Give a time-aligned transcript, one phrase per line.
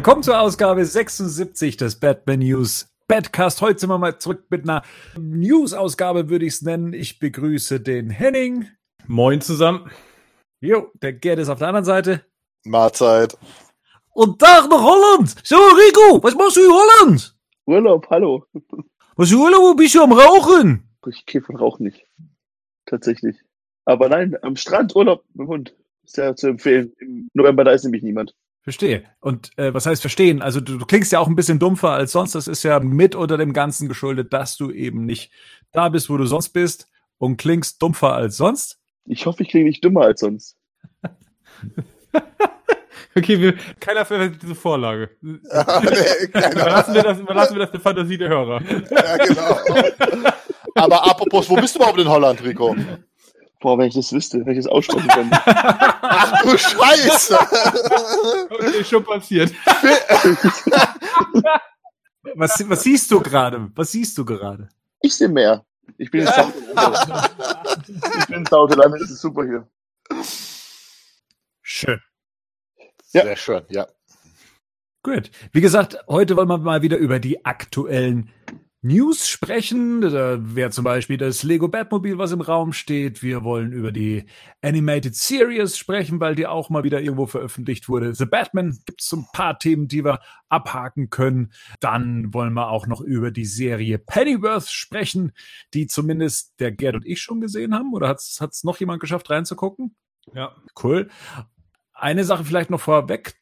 [0.00, 3.60] Willkommen zur Ausgabe 76 des Batman News Badcast.
[3.60, 4.82] Heute sind wir mal zurück mit einer
[5.18, 6.94] News-Ausgabe, würde ich es nennen.
[6.94, 8.66] Ich begrüße den Henning.
[9.06, 9.90] Moin zusammen.
[10.62, 12.24] Jo, der Gerd ist auf der anderen Seite.
[12.64, 13.36] Mahlzeit.
[14.14, 15.34] Und Tag nach Holland.
[15.44, 17.36] So, Rico, was machst du in Holland?
[17.66, 18.46] Urlaub, hallo.
[19.16, 20.88] Was Urlaub, wo bist du am Rauchen?
[21.08, 22.06] Ich gehe von Rauch nicht.
[22.86, 23.36] Tatsächlich.
[23.84, 25.76] Aber nein, am Strand Urlaub mit dem Hund.
[26.04, 26.94] Ist ja zu empfehlen.
[27.00, 28.34] Im November, da ist nämlich niemand.
[28.70, 29.02] Verstehe.
[29.18, 30.42] Und äh, was heißt verstehen?
[30.42, 32.36] Also du, du klingst ja auch ein bisschen dumpfer als sonst.
[32.36, 35.32] Das ist ja mit unter dem Ganzen geschuldet, dass du eben nicht
[35.72, 36.88] da bist, wo du sonst bist
[37.18, 38.78] und klingst dumpfer als sonst.
[39.06, 40.56] Ich hoffe, ich klinge nicht dümmer als sonst.
[43.16, 45.10] Okay, wir, keiner verwendet diese Vorlage.
[45.20, 48.62] Ja, nee, Überlassen wir, das, überlassen wir das der Fantasie der Hörer.
[48.62, 50.30] Ja, genau.
[50.76, 52.76] Aber apropos, wo bist du überhaupt in Holland, Rico?
[53.60, 55.38] Boah, wenn ich das wüsste, wenn ich das aussprechen könnte.
[55.46, 57.38] Ach du Scheiße!
[58.50, 59.52] Okay, schon passiert.
[62.34, 63.70] Was, was siehst du gerade?
[63.74, 64.68] Was siehst du gerade?
[65.00, 65.64] Ich sehe mehr.
[65.96, 67.30] Ich bin ins Sauteland.
[68.18, 69.66] Ich bin ins Sauteland, es ist super hier.
[71.62, 72.00] Schön.
[73.12, 73.22] Ja.
[73.22, 73.86] Sehr schön, ja.
[75.02, 75.30] Gut.
[75.52, 78.30] Wie gesagt, heute wollen wir mal wieder über die aktuellen
[78.82, 80.00] News sprechen.
[80.00, 83.22] Da wäre zum Beispiel das Lego Batmobil, was im Raum steht.
[83.22, 84.24] Wir wollen über die
[84.62, 88.14] Animated Series sprechen, weil die auch mal wieder irgendwo veröffentlicht wurde.
[88.14, 91.52] The Batman gibt es so ein paar Themen, die wir abhaken können.
[91.80, 95.32] Dann wollen wir auch noch über die Serie Pennyworth sprechen,
[95.74, 97.92] die zumindest der Gerd und ich schon gesehen haben.
[97.92, 99.94] Oder hat es noch jemand geschafft reinzugucken?
[100.32, 100.56] Ja.
[100.82, 101.10] Cool.
[101.92, 103.34] Eine Sache vielleicht noch vorweg.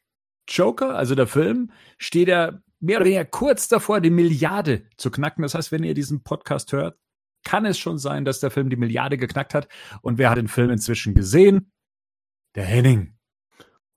[0.49, 5.41] Joker, also der Film, steht ja mehr oder weniger kurz davor, die Milliarde zu knacken.
[5.41, 6.97] Das heißt, wenn ihr diesen Podcast hört,
[7.43, 9.67] kann es schon sein, dass der Film die Milliarde geknackt hat.
[10.01, 11.71] Und wer hat den Film inzwischen gesehen?
[12.55, 13.17] Der Henning.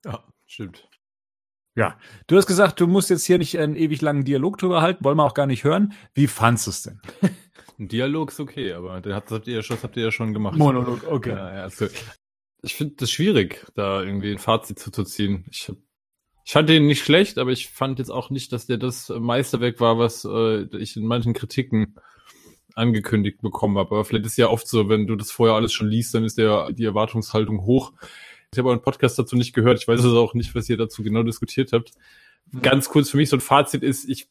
[0.05, 0.87] Ja, stimmt.
[1.75, 5.03] Ja, du hast gesagt, du musst jetzt hier nicht einen ewig langen Dialog drüber halten,
[5.03, 5.93] wollen wir auch gar nicht hören.
[6.13, 7.01] Wie fandst du es denn?
[7.79, 10.55] Ein Dialog ist okay, aber den habt, ihr das habt ihr ja schon gemacht.
[10.55, 11.31] Monolog, okay.
[11.31, 11.87] Ja, ja, also,
[12.61, 15.45] ich finde das schwierig, da irgendwie ein Fazit zu, zu ziehen.
[15.49, 15.77] Ich, hab,
[16.45, 19.79] ich fand den nicht schlecht, aber ich fand jetzt auch nicht, dass der das Meisterwerk
[19.79, 21.95] war, was äh, ich in manchen Kritiken
[22.75, 23.91] angekündigt bekommen habe.
[23.95, 26.37] Aber vielleicht ist ja oft so, wenn du das vorher alles schon liest, dann ist
[26.37, 27.93] der die Erwartungshaltung hoch.
[28.51, 29.79] Ich habe einen Podcast dazu nicht gehört.
[29.79, 31.91] Ich weiß also auch nicht, was ihr dazu genau diskutiert habt.
[32.61, 34.27] Ganz kurz für mich so ein Fazit ist, ich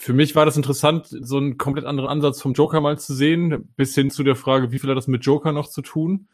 [0.00, 3.68] für mich war das interessant, so einen komplett anderen Ansatz vom Joker mal zu sehen,
[3.76, 6.28] bis hin zu der Frage, wie viel hat das mit Joker noch zu tun?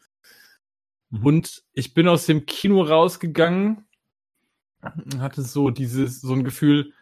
[1.08, 1.24] Mhm.
[1.24, 3.86] Und ich bin aus dem Kino rausgegangen,
[5.18, 6.92] hatte so dieses, so ein Gefühl,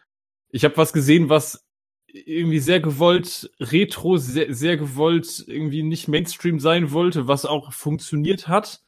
[0.49, 1.65] ich habe was gesehen, was
[2.07, 8.47] irgendwie sehr gewollt retro, sehr, sehr gewollt irgendwie nicht Mainstream sein wollte, was auch funktioniert
[8.47, 8.83] hat.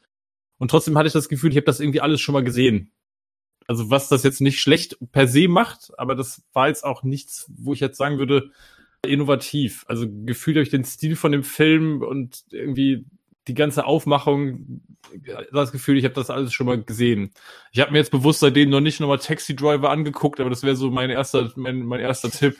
[0.58, 2.92] Und trotzdem hatte ich das Gefühl, ich habe das irgendwie alles schon mal gesehen.
[3.66, 7.50] Also was das jetzt nicht schlecht per se macht, aber das war jetzt auch nichts,
[7.56, 8.52] wo ich jetzt sagen würde,
[9.02, 9.84] innovativ.
[9.88, 13.06] Also gefühlt durch den Stil von dem Film und irgendwie
[13.48, 14.82] die ganze Aufmachung,
[15.52, 17.30] das Gefühl, ich habe das alles schon mal gesehen.
[17.70, 20.74] Ich habe mir jetzt bewusst seitdem noch nicht nochmal Taxi Driver angeguckt, aber das wäre
[20.74, 22.56] so mein erster, mein, mein erster Tipp,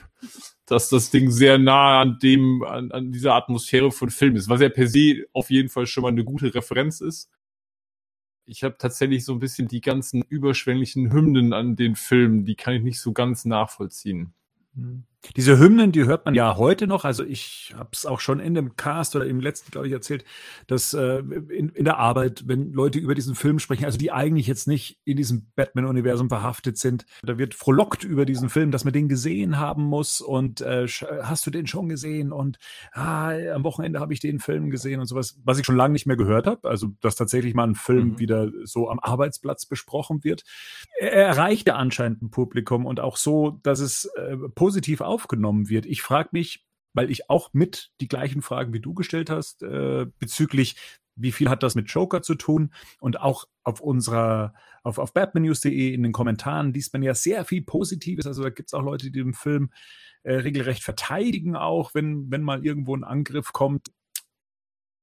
[0.65, 4.61] dass das Ding sehr nah an dem, an, an dieser Atmosphäre von Film ist, was
[4.61, 7.29] ja per se auf jeden Fall schon mal eine gute Referenz ist.
[8.45, 12.75] Ich habe tatsächlich so ein bisschen die ganzen überschwänglichen Hymnen an den Filmen, die kann
[12.75, 14.33] ich nicht so ganz nachvollziehen.
[15.35, 17.03] Diese Hymnen, die hört man ja heute noch.
[17.03, 20.23] Also ich habe es auch schon in dem Cast oder im letzten, glaube ich, erzählt,
[20.67, 24.47] dass äh, in, in der Arbeit, wenn Leute über diesen Film sprechen, also die eigentlich
[24.47, 28.93] jetzt nicht in diesem Batman-Universum verhaftet sind, da wird frohlockt über diesen Film, dass man
[28.93, 32.57] den gesehen haben muss und äh, hast du den schon gesehen und
[32.93, 36.05] ah, am Wochenende habe ich den Film gesehen und sowas, was ich schon lange nicht
[36.05, 36.69] mehr gehört habe.
[36.69, 38.19] Also dass tatsächlich mal ein Film Mhm.
[38.19, 40.43] wieder so am Arbeitsplatz besprochen wird.
[40.99, 45.85] Er erreicht ja anscheinend ein Publikum und auch so, dass es äh, positiv aufgenommen wird.
[45.85, 50.07] Ich frage mich, weil ich auch mit die gleichen Fragen wie du gestellt hast, äh,
[50.19, 50.75] bezüglich,
[51.15, 52.71] wie viel hat das mit Joker zu tun?
[52.99, 57.63] Und auch auf unserer, auf, auf batmannews.de in den Kommentaren liest man ja sehr viel
[57.63, 58.27] Positives.
[58.27, 59.71] Also da gibt es auch Leute, die den Film
[60.23, 63.91] äh, regelrecht verteidigen, auch wenn, wenn mal irgendwo ein Angriff kommt.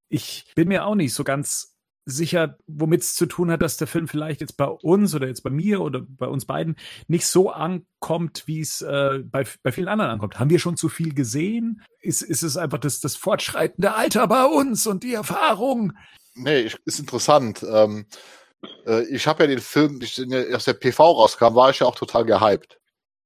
[0.09, 1.74] Ich bin mir auch nicht so ganz
[2.07, 5.43] sicher, womit es zu tun hat, dass der Film vielleicht jetzt bei uns oder jetzt
[5.43, 6.77] bei mir oder bei uns beiden
[7.09, 10.39] nicht so ankommt, wie es äh, bei, bei vielen anderen ankommt.
[10.39, 11.83] Haben wir schon zu viel gesehen?
[12.01, 15.93] Ist, ist es einfach das, das fortschreitende Alter bei uns und die Erfahrung?
[16.35, 17.65] Nee, ich- ist interessant.
[17.69, 18.07] Ähm,
[18.87, 20.21] äh, ich habe ja den Film, ich,
[20.53, 22.79] als der PV rauskam, war ich ja auch total gehypt.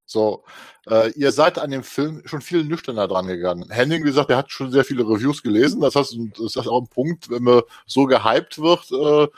[0.08, 0.42] So,
[0.88, 3.70] äh, ihr seid an dem Film schon viel nüchterner dran gegangen.
[3.70, 5.82] Henning, wie gesagt, der hat schon sehr viele Reviews gelesen.
[5.82, 9.28] Das heißt, das ist auch ein Punkt, wenn man so gehypt wird, äh,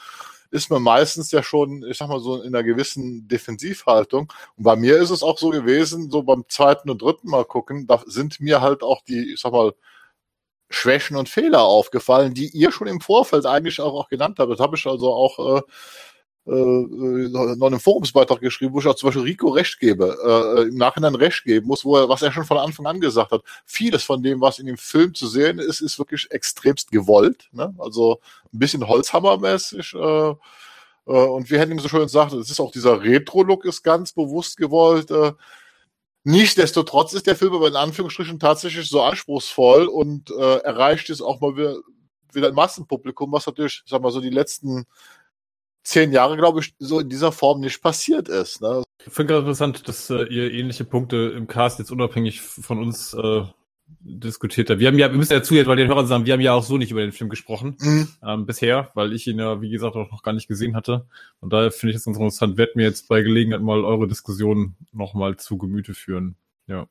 [0.52, 4.32] ist man meistens ja schon, ich sag mal so, in einer gewissen Defensivhaltung.
[4.56, 7.88] Und bei mir ist es auch so gewesen, so beim zweiten und dritten Mal gucken,
[7.88, 9.72] da sind mir halt auch die, ich sag mal,
[10.70, 14.52] Schwächen und Fehler aufgefallen, die ihr schon im Vorfeld eigentlich auch, auch genannt habt.
[14.52, 15.62] Das habe ich also auch äh,
[16.50, 20.76] äh, noch einen Forumsbeitrag geschrieben, wo ich auch zum Beispiel Rico recht gebe, äh, im
[20.76, 23.42] Nachhinein recht geben muss, wo er, was er schon von Anfang an gesagt hat.
[23.64, 27.48] Vieles von dem, was in dem Film zu sehen ist, ist wirklich extremst gewollt.
[27.52, 27.74] Ne?
[27.78, 28.20] Also
[28.52, 29.94] ein bisschen Holzhammermäßig.
[29.94, 30.34] Äh, äh,
[31.06, 35.10] und wie Henning so schön sagt, es ist auch dieser Retro-Look ist ganz bewusst gewollt.
[35.10, 35.32] Äh,
[36.22, 41.40] Nichtsdestotrotz ist der Film aber in Anführungsstrichen tatsächlich so anspruchsvoll und äh, erreicht es auch
[41.40, 41.78] mal wieder,
[42.34, 44.84] wieder ein Massenpublikum, was natürlich, sag mal so, die letzten
[45.82, 48.60] zehn Jahre, glaube ich, so in dieser Form nicht passiert ist.
[48.60, 48.82] Ne?
[49.06, 53.14] Ich finde gerade interessant, dass äh, ihr ähnliche Punkte im Cast jetzt unabhängig von uns
[53.14, 53.42] äh,
[54.00, 54.80] diskutiert habt.
[54.80, 56.62] Wir haben ja, wir müssen ja zuhören, weil die Hörer sagen, wir haben ja auch
[56.62, 58.08] so nicht über den Film gesprochen Mhm.
[58.24, 61.06] ähm, bisher, weil ich ihn ja, wie gesagt, auch noch gar nicht gesehen hatte.
[61.40, 64.76] Und daher finde ich es ganz interessant, werd mir jetzt bei Gelegenheit mal eure Diskussion
[64.92, 66.36] nochmal zu Gemüte führen.
[66.66, 66.86] Ja.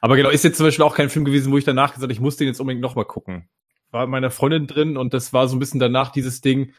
[0.00, 2.12] Aber genau, ist jetzt zum Beispiel auch kein Film gewesen, wo ich danach gesagt habe,
[2.12, 3.48] ich muss den jetzt unbedingt nochmal gucken.
[3.90, 6.74] War mit meiner Freundin drin und das war so ein bisschen danach dieses Ding,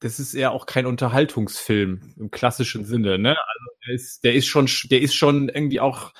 [0.00, 3.30] das ist ja auch kein Unterhaltungsfilm im klassischen Sinne, ne?
[3.30, 6.12] Also der ist, der ist schon, der ist schon irgendwie auch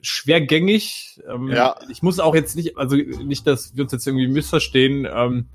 [0.00, 1.20] schwergängig.
[1.28, 1.78] Ähm, Ja.
[1.88, 5.06] Ich muss auch jetzt nicht, also nicht, dass wir uns jetzt irgendwie missverstehen.
[5.10, 5.46] Ähm,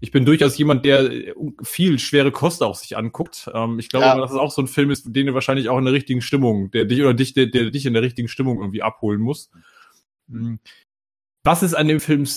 [0.00, 3.50] ich bin durchaus jemand, der äh, viel schwere Kost auch sich anguckt.
[3.52, 4.16] Ähm, ich glaube, Ja.
[4.16, 6.70] dass es auch so ein Film ist, den du wahrscheinlich auch in der richtigen Stimmung,
[6.70, 9.50] der dich oder dich, der, der dich in der richtigen Stimmung irgendwie abholen muss.
[11.48, 12.28] Was ist an dem Film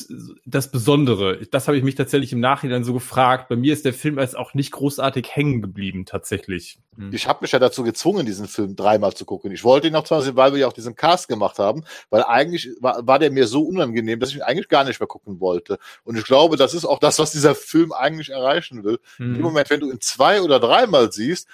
[0.45, 1.45] das Besondere?
[1.51, 3.49] Das habe ich mich tatsächlich im Nachhinein so gefragt.
[3.49, 6.79] Bei mir ist der Film als auch nicht großartig hängen geblieben, tatsächlich.
[6.95, 7.13] Mhm.
[7.13, 9.51] Ich habe mich ja dazu gezwungen, diesen Film dreimal zu gucken.
[9.51, 12.23] Ich wollte ihn noch zwar sehen, weil wir ja auch diesen Cast gemacht haben, weil
[12.23, 15.41] eigentlich war, war der mir so unangenehm, dass ich ihn eigentlich gar nicht mehr gucken
[15.41, 15.77] wollte.
[16.05, 18.97] Und ich glaube, das ist auch das, was dieser Film eigentlich erreichen will.
[19.17, 19.35] Mhm.
[19.35, 21.49] Im Moment, wenn du ihn zwei oder dreimal siehst,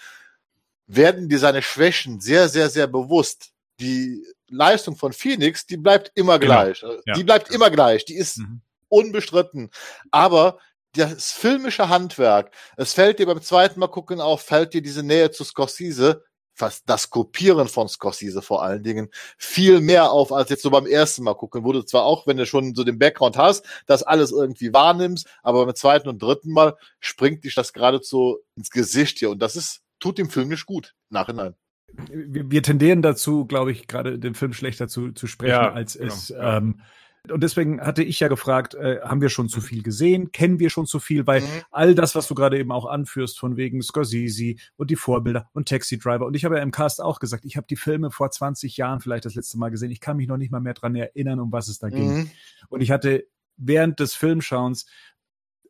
[0.85, 3.51] werden dir seine Schwächen sehr, sehr, sehr bewusst.
[3.79, 6.53] Die Leistung von Phoenix, die bleibt immer Genau.
[6.63, 6.83] gleich.
[7.05, 7.13] Ja.
[7.13, 8.05] Die bleibt immer gleich.
[8.05, 8.61] Die ist Mhm.
[8.89, 9.69] unbestritten.
[10.11, 10.59] Aber
[10.93, 15.29] das filmische Handwerk, es fällt dir beim zweiten Mal gucken auf, fällt dir diese Nähe
[15.31, 16.23] zu Scorsese,
[16.55, 20.87] fast das Kopieren von Scorsese vor allen Dingen, viel mehr auf, als jetzt so beim
[20.87, 24.01] ersten Mal gucken, wo du zwar auch, wenn du schon so den Background hast, das
[24.01, 29.19] alles irgendwie wahrnimmst, aber beim zweiten und dritten Mal springt dich das geradezu ins Gesicht
[29.19, 31.53] hier und das ist, tut dem Film nicht gut, nachhinein.
[31.93, 35.97] Wir, wir tendieren dazu, glaube ich, gerade den Film schlechter zu, zu sprechen, Ja, als
[35.97, 36.29] genau, es.
[36.29, 36.57] ja.
[36.57, 36.81] Ähm,
[37.29, 40.31] und deswegen hatte ich ja gefragt, äh, haben wir schon zu viel gesehen?
[40.31, 41.27] Kennen wir schon zu viel?
[41.27, 41.45] Weil Mhm.
[41.71, 45.67] all das, was du gerade eben auch anführst, von wegen Scorsese und die Vorbilder und
[45.67, 46.25] Taxi Driver.
[46.25, 49.01] Und ich habe ja im Cast auch gesagt, ich habe die Filme vor 20 Jahren
[49.01, 49.91] vielleicht das letzte Mal gesehen.
[49.91, 52.13] Ich kann mich noch nicht mal mehr dran erinnern, um was es da ging.
[52.13, 52.29] Mhm.
[52.69, 54.85] Und ich hatte während des Filmschauens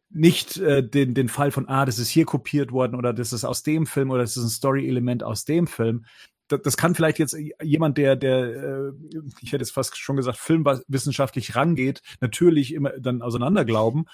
[0.10, 3.44] nicht äh, den, den Fall von, ah, das ist hier kopiert worden oder das ist
[3.44, 6.06] aus dem Film oder das ist ein Story-Element aus dem Film.
[6.48, 8.92] Das, das kann vielleicht jetzt jemand, der, der, äh,
[9.42, 14.06] ich hätte jetzt fast schon gesagt, filmwissenschaftlich rangeht, natürlich immer dann auseinanderglauben.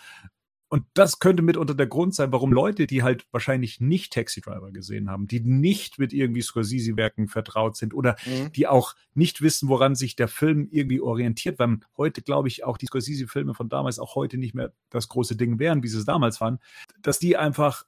[0.74, 4.72] Und das könnte mitunter der Grund sein, warum Leute, die halt wahrscheinlich nicht Taxi Driver
[4.72, 8.52] gesehen haben, die nicht mit irgendwie Scorsese-Werken vertraut sind oder Mhm.
[8.54, 12.80] die auch nicht wissen, woran sich der Film irgendwie orientiert, weil heute, glaube ich, auch
[12.80, 16.06] die Scorsese-Filme von damals auch heute nicht mehr das große Ding wären, wie sie es
[16.06, 16.58] damals waren,
[17.04, 17.86] dass die einfach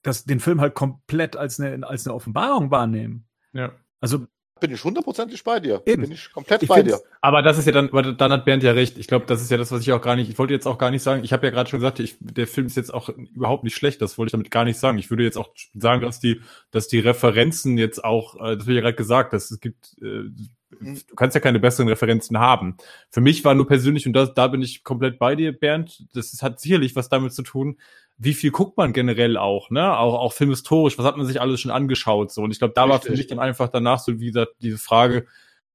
[0.00, 3.26] das, den Film halt komplett als eine, als eine Offenbarung wahrnehmen.
[3.52, 3.72] Ja.
[4.00, 4.26] Also
[4.58, 5.82] Bin ich hundertprozentig bei dir.
[5.84, 6.02] Eben.
[6.02, 6.98] Bin ich komplett Ich bei dir.
[7.20, 8.96] Aber das ist ja dann, aber dann hat Bernd ja recht.
[8.96, 10.78] Ich glaube, das ist ja das, was ich auch gar nicht, ich wollte jetzt auch
[10.78, 13.10] gar nicht sagen, ich habe ja gerade schon gesagt, ich, der Film ist jetzt auch
[13.10, 14.96] überhaupt nicht schlecht, das wollte ich damit gar nicht sagen.
[14.96, 18.72] Ich würde jetzt auch sagen, dass die, dass die Referenzen jetzt auch, äh, das habe
[18.72, 20.30] ich ja gerade gesagt, dass es gibt, äh,
[20.70, 22.76] du kannst ja keine besseren Referenzen haben.
[23.10, 26.32] Für mich war nur persönlich, und das, da bin ich komplett bei dir, Bernd, das
[26.32, 27.76] ist, hat sicherlich was damit zu tun,
[28.18, 29.96] wie viel guckt man generell auch, ne?
[29.98, 32.42] Auch, auch filmhistorisch, was hat man sich alles schon angeschaut, so.
[32.42, 33.18] Und ich glaube, da war für Richtig.
[33.18, 35.26] mich dann einfach danach so, wie gesagt, diese Frage,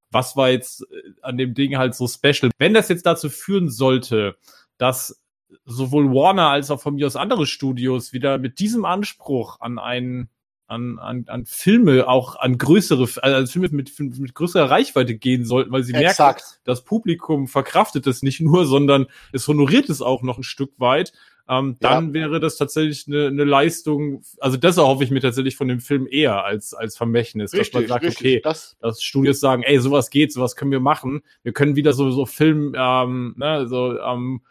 [0.09, 2.51] was war jetzt äh, an dem Ding halt so special?
[2.57, 4.37] Wenn das jetzt dazu führen sollte,
[4.77, 5.23] dass
[5.65, 10.29] sowohl Warner als auch von mir aus andere Studios wieder mit diesem Anspruch an einen
[10.71, 15.69] an, an, an Filme, auch an größere, also Filme mit, mit größerer Reichweite gehen sollten,
[15.71, 16.61] weil sie merken, Exakt.
[16.63, 21.11] das Publikum verkraftet es nicht nur, sondern es honoriert es auch noch ein Stück weit.
[21.49, 25.67] Ähm, dann wäre das tatsächlich eine, eine Leistung, also das erhoffe ich mir tatsächlich von
[25.67, 29.79] dem Film eher als, als Vermächtnis, dass man sagt, okay, Das, dass Studios sagen, ey,
[29.79, 31.21] sowas geht, sowas können wir machen.
[31.43, 34.41] Wir können wieder so, so Film, ähm, ne, so, ähm,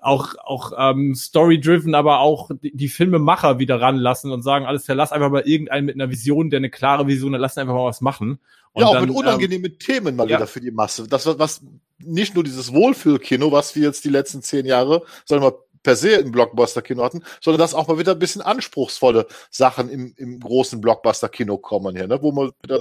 [0.00, 4.96] auch, auch ähm, Story-driven, aber auch die, die Filmemacher wieder ranlassen und sagen, alles klar,
[4.96, 7.86] lass einfach mal irgendeinen mit einer Vision, der eine klare Vision hat, lass einfach mal
[7.86, 8.38] was machen.
[8.72, 10.36] Und ja, auch dann, mit ähm, unangenehmen Themen mal ja.
[10.36, 11.08] wieder für die Masse.
[11.08, 11.62] Das, was- was
[11.98, 15.54] nicht nur dieses Wohlfühlkino, was wir jetzt die letzten zehn Jahre, wir mal,
[15.86, 20.12] per se im Blockbuster-Kino hatten, sondern dass auch mal wieder ein bisschen anspruchsvolle Sachen im,
[20.16, 22.20] im großen Blockbuster-Kino kommen hier, ne?
[22.20, 22.80] Wo man wieder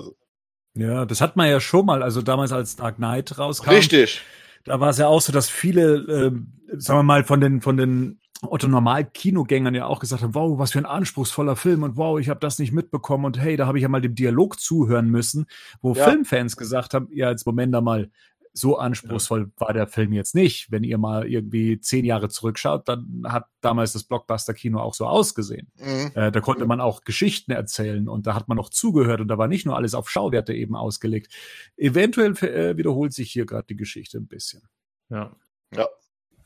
[0.74, 3.70] Ja, das hat man ja schon mal, also damals als Dark Knight rauskam.
[3.70, 4.22] Richtig.
[4.64, 6.48] Da war es ja auch so, dass viele, ähm,
[6.78, 10.58] sagen wir mal, von den, von den Otto Normal Kinogängern ja auch gesagt haben, wow,
[10.58, 13.68] was für ein anspruchsvoller Film und wow, ich habe das nicht mitbekommen und hey, da
[13.68, 15.46] habe ich ja mal dem Dialog zuhören müssen,
[15.82, 16.06] wo Ja.
[16.10, 18.10] Filmfans gesagt haben, ja, jetzt Moment da mal,
[18.58, 20.72] so anspruchsvoll war der Film jetzt nicht.
[20.72, 25.72] Wenn ihr mal irgendwie zehn Jahre zurückschaut, dann hat damals das Blockbuster-Kino auch so ausgesehen.
[25.78, 26.12] Mhm.
[26.16, 29.38] Äh, da konnte man auch Geschichten erzählen und da hat man auch zugehört und da
[29.38, 31.34] war nicht nur alles auf Schauwerte eben ausgelegt.
[31.76, 34.64] Eventuell äh, wiederholt sich hier gerade die Geschichte ein bisschen.
[35.10, 35.36] Ja.
[35.76, 35.88] Ja.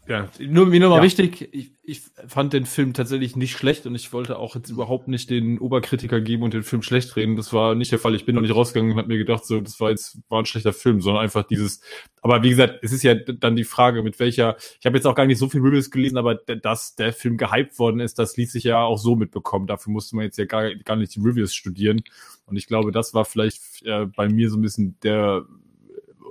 [0.09, 1.03] Ja, nur mir nochmal Ja.
[1.03, 5.07] wichtig, ich, ich fand den Film tatsächlich nicht schlecht und ich wollte auch jetzt überhaupt
[5.07, 7.35] nicht den Oberkritiker geben und den Film schlecht reden.
[7.35, 8.15] Das war nicht der Fall.
[8.15, 10.47] Ich bin noch nicht rausgegangen und habe mir gedacht, so, das war jetzt war ein
[10.47, 11.81] schlechter Film, sondern einfach dieses.
[12.23, 14.57] Aber wie gesagt, es ist ja dann die Frage, mit welcher.
[14.79, 17.77] Ich habe jetzt auch gar nicht so viel Reviews gelesen, aber dass der Film gehypt
[17.77, 19.67] worden ist, das ließ sich ja auch so mitbekommen.
[19.67, 22.01] Dafür musste man jetzt ja gar, gar nicht die Reviews studieren.
[22.47, 25.45] Und ich glaube, das war vielleicht äh, bei mir so ein bisschen der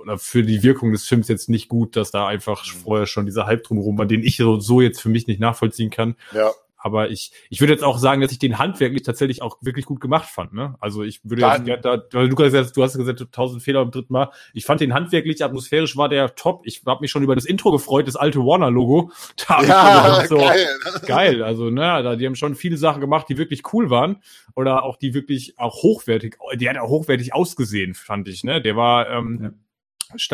[0.01, 3.45] oder für die Wirkung des Films jetzt nicht gut, dass da einfach vorher schon dieser
[3.45, 6.15] Hype drumherum war, den ich so, so jetzt für mich nicht nachvollziehen kann.
[6.33, 6.51] Ja.
[6.81, 9.99] Aber ich, ich würde jetzt auch sagen, dass ich den handwerklich tatsächlich auch wirklich gut
[9.99, 10.53] gemacht fand.
[10.53, 10.75] Ne?
[10.79, 13.83] Also ich würde Dann- jetzt da, weil du gesagt hast, du hast gesagt, tausend Fehler
[13.83, 14.29] beim dritten Mal.
[14.53, 16.61] Ich fand den handwerklich, atmosphärisch war der top.
[16.63, 19.11] Ich habe mich schon über das Intro gefreut, das alte Warner-Logo.
[19.49, 20.67] Da Ja, so, geil.
[21.05, 21.43] geil.
[21.43, 24.21] Also, ne, da, die haben schon viele Sachen gemacht, die wirklich cool waren.
[24.55, 28.61] Oder auch die wirklich auch hochwertig, die hat auch hochwertig ausgesehen, fand ich, ne?
[28.61, 29.53] Der war, ähm, sta-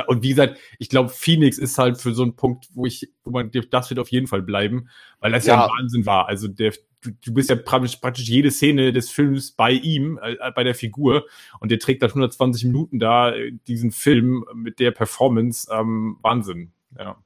[0.08, 3.32] und wie gesagt, ich glaube, Phoenix ist halt für so einen Punkt, wo ich, wo
[3.32, 4.89] man, das wird auf jeden Fall bleiben,
[5.20, 5.65] weil das ja, Ja.
[5.65, 6.27] ein Wahnsinn war.
[6.27, 10.51] Also der, du, du bist ja praktisch, praktisch jede Szene des Films bei ihm, äh,
[10.51, 11.25] bei der Figur,
[11.60, 16.72] und der trägt da 120 Minuten da äh, diesen Film mit der Performance, ähm, Wahnsinn.
[16.98, 17.22] Ja,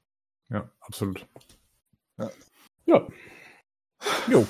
[0.50, 1.26] ja, absolut.
[2.18, 2.30] Ja.
[2.86, 3.08] ja.
[4.30, 4.48] Jo.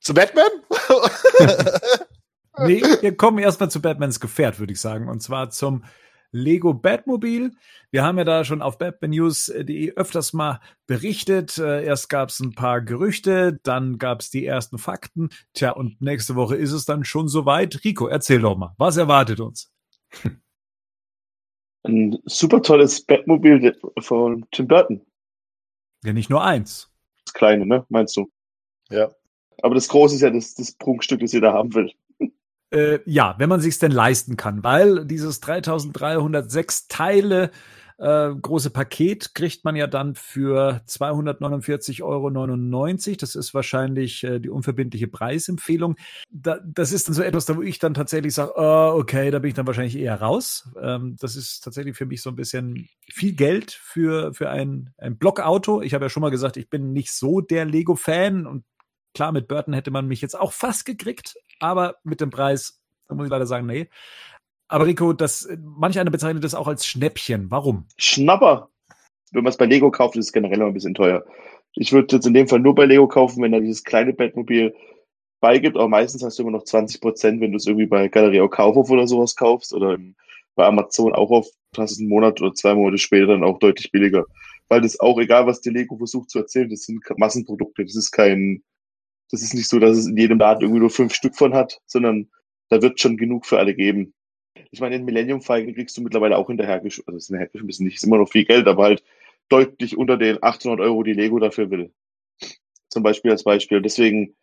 [0.00, 0.46] Zu Batman?
[2.58, 5.08] Nee, wir kommen erstmal zu Batmans Gefährt, würde ich sagen.
[5.08, 5.84] Und zwar zum
[6.36, 7.52] Lego Batmobil.
[7.90, 11.58] Wir haben ja da schon auf batmannews.de öfters mal berichtet.
[11.58, 15.30] Äh, Erst gab es ein paar Gerüchte, dann gab es die ersten Fakten.
[15.54, 17.84] Tja, und nächste Woche ist es dann schon soweit.
[17.84, 19.72] Rico, erzähl doch mal, was erwartet uns?
[21.82, 25.06] Ein super tolles Batmobil von Tim Burton.
[26.04, 26.90] Ja, nicht nur eins.
[27.24, 27.86] Das kleine, ne?
[27.88, 28.30] Meinst du?
[28.90, 29.10] ja.
[29.62, 31.90] Aber das große ist ja das, das Prunkstück, das jeder haben will.
[32.70, 37.50] Äh, ja, wenn man sich's denn leisten kann, weil dieses 3306 Teile
[37.98, 43.16] äh, große Paket kriegt man ja dann für 249,99 Euro.
[43.16, 45.96] Das ist wahrscheinlich äh, die unverbindliche Preisempfehlung.
[46.30, 49.38] Da, das ist dann so etwas, da wo ich dann tatsächlich sage, oh, okay, da
[49.38, 50.68] bin ich dann wahrscheinlich eher raus.
[50.80, 55.16] Ähm, das ist tatsächlich für mich so ein bisschen viel Geld für, für ein, ein
[55.16, 55.80] Blockauto.
[55.80, 58.64] Ich habe ja schon mal gesagt, ich bin nicht so der Lego-Fan und
[59.14, 63.14] klar, mit Burton hätte man mich jetzt auch fast gekriegt, aber mit dem Preis, da
[63.14, 63.88] muss ich leider sagen, nee.
[64.68, 67.50] Aber Rico, das, manch einer bezeichnet das auch als Schnäppchen.
[67.50, 67.86] Warum?
[67.96, 68.70] Schnapper.
[69.32, 71.24] Wenn man es bei Lego kauft, ist es generell immer ein bisschen teuer.
[71.74, 74.74] Ich würde jetzt in dem Fall nur bei Lego kaufen, wenn da dieses kleine Batmobil
[75.40, 78.40] beigibt, aber meistens hast du immer noch 20 Prozent, wenn du es irgendwie bei Galerie
[78.40, 79.98] auch Kaufhof oder sowas kaufst oder
[80.54, 81.46] bei Amazon auch auf,
[81.76, 84.24] hast es einen Monat oder zwei Monate später dann auch deutlich billiger.
[84.68, 87.84] Weil das auch, egal was die Lego versucht zu erzählen, das sind Massenprodukte.
[87.84, 88.62] Das ist kein,
[89.30, 91.80] das ist nicht so, dass es in jedem Laden irgendwie nur fünf Stück von hat,
[91.86, 92.28] sondern
[92.68, 94.14] da wird schon genug für alle geben.
[94.70, 98.04] Ich meine, den Millennium Falcon kriegst du mittlerweile auch hinterhergeschmissen, also ist hinterhergeschmissen nicht, ist
[98.04, 99.04] immer noch viel Geld, aber halt
[99.48, 101.92] deutlich unter den 800 Euro, die Lego dafür will.
[102.88, 103.80] Zum Beispiel als Beispiel.
[103.80, 104.34] Deswegen,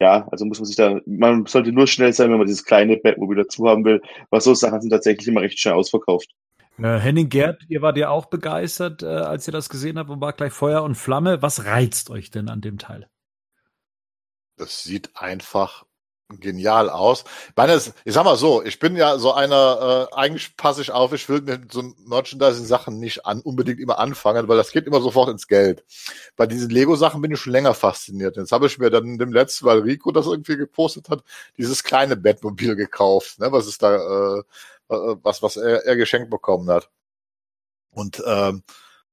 [0.00, 2.96] ja, also muss man sich da, man sollte nur schnell sein, wenn man dieses kleine
[2.96, 6.30] Batmobil dazu haben will, weil so Sachen sind tatsächlich immer recht schnell ausverkauft.
[6.78, 10.32] Henning Gerd, ihr wart ja auch begeistert, äh, als ihr das gesehen habt und war
[10.32, 11.42] gleich Feuer und Flamme.
[11.42, 13.06] Was reizt euch denn an dem Teil?
[14.60, 15.84] Das sieht einfach
[16.38, 17.24] genial aus.
[17.48, 20.80] Ich meine, es- ich sag mal so, ich bin ja so einer, äh, eigentlich passe
[20.82, 24.86] ich auf, ich will mit so Merchandising-Sachen nicht an, unbedingt immer anfangen, weil das geht
[24.86, 25.84] immer sofort ins Geld.
[26.36, 28.36] Bei diesen Lego-Sachen bin ich schon länger fasziniert.
[28.36, 31.24] Jetzt habe ich mir dann dem letzten, weil Rico das irgendwie gepostet hat,
[31.58, 34.42] dieses kleine Bettmobil gekauft, ne, was ist da, äh,
[34.90, 36.90] äh, was, was er, er geschenkt bekommen hat.
[37.90, 38.62] Und ähm,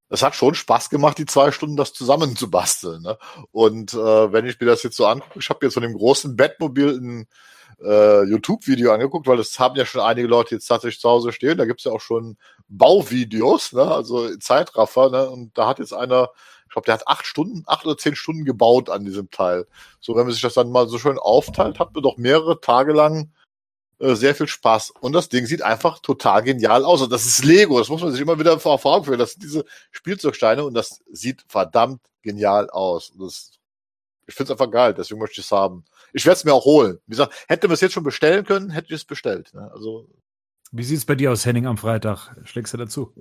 [0.09, 3.01] es hat schon Spaß gemacht, die zwei Stunden das zusammenzubasteln.
[3.01, 3.17] Ne?
[3.51, 6.35] Und äh, wenn ich mir das jetzt so angucke, ich habe jetzt von dem großen
[6.35, 7.27] Bettmobil ein
[7.81, 11.57] äh, YouTube-Video angeguckt, weil das haben ja schon einige Leute jetzt tatsächlich zu Hause stehen.
[11.57, 12.37] Da gibt's ja auch schon
[12.69, 13.83] Bauvideos, ne?
[13.83, 15.09] also Zeitraffer.
[15.09, 15.29] Ne?
[15.29, 16.29] Und da hat jetzt einer,
[16.67, 19.67] ich glaube, der hat acht Stunden, acht oder zehn Stunden gebaut an diesem Teil.
[19.99, 22.93] So, wenn man sich das dann mal so schön aufteilt, hat man doch mehrere Tage
[22.93, 23.31] lang
[23.99, 24.91] sehr viel Spaß.
[24.99, 27.01] Und das Ding sieht einfach total genial aus.
[27.01, 27.79] Und das ist Lego.
[27.79, 29.19] Das muss man sich immer wieder vor Augen führen.
[29.19, 33.09] Das sind diese Spielzeugsteine und das sieht verdammt genial aus.
[33.09, 33.51] Und das,
[34.27, 34.93] ich finde es einfach geil.
[34.93, 35.83] Deswegen möchte ich es haben.
[36.13, 36.99] Ich werde es mir auch holen.
[37.07, 39.53] Wie gesagt, hätte man es jetzt schon bestellen können, hätte ich es bestellt.
[39.53, 39.69] Ne?
[39.73, 40.07] Also.
[40.71, 42.35] Wie sieht es bei dir aus, Henning, am Freitag?
[42.43, 43.13] Schlägst du dazu?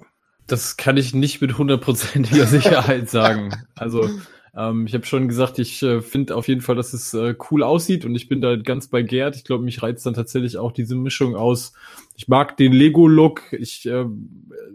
[0.46, 3.66] Das kann ich nicht mit hundertprozentiger Sicherheit sagen.
[3.74, 4.10] Also
[4.56, 7.62] ähm, ich habe schon gesagt, ich äh, finde auf jeden Fall, dass es äh, cool
[7.62, 9.36] aussieht und ich bin da ganz bei Gerd.
[9.36, 11.74] Ich glaube, mich reizt dann tatsächlich auch diese Mischung aus.
[12.16, 14.06] Ich mag den Lego-Look, ich äh,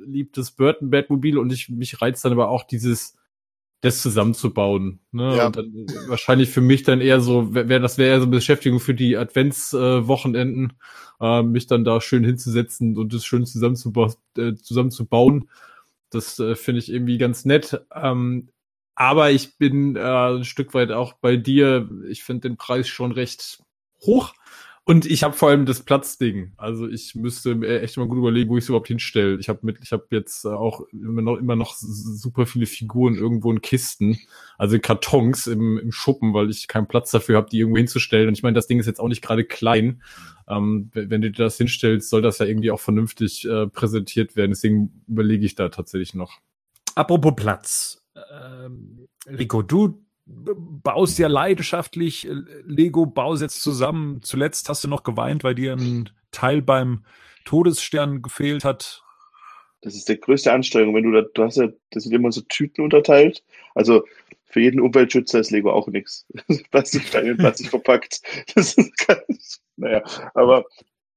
[0.06, 3.18] liebe das Burton Batmobil und ich mich reizt dann aber auch dieses
[3.82, 5.00] das zusammenzubauen.
[5.12, 5.38] Ne?
[5.38, 5.48] Ja.
[5.48, 8.80] Und dann wahrscheinlich für mich dann eher so, wär, das wäre eher so eine Beschäftigung
[8.80, 10.74] für die Adventswochenenden,
[11.20, 15.50] äh, äh, mich dann da schön hinzusetzen und das schön zusammenzuba äh, zusammenzubauen.
[16.12, 17.82] Das äh, finde ich irgendwie ganz nett.
[17.96, 18.50] Ähm,
[19.02, 21.90] aber ich bin äh, ein Stück weit auch bei dir.
[22.08, 23.64] Ich finde den Preis schon recht
[24.06, 24.36] hoch.
[24.84, 26.52] Und ich habe vor allem das Platzding.
[26.56, 29.40] Also ich müsste echt mal gut überlegen, wo ich es überhaupt hinstelle.
[29.40, 33.52] Ich habe mit, ich habe jetzt auch immer noch, immer noch super viele Figuren irgendwo
[33.52, 34.20] in Kisten,
[34.60, 38.28] also Kartons im, im Schuppen, weil ich keinen Platz dafür habe, die irgendwo hinzustellen.
[38.28, 40.04] Und ich meine, das Ding ist jetzt auch nicht gerade klein.
[40.48, 44.52] Ähm, wenn du dir das hinstellst, soll das ja irgendwie auch vernünftig äh, präsentiert werden.
[44.52, 46.38] Deswegen überlege ich da tatsächlich noch.
[46.94, 48.01] Apropos Platz.
[48.16, 52.34] Ähm, Rico, du baust ja leidenschaftlich äh,
[52.66, 54.22] Lego-Bausets zusammen.
[54.22, 57.04] Zuletzt hast du noch geweint, weil dir ein Teil beim
[57.46, 59.04] Todesstern gefehlt hat.
[59.82, 62.42] Das ist der größte Anstrengung, wenn du da, du hast ja, das sind immer so
[62.42, 63.44] Tüten unterteilt.
[63.74, 64.04] Also
[64.46, 66.28] für jeden Umweltschützer ist Lego auch nichts.
[66.72, 68.22] Plastiksteine in Plastik verpackt.
[68.54, 70.04] Das ist ganz, naja,
[70.36, 70.66] aber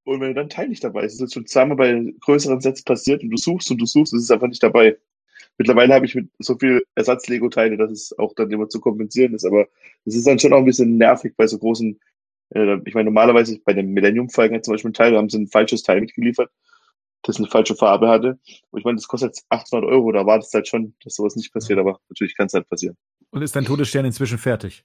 [0.05, 2.83] und wenn du dann Teil nicht dabei ist, ist das schon zweimal bei größeren Sets
[2.83, 4.97] passiert und du suchst und du suchst, es ist einfach nicht dabei.
[5.57, 9.45] Mittlerweile habe ich mit so viel Ersatz-Lego-Teile, dass es auch dann immer zu kompensieren ist,
[9.45, 9.67] aber
[10.05, 11.99] es ist dann schon auch ein bisschen nervig bei so großen,
[12.49, 15.39] äh, ich meine, normalerweise bei dem Millennium Falcon zum Beispiel ein Teil, da haben sie
[15.39, 16.51] ein falsches Teil mitgeliefert,
[17.23, 18.39] das eine falsche Farbe hatte.
[18.71, 21.35] Und ich meine, das kostet jetzt 800 Euro, da war das halt schon, dass sowas
[21.37, 22.97] nicht passiert, aber natürlich kann es halt passieren.
[23.31, 24.83] Und ist dein Todesstern inzwischen fertig?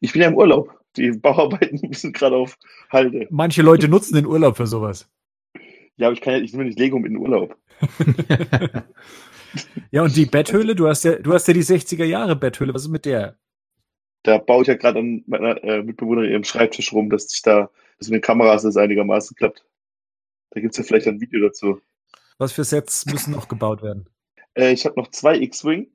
[0.00, 0.80] Ich bin ja im Urlaub.
[0.96, 2.56] Die Bauarbeiten sind gerade auf
[2.90, 3.26] Halde.
[3.30, 5.08] Manche Leute nutzen den Urlaub für sowas.
[5.96, 7.56] Ja, aber ich kann ja, ich nehme nicht Lego mit in den Urlaub.
[9.90, 12.74] ja, und die Betthöhle, du hast ja, du hast ja die 60er Jahre Betthöhle.
[12.74, 13.38] Was ist mit der?
[14.22, 17.70] Da baue ich ja gerade an meiner äh, Mitbewohnerin ihrem Schreibtisch rum, dass sich da,
[17.98, 19.64] dass mit den Kameras das einigermaßen klappt.
[20.50, 21.80] Da gibt's ja vielleicht ein Video dazu.
[22.38, 24.08] Was für Sets müssen noch gebaut werden?
[24.54, 25.88] Äh, ich habe noch zwei X-Wing.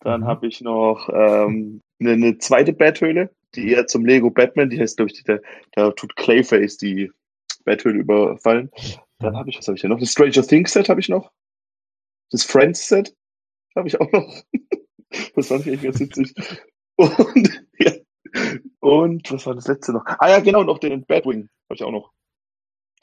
[0.00, 0.26] Dann mhm.
[0.26, 4.96] habe ich noch ähm, eine, eine zweite Betthöhle, die eher zum Lego Batman, die heißt,
[4.96, 5.38] glaube ich, da,
[5.72, 7.10] da tut Clayface die
[7.64, 8.70] Betthöhle überfallen.
[9.18, 10.00] Dann habe ich, was habe ich denn noch?
[10.00, 11.30] Das Stranger Things Set habe ich noch.
[12.32, 13.14] Das Friends Set
[13.76, 14.42] habe ich auch noch.
[15.36, 16.34] das fand ich echt ganz witzig.
[16.96, 17.92] Und, ja.
[18.80, 20.04] und was war das letzte noch?
[20.06, 22.12] Ah ja, genau, noch den Batwing habe ich auch noch.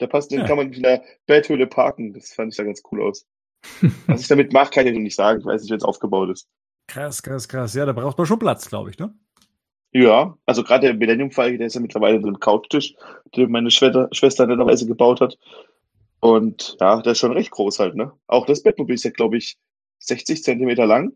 [0.00, 0.46] Der passt, den ja.
[0.46, 2.12] kann man in der Betthöhle parken.
[2.12, 3.26] Das fand ich da ganz cool aus.
[4.06, 5.40] Was ich damit mache, kann ich noch nicht sagen.
[5.40, 6.48] Ich weiß nicht, wie es aufgebaut ist.
[6.88, 7.74] Krass, krass, krass.
[7.74, 9.14] Ja, da braucht man schon Platz, glaube ich, ne?
[9.92, 12.94] Ja, also gerade der Millennium-Fall, der ist ja mittlerweile so ein Couchtisch,
[13.36, 15.36] den meine Schwester, Schwester netterweise gebaut hat.
[16.20, 18.12] Und ja, der ist schon recht groß halt, ne?
[18.26, 19.58] Auch das Bettmobil ist ja, glaube ich,
[20.00, 21.12] 60 Zentimeter lang.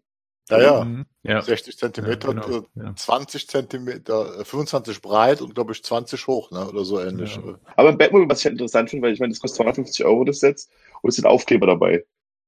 [0.50, 0.84] Ja, ja.
[0.84, 1.06] Mhm.
[1.22, 1.40] ja.
[1.40, 2.66] 60 Zentimeter, ja, genau.
[2.74, 2.94] ja.
[2.94, 6.68] 20 Zentimeter, 25 breit und glaube ich 20 hoch, ne?
[6.68, 7.36] Oder so ähnlich.
[7.36, 7.58] Ja.
[7.76, 10.24] Aber im Batmobil, was ich halt interessant finde, weil ich meine, das kostet 250 Euro
[10.24, 10.66] das Set
[11.02, 11.98] und es sind Aufkleber dabei.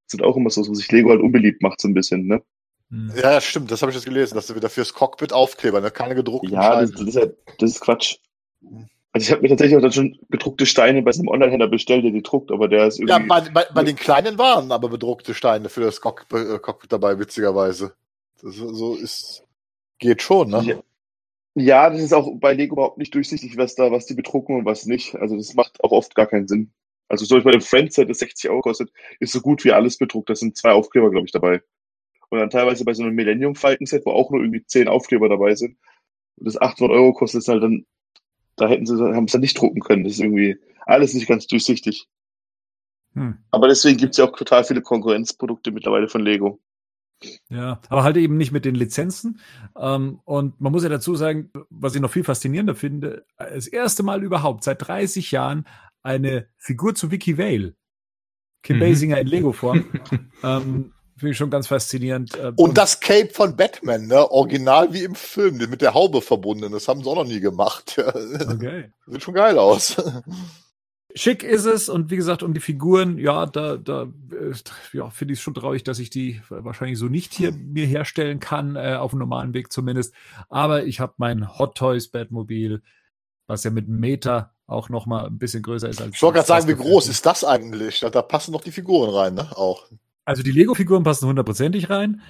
[0.05, 2.41] Das sind auch immer so, wo sich Lego halt unbeliebt macht, so ein bisschen, ne?
[2.89, 3.13] Mhm.
[3.15, 5.91] Ja, ja, stimmt, das habe ich jetzt gelesen, dass du wieder fürs Cockpit Aufkleber, ne?
[5.91, 8.17] Keine gedruckten Ja, das, das, ist halt, das ist Quatsch.
[9.13, 12.11] Also ich habe mir tatsächlich auch dann schon gedruckte Steine bei einem Online-Händler bestellt, der
[12.11, 13.13] die druckt, aber der ist irgendwie.
[13.13, 17.17] Ja, bei, bei, bei den kleinen waren aber bedruckte Steine für das Cockpit, äh, dabei,
[17.17, 17.93] witzigerweise.
[18.41, 19.43] Das, so ist.
[19.99, 20.63] Geht schon, ne?
[20.63, 20.83] Ja.
[21.55, 24.65] ja, das ist auch bei Lego überhaupt nicht durchsichtig, was da, was die bedrucken und
[24.65, 25.15] was nicht.
[25.15, 26.71] Also das macht auch oft gar keinen Sinn.
[27.09, 30.29] Also so bei dem Friendset, das 60 Euro kostet, ist so gut wie alles bedruckt.
[30.29, 31.63] Da sind zwei Aufkleber, glaube ich, dabei.
[32.29, 35.29] Und dann teilweise bei so einem Millennium Falcon Set, wo auch nur irgendwie zehn Aufkleber
[35.29, 35.77] dabei sind.
[36.35, 37.85] Und das 800 Euro kostet es halt dann
[38.57, 40.03] da hätten sie, haben sie nicht drucken können.
[40.03, 42.07] Das ist irgendwie alles nicht ganz durchsichtig.
[43.13, 43.37] Hm.
[43.51, 46.59] Aber deswegen gibt es ja auch total viele Konkurrenzprodukte mittlerweile von Lego.
[47.49, 49.39] Ja, aber halt eben nicht mit den Lizenzen.
[49.75, 54.03] Ähm, und man muss ja dazu sagen, was ich noch viel faszinierender finde, das erste
[54.03, 55.65] Mal überhaupt seit 30 Jahren
[56.03, 57.75] eine Figur zu Vicky Vale.
[58.61, 58.81] Kim mhm.
[58.81, 59.85] Basinger in Lego-Form.
[60.43, 62.37] ähm, Finde ich schon ganz faszinierend.
[62.37, 64.29] Äh, und, das Cape von Batman, ne?
[64.29, 66.71] Original wie im Film, mit der Haube verbunden.
[66.71, 68.01] Das haben sie auch noch nie gemacht.
[68.47, 68.91] Okay.
[69.07, 69.95] Sieht schon geil aus.
[71.15, 74.53] Schick ist es und wie gesagt, um die Figuren, ja, da, da äh,
[74.93, 78.39] ja, finde ich es schon traurig, dass ich die wahrscheinlich so nicht hier mir herstellen
[78.39, 80.13] kann, äh, auf dem normalen Weg zumindest.
[80.49, 82.81] Aber ich habe mein Hot Toys Batmobil,
[83.47, 86.15] was ja mit Meter auch noch mal ein bisschen größer ist als.
[86.15, 88.01] Ich wollte gerade sagen, wie groß ist das eigentlich?
[88.01, 89.47] Da, da passen doch die Figuren rein, ne?
[89.55, 89.87] Auch.
[90.27, 92.21] Also die Lego-Figuren passen hundertprozentig rein.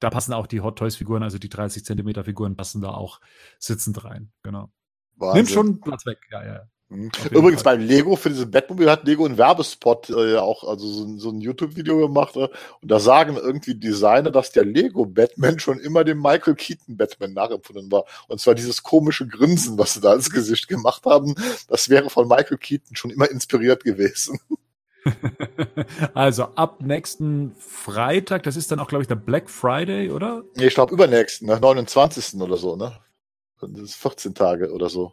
[0.00, 3.20] Da passen auch die Hot Toys-Figuren, also die 30 Zentimeter Figuren passen da auch
[3.58, 4.30] sitzend rein.
[4.42, 4.70] Genau.
[5.16, 5.36] Wahnsinn.
[5.38, 6.18] Nimmt schon Platz weg.
[6.30, 6.62] Ja, ja.
[6.90, 7.10] Mhm.
[7.30, 7.78] Übrigens Fall.
[7.78, 11.30] beim Lego für diese Batmobil hat Lego einen Werbespot äh, auch, also so, ein- so
[11.30, 12.36] ein YouTube-Video gemacht.
[12.36, 12.48] Äh,
[12.82, 17.32] und da sagen irgendwie Designer, dass der Lego Batman schon immer dem Michael Keaton Batman
[17.32, 18.04] nachempfunden war.
[18.28, 21.34] Und zwar dieses komische Grinsen, was sie da als Gesicht gemacht haben,
[21.68, 24.38] das wäre von Michael Keaton schon immer inspiriert gewesen.
[26.14, 30.42] Also ab nächsten Freitag, das ist dann auch, glaube ich, der Black Friday, oder?
[30.56, 31.58] Nee, ich glaube übernächsten, ne?
[31.60, 32.40] 29.
[32.40, 32.92] oder so, ne?
[33.60, 35.12] Das ist 14 Tage oder so.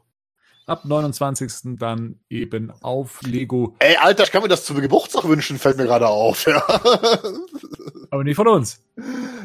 [0.66, 1.78] Ab 29.
[1.80, 5.86] dann eben auf Lego, Ey, Alter, ich kann mir das zum Geburtstag wünschen, fällt mir
[5.86, 6.46] gerade auf.
[6.46, 6.64] Ja.
[8.12, 8.80] aber nicht von uns.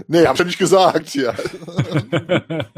[0.06, 1.32] nee, hab ich ja nicht gesagt, ja.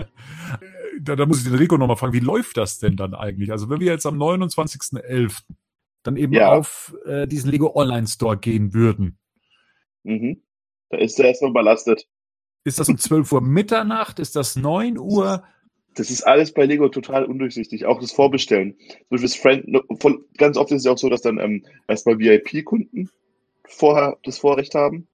[1.01, 3.51] da, da muss ich den Rico nochmal fragen, wie läuft das denn dann eigentlich?
[3.51, 5.33] Also wenn wir jetzt am 29.11.
[6.07, 6.53] dann eben Ja.
[6.53, 9.19] auf äh, diesen Lego Online Store gehen würden,
[10.05, 10.41] Mhm.
[10.89, 12.07] Da ist er erstmal überlastet.
[12.65, 14.21] ist das um 12 Uhr Mitternacht?
[14.21, 15.43] Ist das 9 Uhr?
[15.97, 17.87] Das ist alles bei Lego total undurchsichtig.
[17.87, 18.77] Auch das Vorbestellen.
[19.09, 19.83] Zum Beispiel Friend,
[20.37, 23.11] ganz oft ist es ja auch so, dass dann ähm, erstmal VIP-Kunden
[23.67, 25.09] vorher das Vorrecht haben.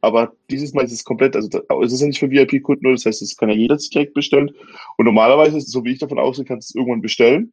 [0.00, 1.50] Aber dieses Mal ist es komplett, also
[1.82, 4.50] es ist ja nicht für VIP-Kunden nur, das heißt, es kann ja jeder direkt bestellen.
[4.96, 7.52] Und normalerweise, so wie ich davon ausgehe, kannst du es irgendwann bestellen.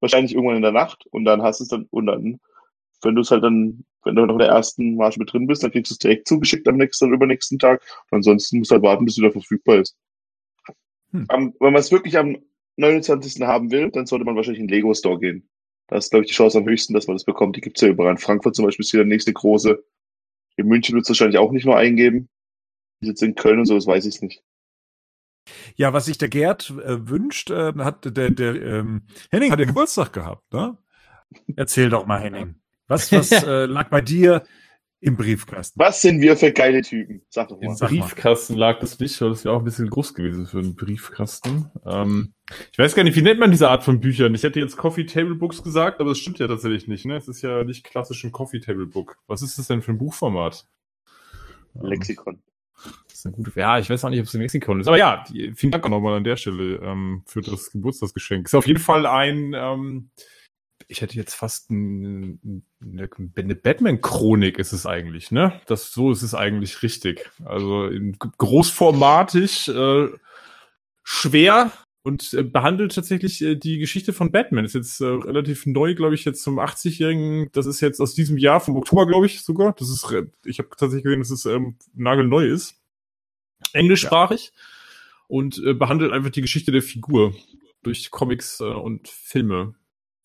[0.00, 1.06] Wahrscheinlich irgendwann in der Nacht.
[1.10, 2.40] Und dann hast du es dann, und dann,
[3.02, 5.62] wenn du es halt dann, wenn du noch in der ersten Marge mit drin bist,
[5.62, 7.82] dann kriegst du es direkt zugeschickt am nächsten, übernächsten Tag.
[8.10, 9.96] Und ansonsten musst du halt warten, bis es wieder verfügbar ist.
[11.12, 11.24] Hm.
[11.28, 12.36] Am, wenn man es wirklich am
[12.76, 13.42] 29.
[13.42, 15.48] haben will, dann sollte man wahrscheinlich in den Lego Store gehen.
[15.88, 17.56] Da ist, glaube ich, die Chance am höchsten, dass man das bekommt.
[17.56, 18.12] Die gibt's ja überall.
[18.12, 19.82] In Frankfurt zum Beispiel ist hier der nächste große.
[20.56, 22.28] In München wird es wahrscheinlich auch nicht nur eingeben.
[23.00, 24.42] Wie jetzt in Köln und so, das weiß ich nicht.
[25.76, 29.66] Ja, was sich der Gerd äh, wünscht, äh, hat der, der ähm, Henning hat ja
[29.66, 30.76] Geburtstag gehabt, ne?
[31.56, 32.56] Erzähl doch mal, Henning.
[32.88, 34.44] Was, was äh, lag bei dir
[35.00, 35.78] im Briefkasten?
[35.78, 37.22] Was sind wir für geile Typen?
[37.28, 37.66] Sag doch mal.
[37.66, 37.76] Im.
[37.76, 41.70] Briefkasten lag das nicht, weil das wäre auch ein bisschen groß gewesen für einen Briefkasten.
[41.84, 42.34] Ähm,
[42.72, 44.34] ich weiß gar nicht, wie nennt man diese Art von Büchern?
[44.34, 47.04] Ich hätte jetzt Coffee Table Books gesagt, aber das stimmt ja tatsächlich nicht.
[47.06, 47.16] Ne?
[47.16, 49.18] Es ist ja nicht klassisch ein Coffee Table Book.
[49.26, 50.66] Was ist das denn für ein Buchformat?
[51.74, 52.42] Ähm, Lexikon.
[53.26, 54.86] Eine gute, ja, ich weiß auch nicht, ob es ein Lexikon ist.
[54.86, 58.46] Aber ja, vielen Dank auch nochmal an der Stelle ähm, für das Geburtstagsgeschenk.
[58.46, 60.10] Ist auf jeden Fall ein, ähm,
[60.88, 65.60] ich hätte jetzt fast ein, eine, eine Batman-Chronik ist es eigentlich, ne?
[65.66, 67.30] Das, so ist es eigentlich richtig.
[67.44, 70.08] Also in großformatig, äh,
[71.02, 71.72] schwer
[72.06, 74.64] und äh, behandelt tatsächlich äh, die Geschichte von Batman.
[74.64, 77.50] Ist jetzt äh, relativ neu, glaube ich, jetzt zum 80-jährigen.
[77.50, 79.72] Das ist jetzt aus diesem Jahr, vom Oktober, glaube ich sogar.
[79.72, 80.06] Das ist,
[80.44, 82.76] ich habe tatsächlich gesehen, dass es ähm, nagelneu ist.
[83.72, 84.52] Englischsprachig
[85.28, 87.34] und äh, behandelt einfach die Geschichte der Figur
[87.82, 89.74] durch Comics äh, und Filme.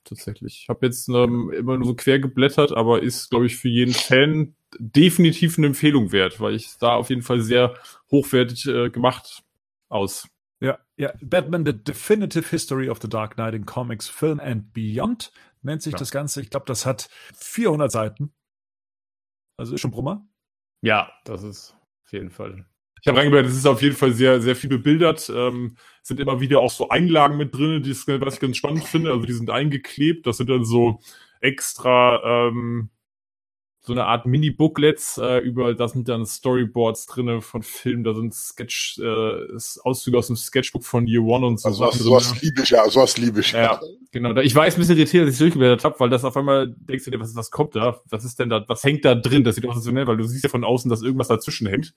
[0.03, 0.61] Tatsächlich.
[0.63, 3.93] Ich habe jetzt ähm, immer nur so quer geblättert, aber ist, glaube ich, für jeden
[3.93, 7.75] Fan definitiv eine Empfehlung wert, weil ich da auf jeden Fall sehr
[8.09, 9.43] hochwertig äh, gemacht
[9.89, 10.27] aus.
[10.59, 15.31] Ja, ja, Batman, The Definitive History of the Dark Knight in Comics, Film and Beyond
[15.61, 15.99] nennt sich Ja.
[15.99, 16.41] das Ganze.
[16.41, 18.33] Ich glaube, das hat 400 Seiten.
[19.57, 20.27] Also ist schon Brummer.
[20.81, 22.65] Ja, das ist auf jeden Fall.
[23.01, 25.31] Ich habe reingeblättert, es ist auf jeden Fall sehr, sehr viel bebildert.
[25.35, 29.11] Ähm, sind immer wieder auch so Einlagen mit drin, die was ich ganz spannend finde.
[29.11, 30.27] Also die sind eingeklebt.
[30.27, 30.99] Das sind dann so
[31.41, 32.89] extra ähm,
[33.83, 35.17] so eine Art Mini-Booklets.
[35.17, 38.03] Äh, überall, da sind dann Storyboards drinne von Filmen.
[38.03, 41.99] Da sind Sketch, äh, Auszüge aus dem Sketchbook von Year One und so Also Sachen
[41.99, 43.79] sowas liebe ich ja, sowas liebe ich Ja, ja,
[44.11, 44.39] genau.
[44.41, 47.05] Ich war jetzt ein bisschen irritiert, dass ich durchgeblättert habe, weil das auf einmal denkst
[47.05, 47.99] du dir, was, was kommt da?
[48.09, 48.63] Was ist denn da?
[48.67, 49.43] Was hängt da drin?
[49.43, 51.95] Das sieht aus, so, ne, weil du siehst ja von außen, dass irgendwas dazwischen hängt.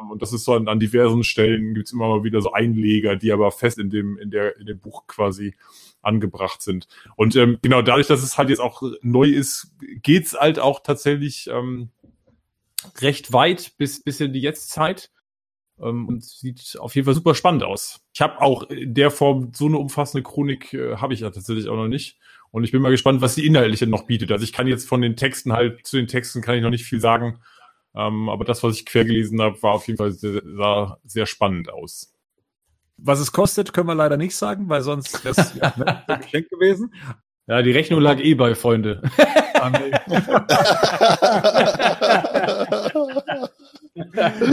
[0.00, 3.16] Ähm, und das ist so an, an diversen Stellen gibt's immer mal wieder so Einleger,
[3.16, 5.54] die aber fest in dem, in der, in dem Buch quasi
[6.02, 6.88] angebracht sind.
[7.16, 9.72] Und ähm, genau dadurch, dass es halt jetzt auch neu ist,
[10.02, 11.90] geht's halt auch tatsächlich ähm,
[13.00, 15.10] recht weit bis, bis in die Jetztzeit
[15.80, 18.00] ähm, und sieht auf jeden Fall super spannend aus.
[18.14, 21.68] Ich habe auch in der Form so eine umfassende Chronik äh, habe ich ja tatsächlich
[21.68, 22.18] auch noch nicht.
[22.50, 24.32] Und ich bin mal gespannt, was die inhaltliche noch bietet.
[24.32, 26.84] Also ich kann jetzt von den Texten halt, zu den Texten kann ich noch nicht
[26.84, 27.40] viel sagen.
[27.98, 31.26] Ähm, aber das, was ich quer gelesen habe, war auf jeden Fall sehr, sah sehr
[31.26, 32.14] spannend aus.
[32.96, 36.20] Was es kostet, können wir leider nicht sagen, weil sonst wäre es ja, ne, ein
[36.20, 36.94] Geschenk gewesen.
[37.48, 39.02] Ja, die Rechnung lag eh bei Freunde.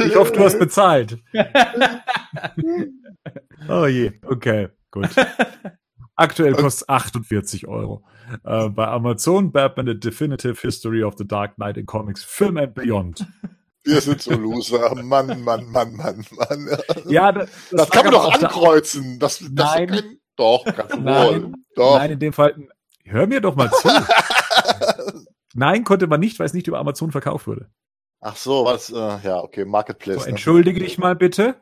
[0.05, 1.19] Ich hoffe, du hast bezahlt.
[3.67, 5.09] Oh je, okay, gut.
[6.15, 8.03] Aktuell kostet es 48 Euro.
[8.43, 12.73] Äh, bei Amazon Batman The Definitive History of the Dark Knight in Comics Film and
[12.73, 13.25] Beyond.
[13.83, 14.95] Wir sind so Loser.
[14.95, 16.69] Mann, Mann, Mann, Mann, Mann.
[17.07, 19.19] Ja, das, Das, lag kann man doch ankreuzen.
[19.19, 19.87] Das, das Nein.
[19.87, 20.99] Kann, doch, wohl.
[21.01, 21.97] Nein, Doch.
[21.97, 22.55] nein, in dem Fall,
[23.05, 23.87] Hör mir doch mal zu.
[25.53, 27.69] Nein, konnte man nicht, weil es nicht über Amazon verkauft wurde.
[28.19, 30.17] Ach so, was, äh, ja, okay, Marketplace.
[30.17, 30.29] So, ne?
[30.29, 31.61] entschuldige dich mal bitte.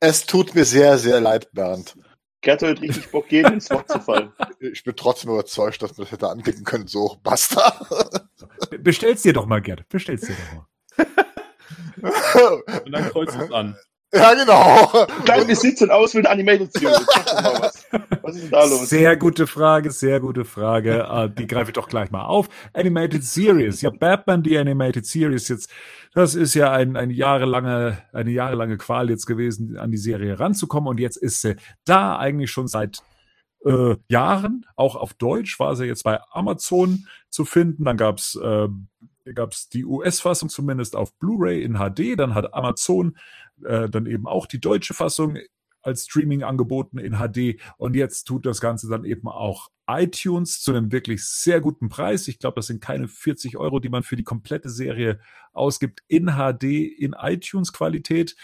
[0.00, 1.94] Es tut mir sehr, sehr leid, Bernd.
[2.42, 4.32] Gerd hat richtig Bock, jedem ins Wort zu fallen.
[4.60, 6.86] Ich bin trotzdem überzeugt, dass man das hätte anklicken können.
[6.86, 7.80] So, basta.
[8.78, 9.88] Bestell's dir doch mal, Gerd.
[9.88, 10.66] Bestell's dir doch mal.
[12.84, 13.74] Und dann kreuzt es an.
[14.12, 15.06] Ja, genau.
[15.24, 17.06] Klein, wie sieht's denn aus mit Animated Series?
[18.22, 18.88] Was ist denn da los?
[18.88, 21.06] Sehr gute Frage, sehr gute Frage.
[21.10, 22.48] Äh, die greife ich doch gleich mal auf.
[22.72, 23.82] Animated Series.
[23.82, 25.70] Ja, Batman, die Animated Series jetzt.
[26.12, 30.88] Das ist ja ein, ein jahrelange, eine jahrelange Qual jetzt gewesen, an die Serie ranzukommen.
[30.88, 33.02] Und jetzt ist sie da eigentlich schon seit
[33.64, 34.66] äh, Jahren.
[34.76, 37.84] Auch auf Deutsch war sie jetzt bei Amazon zu finden.
[37.84, 38.68] Dann gab's äh,
[39.34, 42.18] gab's die US-Fassung zumindest auf Blu-ray in HD.
[42.18, 43.16] Dann hat Amazon
[43.64, 45.38] äh, dann eben auch die deutsche Fassung
[45.82, 47.60] als Streaming angeboten in HD.
[47.76, 52.28] Und jetzt tut das Ganze dann eben auch iTunes zu einem wirklich sehr guten Preis.
[52.28, 55.20] Ich glaube, das sind keine 40 Euro, die man für die komplette Serie
[55.52, 58.36] ausgibt in HD, in iTunes-Qualität.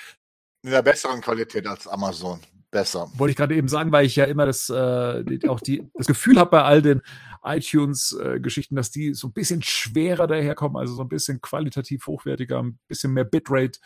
[0.63, 2.41] In der besseren Qualität als Amazon.
[2.77, 3.11] Besser.
[3.17, 6.39] Wollte ich gerade eben sagen, weil ich ja immer das, äh, auch die, das Gefühl
[6.39, 7.01] habe bei all den
[7.43, 12.79] iTunes-Geschichten, dass die so ein bisschen schwerer daherkommen, also so ein bisschen qualitativ hochwertiger, ein
[12.87, 13.79] bisschen mehr Bitrate.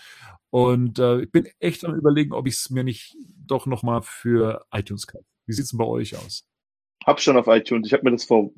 [0.50, 4.66] Und äh, ich bin echt am überlegen, ob ich es mir nicht doch nochmal für
[4.72, 5.24] iTunes kaufe.
[5.46, 6.48] Wie sieht's denn bei euch aus?
[7.07, 7.87] Hab schon auf iTunes.
[7.87, 8.50] Ich habe mir das vor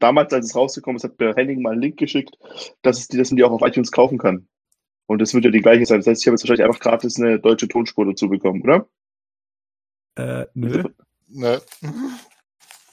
[0.00, 2.36] damals, als es rausgekommen ist, hat mir Henning mal einen Link geschickt,
[2.82, 4.48] dass es die, dass man die auch auf iTunes kaufen kann.
[5.06, 6.00] Und das wird ja die gleiche sein.
[6.00, 8.88] Das heißt, ich habe jetzt wahrscheinlich einfach gratis eine deutsche Tonspur dazu bekommen, oder?
[10.18, 10.82] Äh, nö.
[11.30, 11.60] Ne?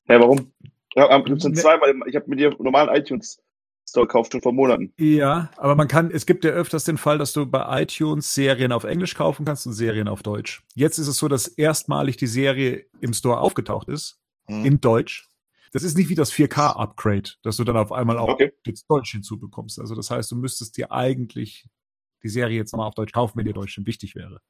[0.10, 0.52] Ja, warum?
[0.94, 1.94] Ja, dann Ne- zweimal.
[2.08, 3.42] Ich habe mir die normalen iTunes
[3.88, 4.94] Store gekauft schon vor Monaten.
[4.98, 8.74] Ja, aber man kann, es gibt ja öfters den Fall, dass du bei iTunes Serien
[8.74, 10.64] auf Englisch kaufen kannst und Serien auf Deutsch.
[10.74, 14.66] Jetzt ist es so, dass erstmalig die Serie im Store aufgetaucht ist, Hm.
[14.66, 15.30] in Deutsch.
[15.72, 18.52] Das ist nicht wie das 4K-Upgrade, dass du dann auf einmal auch Okay.
[18.66, 19.80] jetzt Deutsch hinzubekommst.
[19.80, 21.66] Also das heißt, du müsstest dir eigentlich
[22.22, 24.42] die Serie jetzt nochmal auf Deutsch kaufen, wenn dir Deutsch schon wichtig wäre.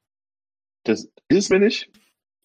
[0.84, 1.90] Das ist es mir nicht.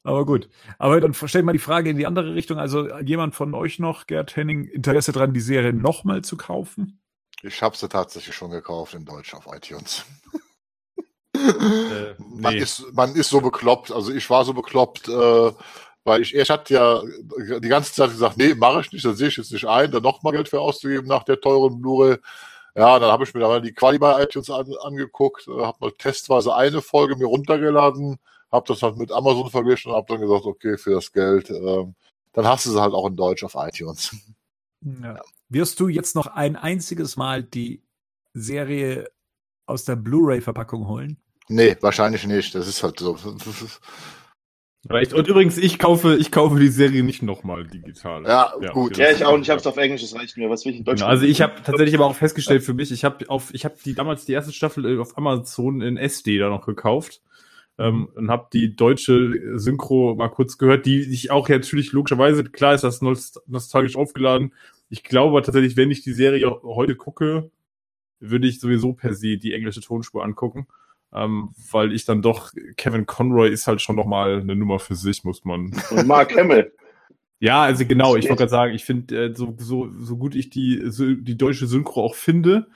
[0.03, 0.49] Aber gut.
[0.79, 2.57] Aber dann stell mal die Frage in die andere Richtung.
[2.57, 6.99] Also jemand von euch noch, Gerd Henning, Interesse dran, die Serie nochmal zu kaufen?
[7.43, 10.05] Ich habe sie tatsächlich schon gekauft in Deutsch auf iTunes.
[11.33, 12.59] Äh, Man, nee.
[12.59, 15.51] ist, man ist so bekloppt, also ich war so bekloppt, äh,
[16.03, 17.01] weil ich, ich hatte ja
[17.59, 19.99] die ganze Zeit gesagt, nee, mache ich nicht, das sehe ich jetzt nicht ein, da
[19.99, 22.17] nochmal Geld für auszugeben nach der teuren Blu-ray.
[22.75, 25.77] Ja, dann habe ich mir da mal die Quali bei iTunes an, angeguckt, äh, habe
[25.79, 28.17] mal testweise eine Folge mir runtergeladen,
[28.51, 31.95] habe das halt mit Amazon verglichen und habe dann gesagt, okay, für das Geld, ähm,
[32.33, 34.15] dann hast du sie halt auch in Deutsch auf iTunes.
[34.81, 35.21] Ja.
[35.49, 37.83] Wirst du jetzt noch ein einziges Mal die
[38.33, 39.09] Serie
[39.65, 41.17] aus der Blu-ray-Verpackung holen?
[41.47, 43.17] Nee, wahrscheinlich nicht, das ist halt so.
[44.89, 45.13] Reicht.
[45.13, 48.23] Und übrigens, ich kaufe, ich kaufe die Serie nicht nochmal digital.
[48.23, 48.97] Ja, gut.
[48.97, 49.43] Ja, ich auch nicht.
[49.43, 50.01] Ich habe es auf Englisch.
[50.01, 50.49] Das reicht mir.
[50.49, 51.01] Was will ich in Deutsch?
[51.01, 53.75] Genau, also ich habe tatsächlich aber auch festgestellt für mich, ich habe auf, ich habe
[53.85, 57.21] die damals die erste Staffel äh, auf Amazon in SD da noch gekauft
[57.77, 62.43] ähm, und habe die deutsche Synchro mal kurz gehört, die ich auch ja natürlich logischerweise
[62.43, 64.53] klar ist das nost- nostalgisch aufgeladen.
[64.89, 67.49] Ich glaube tatsächlich, wenn ich die Serie heute gucke,
[68.19, 70.67] würde ich sowieso per se die englische Tonspur angucken,
[71.13, 74.95] ähm, weil ich dann doch Kevin Conroy ist halt schon noch mal eine Nummer für
[74.95, 76.71] sich, muss man Und Mark Hamill.
[77.39, 80.49] ja, also genau, ich wollte gerade sagen, ich finde, äh, so, so, so gut ich
[80.51, 82.67] die, so, die deutsche Synchro auch finde,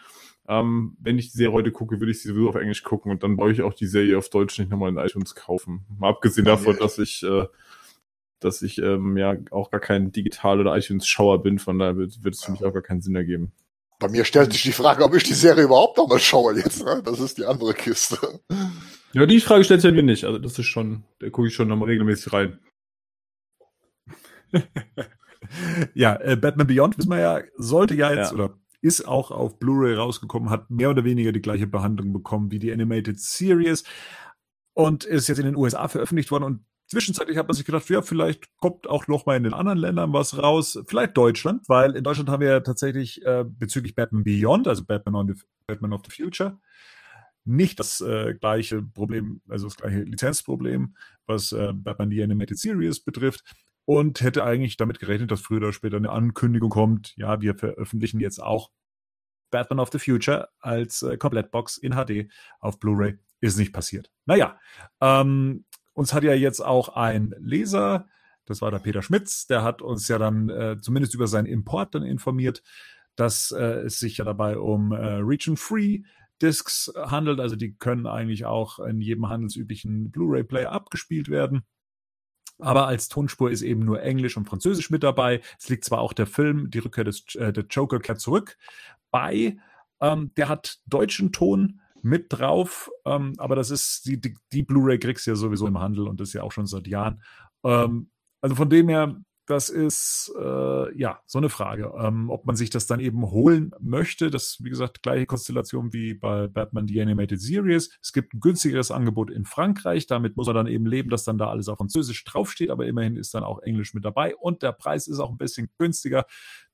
[0.48, 3.24] ähm, wenn ich die Serie heute gucke, würde ich sie sowieso auf Englisch gucken und
[3.24, 5.86] dann brauche ich auch die Serie auf Deutsch nicht nochmal in iTunes kaufen.
[6.00, 7.46] Mal abgesehen davon, dass ich, äh,
[8.40, 12.36] dass ich ähm, ja auch gar kein Digital- oder iTunes-Schauer bin, von daher wird, wird
[12.36, 13.52] es für mich auch gar keinen Sinn ergeben.
[14.00, 16.84] Bei mir stellt sich die Frage, ob ich die Serie überhaupt noch mal schaue jetzt.
[16.84, 17.02] Ne?
[17.04, 18.42] Das ist die andere Kiste.
[19.14, 20.26] Ja, die Frage stellt sich mir nicht.
[20.26, 22.60] Also das ist schon, da gucke ich schon nochmal regelmäßig rein.
[25.94, 28.34] Ja, äh, Batman Beyond, wissen wir ja, sollte ja jetzt Ja.
[28.34, 32.60] oder ist auch auf Blu-ray rausgekommen, hat mehr oder weniger die gleiche Behandlung bekommen wie
[32.60, 33.84] die Animated Series
[34.74, 36.44] und ist jetzt in den USA veröffentlicht worden.
[36.44, 39.80] Und zwischenzeitlich hat man sich gedacht, ja, vielleicht kommt auch noch mal in den anderen
[39.80, 44.24] Ländern was raus, vielleicht Deutschland, weil in Deutschland haben wir ja tatsächlich äh, bezüglich Batman
[44.24, 46.60] Beyond, also Batman, on the, Batman of the Future,
[47.44, 50.96] nicht das äh, gleiche Problem, also das gleiche Lizenzproblem,
[51.26, 53.44] was äh, Batman die Animated Series betrifft
[53.86, 58.20] und hätte eigentlich damit gerechnet, dass früher oder später eine Ankündigung kommt, ja, wir veröffentlichen
[58.20, 58.72] jetzt auch
[59.52, 63.18] Batman of the Future als äh, Komplettbox in HD auf Blu-ray.
[63.42, 64.12] Ist nicht passiert.
[64.26, 64.60] Naja,
[65.02, 68.08] ähm, uns hat ja jetzt auch ein Leser,
[68.46, 71.96] das war der Peter Schmitz, der hat uns ja dann äh, zumindest über seinen Import
[71.96, 72.64] dann informiert,
[73.16, 76.02] dass äh, es sich ja dabei um äh, Region-Free
[76.42, 77.40] Discs handelt.
[77.40, 81.64] Also die können eigentlich auch in jedem handelsüblichen Blu-ray-Player abgespielt werden.
[82.60, 85.42] Aber als Tonspur ist eben nur Englisch und Französisch mit dabei.
[85.60, 88.58] Es liegt zwar auch der Film, die Rückkehr des äh, der Joker kehrt zurück,
[89.12, 89.58] bei.
[90.02, 95.00] Ähm, der hat deutschen Ton mit drauf, ähm, aber das ist, die, die, die Blu-ray
[95.00, 97.22] kriegst du ja sowieso im Handel und das ist ja auch schon seit Jahren.
[97.64, 98.10] Ähm,
[98.42, 99.16] also von dem her,
[99.46, 103.72] das ist äh, ja so eine Frage, ähm, ob man sich das dann eben holen
[103.80, 104.32] möchte.
[104.32, 107.92] Das wie gesagt gleiche Konstellation wie bei Batman The Animated Series.
[108.02, 110.08] Es gibt ein günstigeres Angebot in Frankreich.
[110.08, 113.18] Damit muss er dann eben leben, dass dann da alles auf Französisch draufsteht, aber immerhin
[113.18, 116.26] ist dann auch Englisch mit dabei und der Preis ist auch ein bisschen günstiger.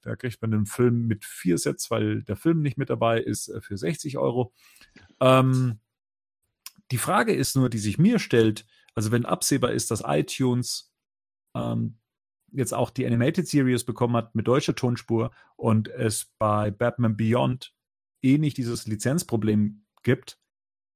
[0.02, 3.50] Da kriegt man den Film mit vier Sets, weil der Film nicht mit dabei ist,
[3.50, 4.54] äh, für 60 Euro.
[5.20, 5.80] Ähm,
[6.92, 10.92] die Frage ist nur, die sich mir stellt, also wenn absehbar ist, dass iTunes
[11.56, 11.98] ähm,
[12.52, 17.74] jetzt auch die Animated Series bekommen hat mit deutscher Tonspur und es bei Batman Beyond
[18.22, 20.40] eh nicht dieses Lizenzproblem gibt,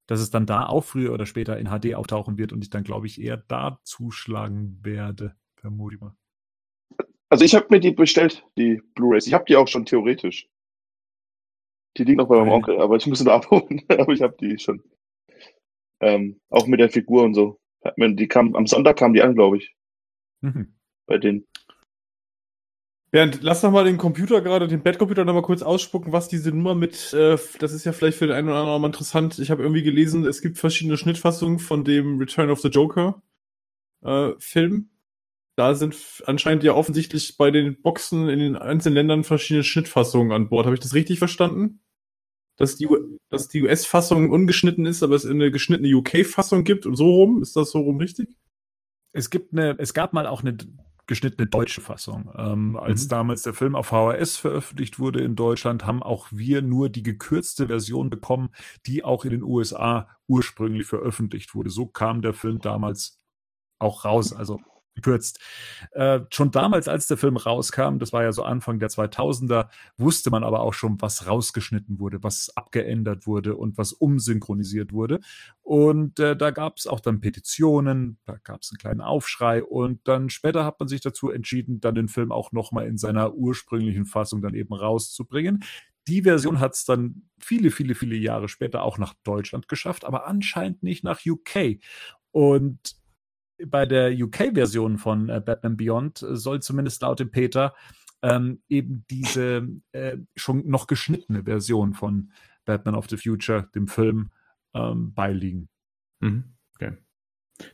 [0.07, 2.83] dass es dann da auch früher oder später in HD auftauchen wird und ich dann,
[2.83, 6.15] glaube ich, eher da zuschlagen werde, vermute ich mal.
[7.29, 9.25] Also ich habe mir die bestellt, die Blu-rays.
[9.25, 10.47] Ich habe die auch schon theoretisch.
[11.97, 13.81] Die liegen noch bei meinem Onkel, aber ich muss sie noch abholen.
[13.89, 14.83] aber ich habe die schon.
[16.01, 17.59] Ähm, auch mit der Figur und so.
[17.97, 19.75] Die kam, am Sonntag kamen die an, glaube ich.
[20.41, 21.45] Mhm bei denen.
[23.11, 26.49] Bernd, lass doch mal den Computer gerade, den Bettcomputer noch mal kurz ausspucken, was diese
[26.49, 29.39] Nummer mit, äh, das ist ja vielleicht für den einen oder anderen mal interessant.
[29.39, 33.21] Ich habe irgendwie gelesen, es gibt verschiedene Schnittfassungen von dem Return of the Joker
[34.03, 34.89] äh, Film.
[35.55, 40.49] Da sind anscheinend ja offensichtlich bei den Boxen in den einzelnen Ländern verschiedene Schnittfassungen an
[40.49, 40.65] Bord.
[40.65, 41.79] Habe ich das richtig verstanden?
[42.57, 42.89] Dass die,
[43.29, 47.41] dass die US-Fassung ungeschnitten ist, aber es eine geschnittene UK-Fassung gibt und so rum?
[47.41, 48.35] Ist das so rum richtig?
[49.13, 50.57] Es gibt eine, es gab mal auch eine
[51.07, 52.31] geschnittene deutsche Fassung.
[52.35, 53.09] Ähm, als mhm.
[53.09, 57.67] damals der Film auf VHS veröffentlicht wurde in Deutschland, haben auch wir nur die gekürzte
[57.67, 58.49] Version bekommen,
[58.85, 61.69] die auch in den USA ursprünglich veröffentlicht wurde.
[61.69, 63.19] So kam der Film damals
[63.79, 64.33] auch raus.
[64.33, 64.59] Also
[64.95, 65.39] gekürzt.
[65.91, 70.31] Äh, schon damals, als der Film rauskam, das war ja so Anfang der 2000er, wusste
[70.31, 75.19] man aber auch schon, was rausgeschnitten wurde, was abgeändert wurde und was umsynchronisiert wurde.
[75.61, 80.07] Und äh, da gab es auch dann Petitionen, da gab es einen kleinen Aufschrei und
[80.07, 84.05] dann später hat man sich dazu entschieden, dann den Film auch nochmal in seiner ursprünglichen
[84.05, 85.63] Fassung dann eben rauszubringen.
[86.07, 90.27] Die Version hat es dann viele, viele, viele Jahre später auch nach Deutschland geschafft, aber
[90.27, 91.79] anscheinend nicht nach UK.
[92.31, 92.95] Und
[93.65, 97.73] bei der UK-Version von äh, Batman Beyond äh, soll zumindest laut dem Peter
[98.21, 102.31] ähm, eben diese äh, schon noch geschnittene Version von
[102.65, 104.31] Batman of the Future, dem Film,
[104.73, 105.69] ähm, beiliegen.
[106.19, 106.55] Mhm.
[106.75, 106.93] Okay.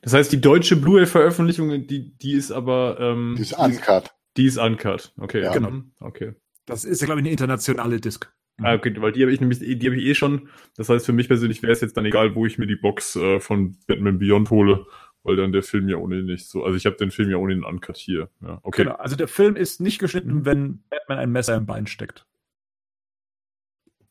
[0.02, 2.98] Das heißt, die deutsche Blu-ray-Veröffentlichung, die, die ist aber.
[3.00, 4.12] Ähm, die ist uncut.
[4.38, 5.14] Die ist uncut.
[5.18, 5.54] Okay, ja.
[5.54, 5.82] genau.
[6.00, 6.34] Okay.
[6.66, 8.32] Das ist ja, glaube ich, eine internationale Disc.
[8.62, 10.50] Ah, okay, weil die habe ich nämlich, die habe ich eh schon.
[10.76, 13.16] Das heißt, für mich persönlich wäre es jetzt dann egal, wo ich mir die Box
[13.16, 14.86] äh, von Batman Beyond hole
[15.24, 16.64] weil dann der Film ja ohnehin nicht so.
[16.64, 18.30] Also ich habe den Film ja ohnehin uncut hier.
[18.42, 18.84] Ja, okay.
[18.84, 20.46] Genau, also der Film ist nicht geschnitten, mhm.
[20.46, 22.26] wenn Batman ein Messer im Bein steckt.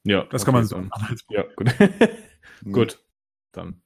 [0.04, 0.24] Ja.
[0.30, 0.82] Das okay, kann man so.
[1.30, 1.74] Ja, gut.
[2.72, 2.98] gut.
[3.52, 3.82] Dann.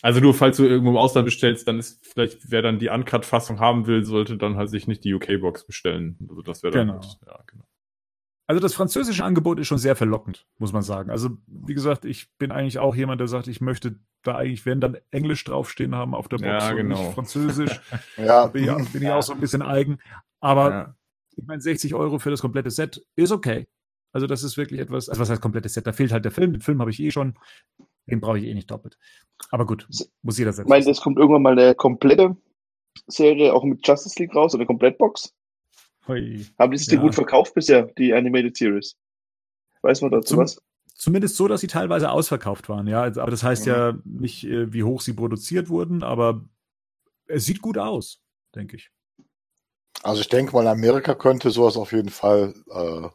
[0.00, 3.58] Also du, falls du irgendwo im Ausland bestellst, dann ist vielleicht, wer dann die Uncut-Fassung
[3.58, 6.16] haben will, sollte dann halt sich nicht die UK-Box bestellen.
[6.28, 7.00] Also das wäre dann genau.
[7.00, 7.18] Gut.
[7.26, 7.67] Ja, genau.
[8.48, 11.10] Also das französische Angebot ist schon sehr verlockend, muss man sagen.
[11.10, 14.80] Also wie gesagt, ich bin eigentlich auch jemand, der sagt, ich möchte da eigentlich, wenn
[14.80, 16.96] dann Englisch draufstehen haben auf der Box ja, genau.
[16.96, 17.80] und nicht Französisch.
[18.16, 18.46] ja.
[18.46, 19.98] bin, ich, bin ich auch so ein bisschen eigen.
[20.40, 20.94] Aber ja.
[21.36, 23.68] ich meine, 60 Euro für das komplette Set ist okay.
[24.12, 25.86] Also das ist wirklich etwas, also was heißt komplettes Set?
[25.86, 26.52] Da fehlt halt der Film.
[26.52, 27.34] Den Film habe ich eh schon.
[28.06, 28.98] Den brauche ich eh nicht doppelt.
[29.50, 29.86] Aber gut,
[30.22, 30.68] muss jeder selbst.
[30.68, 32.34] Ich meine, es kommt irgendwann mal eine komplette
[33.06, 35.34] Serie auch mit Justice League raus, eine Komplettbox.
[36.08, 36.46] Hui.
[36.58, 37.00] Haben die sich ja.
[37.00, 38.96] gut verkauft bisher, die Animated Series?
[39.82, 40.60] Weiß man dazu Zum, was?
[40.94, 43.02] Zumindest so, dass sie teilweise ausverkauft waren, ja.
[43.02, 43.72] Also, aber das heißt mhm.
[43.72, 46.44] ja nicht, äh, wie hoch sie produziert wurden, aber
[47.26, 48.20] es sieht gut aus,
[48.54, 48.90] denke ich.
[50.02, 53.08] Also ich denke mal, Amerika könnte sowas auf jeden Fall äh,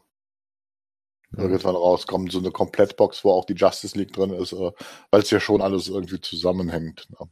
[1.36, 2.30] irgendwann rauskommen.
[2.30, 4.72] So eine Komplettbox, wo auch die Justice League drin ist, äh,
[5.10, 7.08] weil es ja schon alles irgendwie zusammenhängt.
[7.10, 7.28] Ne?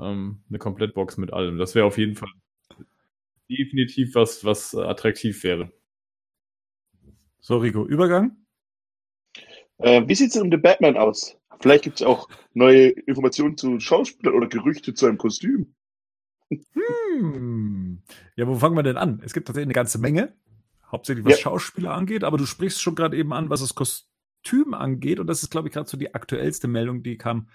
[0.00, 1.58] Ähm, eine Komplettbox mit allem.
[1.58, 2.30] Das wäre auf jeden Fall
[3.48, 5.72] definitiv was, was attraktiv wäre.
[7.40, 8.36] So, Rico, Übergang?
[9.78, 11.36] Äh, wie sieht es denn um den Batman aus?
[11.60, 15.74] Vielleicht gibt es auch neue Informationen zu Schauspielern oder Gerüchte zu einem Kostüm.
[16.50, 18.02] Hm.
[18.36, 19.20] Ja, wo fangen wir denn an?
[19.24, 20.34] Es gibt tatsächlich eine ganze Menge,
[20.90, 21.38] hauptsächlich was ja.
[21.38, 25.20] Schauspieler angeht, aber du sprichst schon gerade eben an, was das Kostüm angeht.
[25.20, 27.48] Und das ist, glaube ich, gerade so die aktuellste Meldung, die kam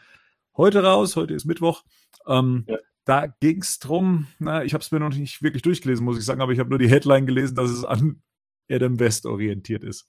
[0.56, 1.16] heute raus.
[1.16, 1.84] Heute ist Mittwoch.
[2.28, 2.78] Ähm, ja.
[3.06, 6.24] Da ging es drum, na, ich habe es mir noch nicht wirklich durchgelesen, muss ich
[6.26, 8.22] sagen, aber ich habe nur die Headline gelesen, dass es an
[8.70, 10.08] Adam West orientiert ist.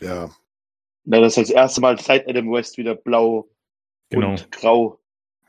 [0.00, 0.30] Ja.
[1.04, 3.48] Na, das ist das erste Mal seit Adam West wieder blau
[4.10, 4.30] genau.
[4.30, 5.00] und grau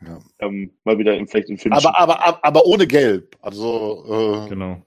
[0.01, 0.19] Ja.
[0.39, 1.73] Ähm, mal wieder im, vielleicht im Film.
[1.73, 3.35] Aber, aber, aber, aber ohne Gelb.
[3.41, 4.85] Also, äh, Genau.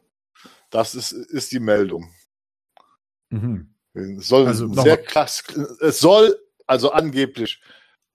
[0.70, 2.10] das ist, ist die Meldung.
[3.30, 3.74] Mhm.
[3.92, 5.02] Es soll Also, sehr mal.
[5.04, 5.44] klass,
[5.80, 6.36] es soll,
[6.66, 7.60] also angeblich,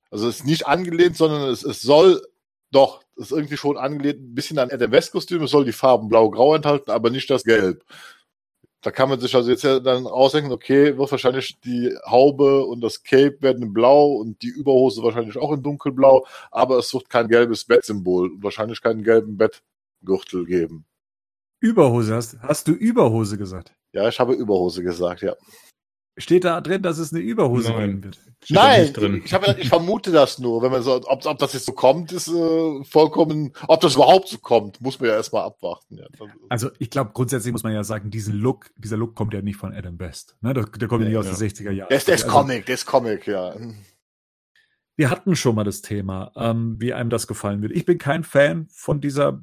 [0.09, 2.25] also es ist nicht angelehnt, sondern es, es soll
[2.71, 6.09] doch, ist irgendwie schon angelehnt, ein bisschen an Adam West Kostüm, es soll die Farben
[6.09, 7.83] blau-grau enthalten, aber nicht das Gelb.
[8.81, 12.81] Da kann man sich also jetzt ja dann ausdenken, okay, wird wahrscheinlich die Haube und
[12.81, 17.09] das Cape werden in blau und die Überhose wahrscheinlich auch in dunkelblau, aber es wird
[17.09, 20.85] kein gelbes Bettsymbol und wahrscheinlich keinen gelben Bettgürtel geben.
[21.59, 23.73] Überhose hast, hast du Überhose gesagt?
[23.91, 25.35] Ja, ich habe Überhose gesagt, ja.
[26.17, 27.87] Steht da drin, dass es eine Überhose Nein.
[27.89, 28.19] geben wird?
[28.41, 29.21] Steht Nein, nicht drin.
[29.25, 30.61] ich, habe, ich vermute das nur.
[30.61, 34.29] Wenn man so, ob, ob das jetzt so kommt, ist äh, vollkommen, ob das überhaupt
[34.29, 35.97] so kommt, muss man ja erstmal abwarten.
[35.97, 36.05] Ja.
[36.47, 39.57] Also ich glaube, grundsätzlich muss man ja sagen, diesen Look, dieser Look kommt ja nicht
[39.57, 40.37] von Adam Best.
[40.39, 40.53] Ne?
[40.53, 41.33] Der, der kommt ja nicht aus Ja.
[41.33, 41.89] den 60er Jahren.
[41.89, 43.53] Der ist, der ist Also, Comic, der ist Comic, ja.
[44.95, 47.73] Wir hatten schon mal das Thema, ähm, wie einem das gefallen wird.
[47.73, 49.41] Ich bin kein Fan von dieser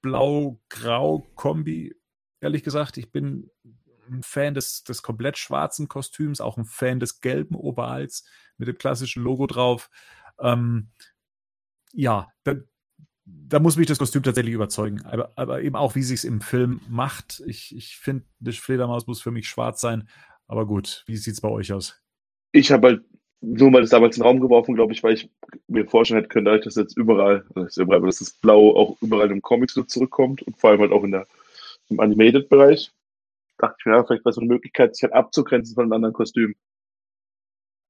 [0.00, 1.94] Blau-Grau-Kombi,
[2.40, 2.96] ehrlich gesagt.
[2.96, 3.50] Ich bin
[4.10, 8.24] ein Fan des, des komplett schwarzen Kostüms, auch ein Fan des gelben Overalls
[8.58, 9.90] mit dem klassischen Logo drauf.
[10.40, 10.90] Ähm,
[11.92, 12.54] ja, da,
[13.24, 15.04] da muss mich das Kostüm tatsächlich überzeugen.
[15.04, 17.42] Aber, aber eben auch, wie sich es im Film macht.
[17.46, 20.08] Ich, ich finde, die Fledermaus muss für mich schwarz sein.
[20.46, 22.00] Aber gut, wie sieht's bei euch aus?
[22.56, 23.04] ich habe halt
[23.40, 25.30] nur mal das damals in den Raum geworfen, glaube ich, weil ich
[25.68, 29.30] mir vorstellen hätte können, dass jetzt überall, also das überall, dass das Blau auch überall
[29.30, 31.26] im Comics so zurückkommt und vor allem halt auch in der,
[31.88, 32.92] im Animated-Bereich,
[33.58, 36.12] dachte ich mir, ja, vielleicht war so eine Möglichkeit, sich halt abzugrenzen von einem anderen
[36.14, 36.54] Kostüm.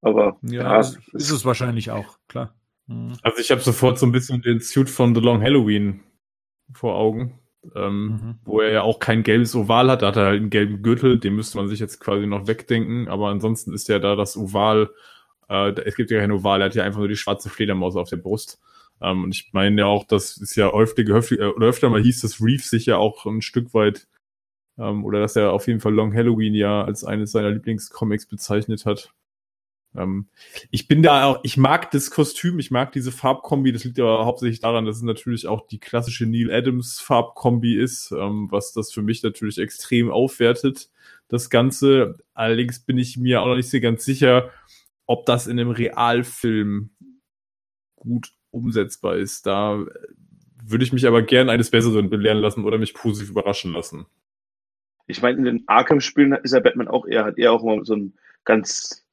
[0.03, 2.55] Aber Ja, ja, ist, ist es wahrscheinlich auch, klar.
[2.87, 3.15] Mhm.
[3.23, 6.03] Also ich habe sofort so ein bisschen den Suit von The Long Halloween
[6.73, 7.39] vor Augen,
[7.75, 8.39] ähm, Mhm.
[8.45, 11.19] wo er ja auch kein gelbes Oval hat, da hat er halt einen gelben Gürtel,
[11.19, 14.91] den müsste man sich jetzt quasi noch wegdenken, aber ansonsten ist ja da das Oval,
[15.49, 18.09] äh, es gibt ja kein Oval, er hat ja einfach nur die schwarze Fledermaus auf
[18.11, 18.61] der Brust.
[19.01, 22.01] Ähm, und ich meine ja auch, das ist ja öfter, öfter, äh, oder öfter mal
[22.03, 24.07] hieß, dass Reeve sich ja auch ein Stück weit,
[24.79, 28.87] ähm, oder dass er auf jeden Fall Long Halloween ja als eines seiner Lieblingscomics bezeichnet
[28.87, 29.13] hat.
[29.97, 30.29] Ähm,
[30.71, 33.73] ich bin da auch, ich mag das Kostüm, ich mag diese Farbkombi.
[33.73, 38.13] Das liegt aber hauptsächlich daran, dass es natürlich auch die klassische Neil Adams Farbkombi ist,
[38.13, 40.91] ähm, was das für mich natürlich extrem aufwertet,
[41.29, 42.19] das Ganze.
[42.35, 44.51] Allerdings bin ich mir auch noch nicht so ganz sicher,
[45.07, 46.91] ob das in einem Realfilm
[47.97, 49.47] gut umsetzbar ist.
[49.47, 49.87] Da äh,
[50.63, 54.07] würde ich mich aber gern eines Besseren belehren lassen oder mich positiv überraschen lassen.
[55.07, 57.95] Ich meine, in den Arkham-Spielen ist ja Batman auch eher, hat er auch immer so
[57.95, 59.05] ein ganz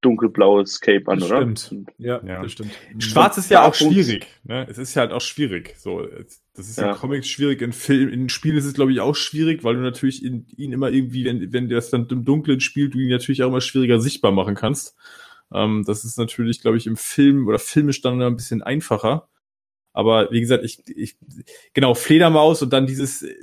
[0.00, 1.42] dunkelblaues Cape an, Das oder?
[1.56, 1.86] stimmt.
[1.98, 2.42] Ja, Ja.
[2.42, 2.72] das stimmt.
[2.98, 4.26] Schwarz ist ja auch schwierig.
[4.42, 4.66] Ne?
[4.68, 5.76] Es ist ja halt auch schwierig.
[5.78, 6.06] So,
[6.54, 6.90] das ist Ja.
[6.90, 9.80] in Comics schwierig, in Film, in Spielen ist es glaube ich auch schwierig, weil du
[9.80, 13.10] natürlich in, ihn immer irgendwie, wenn, wenn der das dann im Dunkeln spielt, du ihn
[13.10, 14.96] natürlich auch immer schwieriger sichtbar machen kannst.
[15.54, 19.28] Ähm, das ist natürlich, glaube ich, im Film oder filmisch dann ein bisschen einfacher.
[19.92, 21.16] Aber wie gesagt, ich, ich
[21.74, 23.34] genau Fledermaus und dann dieses, äh,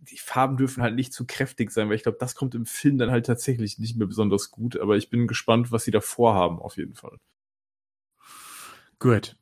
[0.00, 2.98] die Farben dürfen halt nicht zu kräftig sein, weil ich glaube, das kommt im Film
[2.98, 4.78] dann halt tatsächlich nicht mehr besonders gut.
[4.78, 7.18] Aber ich bin gespannt, was sie da vorhaben, auf jeden Fall.
[8.98, 9.36] Gut.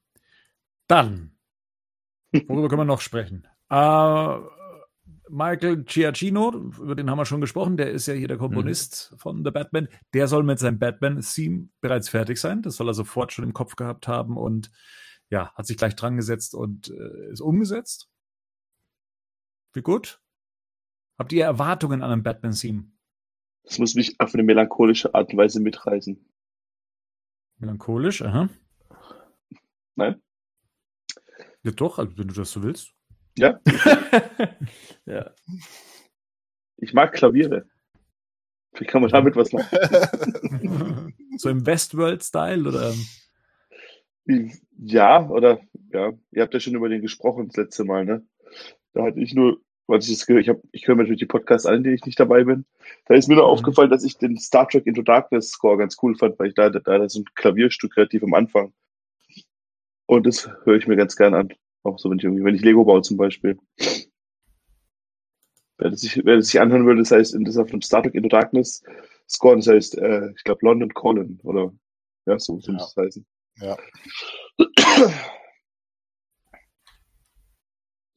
[0.87, 1.33] Dann,
[2.33, 3.47] worüber können wir noch sprechen?
[3.71, 4.37] Äh,
[5.31, 9.45] Michael Giacchino, über den haben wir schon gesprochen, der ist ja hier der Komponist von
[9.45, 9.89] The Batman.
[10.15, 12.63] Der soll mit seinem Batman-Theme bereits fertig sein.
[12.63, 14.71] Das soll er sofort schon im Kopf gehabt haben und
[15.31, 18.09] ja, hat sich gleich dran gesetzt und äh, ist umgesetzt.
[19.73, 20.21] Wie gut?
[21.19, 22.91] Habt ihr Erwartungen an ein Batman-Theme?
[23.65, 26.25] Das muss mich auf eine melancholische Art und Weise mitreißen.
[27.59, 28.49] Melancholisch, aha.
[29.97, 30.23] Nein?
[31.65, 32.95] Ja, doch, also wenn du das so willst.
[33.37, 33.61] Ja,
[35.07, 35.35] ja.
[36.77, 37.69] ich mag Klaviere.
[38.73, 41.15] Wie kann man damit was machen?
[41.37, 42.95] so im Westworld-Style oder?
[44.79, 45.61] Ja, oder
[45.93, 48.27] ja, ihr habt ja schon über den gesprochen das letzte Mal, ne?
[48.93, 51.27] Da hatte ich nur, weil ich das gehört, ich habe, ich höre mir natürlich die
[51.27, 52.67] Podcasts an, in denen ich nicht dabei bin.
[53.07, 53.51] Da ist mir nur Mhm.
[53.51, 56.69] aufgefallen, dass ich den Star Trek Into Darkness Score ganz cool fand, weil ich da,
[56.69, 58.73] da, da ist ein Klavierstück relativ am Anfang.
[60.07, 61.53] Und das höre ich mir ganz gern an.
[61.83, 63.59] Auch so, wenn ich irgendwie, wenn ich Lego baue zum Beispiel.
[65.79, 68.03] Wer das sich, wer das sich anhören würde, das heißt, das ist auf dem Star
[68.03, 68.83] Trek Into Darkness
[69.29, 71.73] Score, das heißt, äh, ich glaube London Calling oder
[72.27, 72.79] ja, so, so Ja.
[72.79, 73.27] muss es heißen.
[73.61, 73.77] Ja.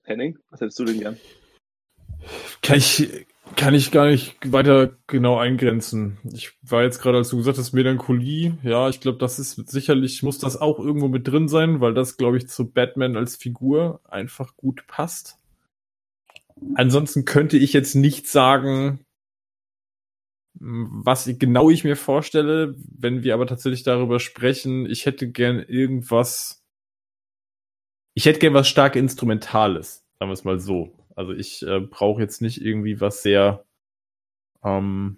[0.03, 1.17] Henning, was hättest du denn gern?
[2.61, 3.25] Kann ich,
[3.55, 6.17] kann ich gar nicht weiter genau eingrenzen.
[6.31, 8.57] Ich war jetzt gerade, als du gesagt hast, Melancholie.
[8.63, 12.17] Ja, ich glaube, das ist sicherlich, muss das auch irgendwo mit drin sein, weil das,
[12.17, 15.39] glaube ich, zu Batman als Figur einfach gut passt.
[16.75, 18.99] Ansonsten könnte ich jetzt nicht sagen,
[20.59, 22.75] was genau ich mir vorstelle.
[22.77, 26.63] Wenn wir aber tatsächlich darüber sprechen, ich hätte gern irgendwas,
[28.13, 30.97] ich hätte gern was stark Instrumentales, sagen wir es mal so.
[31.15, 33.65] Also ich äh, brauche jetzt nicht irgendwie was sehr,
[34.63, 35.17] ähm,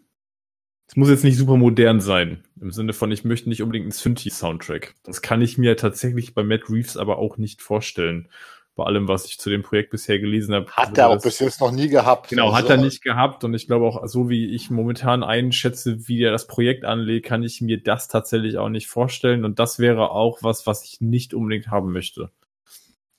[0.87, 2.43] es muss jetzt nicht super modern sein.
[2.59, 4.95] Im Sinne von, ich möchte nicht unbedingt einen Synthi-Soundtrack.
[5.03, 8.29] Das kann ich mir tatsächlich bei Matt Reeves aber auch nicht vorstellen.
[8.75, 10.71] Bei allem, was ich zu dem Projekt bisher gelesen habe.
[10.71, 12.29] Hat er auch bis jetzt noch nie gehabt.
[12.29, 13.43] Genau, hat er nicht gehabt.
[13.43, 17.43] Und ich glaube auch, so wie ich momentan einschätze, wie er das Projekt anlegt, kann
[17.43, 19.45] ich mir das tatsächlich auch nicht vorstellen.
[19.45, 22.31] Und das wäre auch was, was ich nicht unbedingt haben möchte.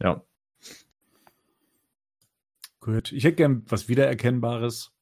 [0.00, 0.24] Ja.
[2.80, 3.12] Gut.
[3.12, 4.92] Ich hätte gern was Wiedererkennbares.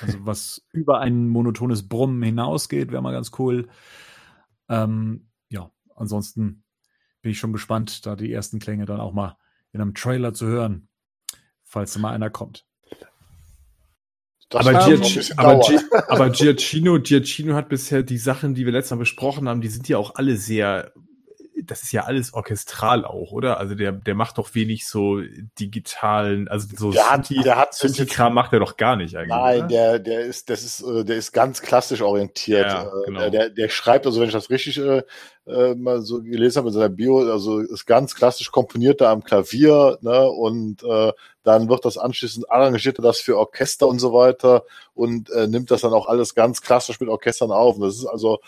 [0.00, 3.68] Also was über ein monotones Brummen hinausgeht, wäre mal ganz cool.
[4.70, 6.64] Ähm, ja, ansonsten
[7.20, 9.36] bin ich schon gespannt, da die ersten Klänge dann auch mal
[9.74, 10.88] in einem Trailer zu hören,
[11.64, 12.64] falls mal einer kommt.
[14.48, 18.92] Das aber, Giac aber, Gi aber Giacchino, Giacchino hat bisher die Sachen, die wir letztes
[18.92, 20.92] Mal besprochen haben, die sind ja auch alle sehr
[21.66, 23.58] das ist ja alles orchestral auch, oder?
[23.58, 25.20] Also der, der macht doch wenig so
[25.58, 27.76] digitalen, also so der hat, der hat
[28.08, 29.28] Kram macht er doch gar nicht eigentlich.
[29.28, 29.68] Nein, oder?
[29.68, 32.66] der, der ist, das ist, äh, der ist ganz klassisch orientiert.
[32.66, 33.30] Ja, äh, genau.
[33.30, 35.02] der, der schreibt, also wenn ich das richtig äh,
[35.46, 39.24] äh, mal so gelesen habe in seiner Bio, also ist ganz klassisch komponiert da am
[39.24, 41.12] Klavier, ne, und äh,
[41.42, 45.70] dann wird das anschließend arrangiert er das für Orchester und so weiter und äh, nimmt
[45.70, 47.76] das dann auch alles ganz klassisch mit Orchestern auf.
[47.76, 48.40] Und das ist also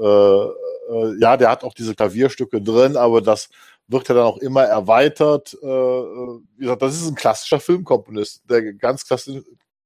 [0.00, 0.46] äh,
[0.90, 3.48] äh, ja, der hat auch diese Klavierstücke drin, aber das
[3.88, 5.56] wird ja dann auch immer erweitert.
[5.62, 9.42] Äh, äh, wie gesagt, das ist ein klassischer Filmkomponist, der ganz klassisch,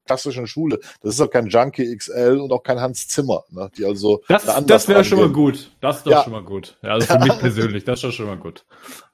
[0.07, 0.79] klassischen Schule.
[1.03, 4.45] Das ist auch kein Junkie XL und auch kein Hans Zimmer, ne, die also das,
[4.45, 5.71] da das wäre schon mal gut.
[5.81, 6.23] Das ist doch ja.
[6.25, 6.79] schon mal gut.
[6.83, 8.65] Ja, also für mich persönlich, das ist doch schon mal gut.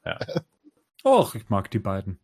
[0.04, 0.18] Ja.
[1.04, 2.18] Och, ich mag die beiden.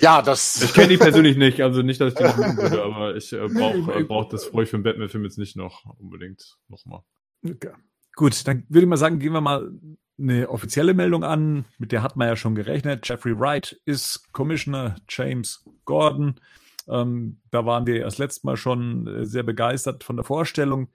[0.00, 0.62] Ja, das.
[0.62, 3.46] Ich kenne die persönlich nicht, also nicht, dass ich die mögen würde, aber ich äh,
[3.48, 7.02] brauche äh, brauch das brauche ich für einen Batman-Film jetzt nicht noch unbedingt nochmal.
[7.44, 7.72] Okay.
[8.18, 9.70] Gut, dann würde ich mal sagen, gehen wir mal
[10.18, 11.66] eine offizielle Meldung an.
[11.78, 13.08] Mit der hat man ja schon gerechnet.
[13.08, 16.40] Jeffrey Wright ist Commissioner James Gordon.
[16.88, 20.88] Ähm, da waren wir erst letztes Mal schon äh, sehr begeistert von der Vorstellung.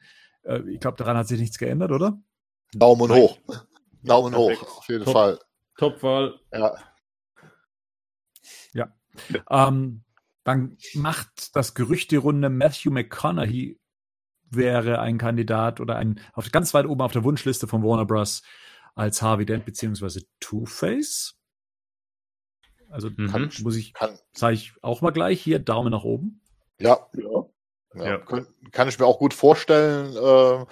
[0.44, 2.22] Äh, ich glaube, daran hat sich nichts geändert, oder?
[2.74, 3.38] Daumen hoch.
[4.02, 5.40] Daumen hoch, auf jeden Top, Fall.
[5.78, 6.42] Top-Wahl.
[6.52, 6.76] Ja.
[8.74, 8.94] Ja.
[9.50, 10.04] Ähm,
[10.44, 13.80] dann macht das Gerücht die Runde Matthew McConaughey
[14.56, 18.44] wäre ein Kandidat oder ein auf, ganz weit oben auf der Wunschliste von Warner Bros.
[18.96, 21.36] als Harvey Dent beziehungsweise Two-Face.
[22.90, 23.28] Also mhm.
[23.32, 23.94] kann, muss ich,
[24.34, 26.42] sage ich auch mal gleich hier Daumen nach oben.
[26.80, 27.46] Ja, ja.
[27.96, 28.06] ja.
[28.06, 28.18] ja.
[28.20, 30.16] Kann, kann, ich mir auch gut vorstellen.
[30.16, 30.66] Äh,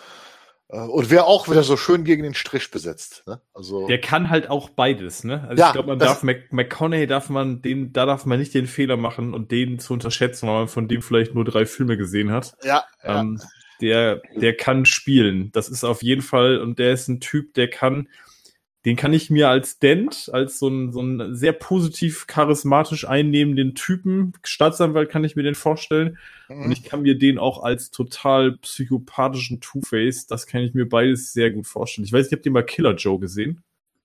[0.72, 3.24] äh, und wäre auch wieder so schön gegen den Strich besetzt.
[3.28, 3.42] Ne?
[3.54, 5.24] Also der kann halt auch beides.
[5.24, 5.46] Ne?
[5.48, 8.54] Also ja, ich glaube, man darf Mac McConaughey darf man den, da darf man nicht
[8.54, 11.98] den Fehler machen und den zu unterschätzen, weil man von dem vielleicht nur drei Filme
[11.98, 12.56] gesehen hat.
[12.64, 12.84] Ja.
[13.04, 13.48] Ähm, ja
[13.82, 15.52] der, der kann spielen.
[15.52, 18.08] Das ist auf jeden Fall, und der ist ein Typ, der kann,
[18.86, 23.76] den kann ich mir als Dent, als so ein, so ein sehr positiv charismatisch einnehmenden
[23.76, 26.18] Typen, Staatsanwalt kann ich mir den vorstellen.
[26.50, 26.66] Mhm.
[26.66, 31.34] Und ich kann mir den auch als total psychopathischen Two-Face, das kann ich mir beides
[31.34, 32.06] sehr gut vorstellen.
[32.06, 33.64] Ich weiß nicht, habt ihr mal Killer Joe gesehen?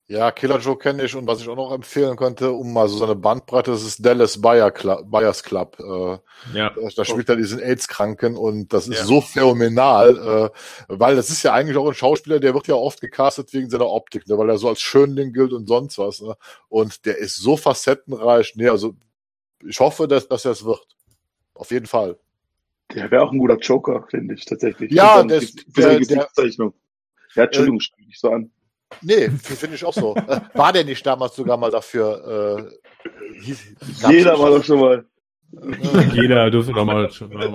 [0.09, 2.97] Ja, Killer Joe kenne ich und was ich auch noch empfehlen könnte, um mal so
[2.97, 5.77] seine Bandbreite, das ist Dallas Buyer Club, Buyers Club.
[5.81, 6.73] Äh, ja.
[6.95, 9.05] Da spielt er diesen AIDS-Kranken und das ist ja.
[9.05, 10.53] so phänomenal,
[10.87, 13.69] äh, weil das ist ja eigentlich auch ein Schauspieler, der wird ja oft gecastet wegen
[13.69, 16.21] seiner Optik, ne, weil er so als Schönling gilt und sonst was.
[16.21, 16.37] Ne?
[16.69, 18.55] Und der ist so facettenreich.
[18.55, 18.95] Nee, also
[19.67, 20.87] ich hoffe, dass, dass er es wird.
[21.55, 22.17] Auf jeden Fall.
[22.95, 24.93] Der wäre auch ein guter Joker, finde ich tatsächlich.
[24.93, 26.29] Ja, das, der, der, der,
[27.35, 28.53] ja, Entschuldigung, äh, ich so an.
[29.03, 30.15] Nee, finde ich auch so.
[30.55, 32.71] War der nicht damals sogar mal dafür?
[33.05, 33.75] Äh, hieß,
[34.09, 35.05] Jeder war doch schon mal.
[36.13, 37.11] Jeder durfte doch mal.
[37.11, 37.51] Schon mal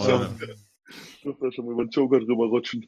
[1.23, 2.88] durfte schon mal über den Joker drüber rutschen.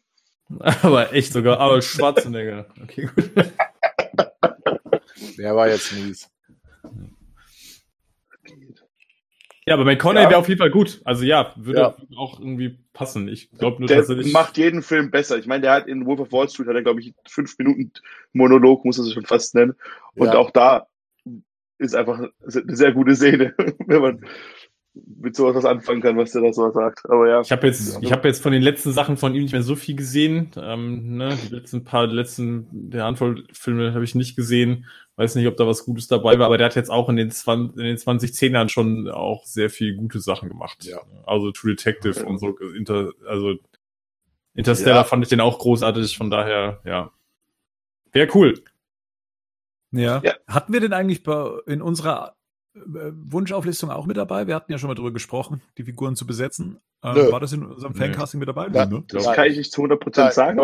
[0.81, 2.67] Aber echt sogar, aber Schwarzenegger.
[2.83, 3.31] Okay, gut.
[5.37, 6.29] Der war jetzt mies.
[9.65, 10.29] Ja, aber McConaughey ja.
[10.29, 11.01] wäre auf jeden Fall gut.
[11.05, 11.95] Also ja, würde ja.
[12.17, 13.27] auch irgendwie passen.
[13.27, 15.37] Ich glaube nur, der dass er nicht macht jeden Film besser.
[15.37, 17.91] Ich meine, der hat in Wolf of Wall Street hat er glaube ich fünf Minuten
[18.33, 19.75] Monolog, muss er sich schon fast nennen.
[20.15, 20.35] Und ja.
[20.35, 20.87] auch da
[21.77, 23.53] ist einfach eine sehr gute Szene,
[23.87, 24.25] wenn man
[24.93, 27.09] mit sowas was anfangen kann, was der da so sagt.
[27.09, 27.41] Aber ja.
[27.41, 29.75] Ich habe jetzt, ich habe jetzt von den letzten Sachen von ihm nicht mehr so
[29.75, 30.51] viel gesehen.
[30.55, 31.37] Ähm, ne?
[31.43, 34.85] Die letzten paar, die letzten, der Handvoll Filme habe ich nicht gesehen.
[35.15, 37.31] Weiß nicht, ob da was Gutes dabei war, aber der hat jetzt auch in den,
[37.31, 40.85] 20, in den 2010ern schon auch sehr viel gute Sachen gemacht.
[40.85, 41.01] Ja.
[41.25, 42.25] Also True Detective ja.
[42.25, 42.57] und so.
[42.75, 43.55] Inter, also
[44.53, 45.03] Interstellar ja.
[45.03, 47.11] fand ich den auch großartig, von daher, ja.
[48.11, 48.63] Wäre cool.
[49.91, 50.21] Ja.
[50.23, 50.33] ja.
[50.47, 52.35] Hatten wir denn eigentlich bei, in unserer
[52.75, 54.47] Wunschauflistung auch mit dabei?
[54.47, 56.79] Wir hatten ja schon mal darüber gesprochen, die Figuren zu besetzen.
[57.03, 58.67] Ähm, war das in unserem Fancasting mit dabei?
[58.67, 59.03] Ja, ne?
[59.07, 60.59] Das kann ich nicht zu 100% sagen.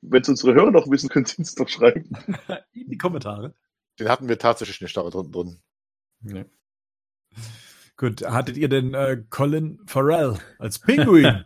[0.00, 2.10] Wenn es unsere Hörer noch wissen, können sie es doch schreiben.
[2.72, 3.54] in die Kommentare.
[3.98, 5.30] Den hatten wir tatsächlich nicht da drin.
[5.30, 5.60] drin.
[6.20, 6.44] Nee.
[7.96, 11.44] Gut, hattet ihr denn äh, Colin Farrell als Pinguin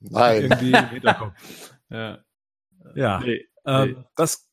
[0.00, 0.42] Nein.
[0.42, 1.32] irgendwie im Hinterkopf?
[1.88, 2.18] Ja.
[2.94, 4.04] Ja, Nee, ähm, nee.
[4.16, 4.49] das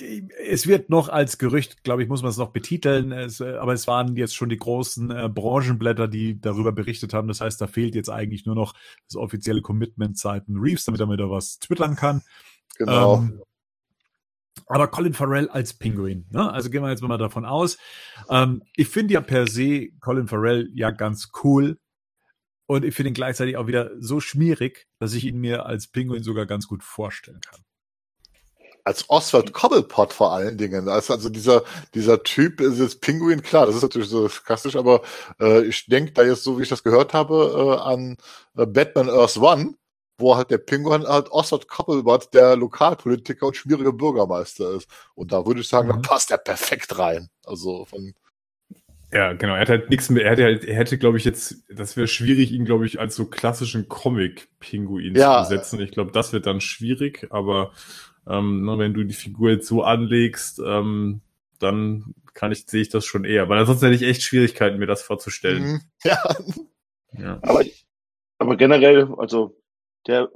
[0.00, 3.72] es wird noch als Gerücht, glaube ich, muss man es noch betiteln, es, äh, aber
[3.72, 7.28] es waren jetzt schon die großen äh, Branchenblätter, die darüber berichtet haben.
[7.28, 8.74] Das heißt, da fehlt jetzt eigentlich nur noch
[9.08, 12.22] das offizielle Commitment seiten Reeves, damit er wieder was twittern kann.
[12.76, 13.18] Genau.
[13.18, 13.42] Ähm,
[14.66, 16.50] aber Colin Farrell als Pinguin, ne?
[16.50, 17.76] Also gehen wir jetzt mal davon aus.
[18.30, 21.78] Ähm, ich finde ja per se Colin Farrell ja ganz cool.
[22.66, 26.22] Und ich finde ihn gleichzeitig auch wieder so schmierig, dass ich ihn mir als Pinguin
[26.22, 27.60] sogar ganz gut vorstellen kann.
[28.84, 30.88] Als Oswald Cobblepot vor allen Dingen.
[30.88, 31.64] Also, also dieser,
[31.94, 35.02] dieser Typ ist jetzt Pinguin, klar, das ist natürlich so klassisch, aber
[35.40, 38.16] äh, ich denke da jetzt, so wie ich das gehört habe, äh, an
[38.56, 39.74] äh, Batman Earth One,
[40.18, 44.88] wo halt der Pinguin halt Oswald Cobblepot der Lokalpolitiker und schwierige Bürgermeister ist.
[45.14, 46.02] Und da würde ich sagen, da Mhm.
[46.02, 47.28] passt er perfekt rein.
[47.44, 48.14] Also von
[49.12, 49.54] Ja, genau.
[49.54, 50.24] Er hat halt nichts mehr.
[50.24, 53.14] Er hätte, halt, er hätte, glaube ich, jetzt, das wäre schwierig, ihn, glaube ich, als
[53.14, 55.44] so klassischen Comic-Pinguin Ja.
[55.44, 55.80] zu besetzen.
[55.80, 57.72] Ich glaube, das wird dann schwierig, aber
[58.28, 61.20] ähm, ne, wenn du die Figur jetzt so anlegst, ähm,
[61.58, 63.48] dann kann ich, sehe ich das schon eher.
[63.48, 65.62] Weil ansonsten hätte ich echt Schwierigkeiten, mir das vorzustellen.
[65.64, 65.80] Mhm.
[66.04, 66.18] Ja,
[67.16, 67.38] Ja.
[67.42, 67.64] Aber,
[68.38, 69.56] aber generell, also,
[70.06, 70.30] der,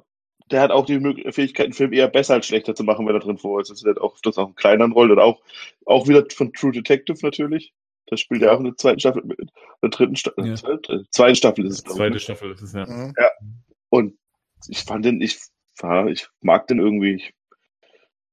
[0.50, 0.98] der hat auch die
[1.32, 3.70] Fähigkeit, einen Film eher besser als schlechter zu machen, wenn er drin vor ist.
[3.70, 5.42] Das wird auch, das auch in kleineren Rollen und auch,
[5.84, 7.74] auch wieder von True Detective natürlich.
[8.06, 9.38] Das spielt ja auch in der zweiten Staffel mit.
[9.38, 9.48] In
[9.82, 10.54] der dritten Staffel, Ja.
[10.54, 11.98] zweite, zweiten Staffel ist es, glaube.
[11.98, 12.20] Zweite ne?
[12.20, 12.86] Staffel, ist ja.
[12.86, 13.14] Mhm.
[13.90, 14.14] Und
[14.68, 15.38] ich fand den, ich,
[15.82, 17.14] ja, ich mag den irgendwie.
[17.16, 17.34] Ich,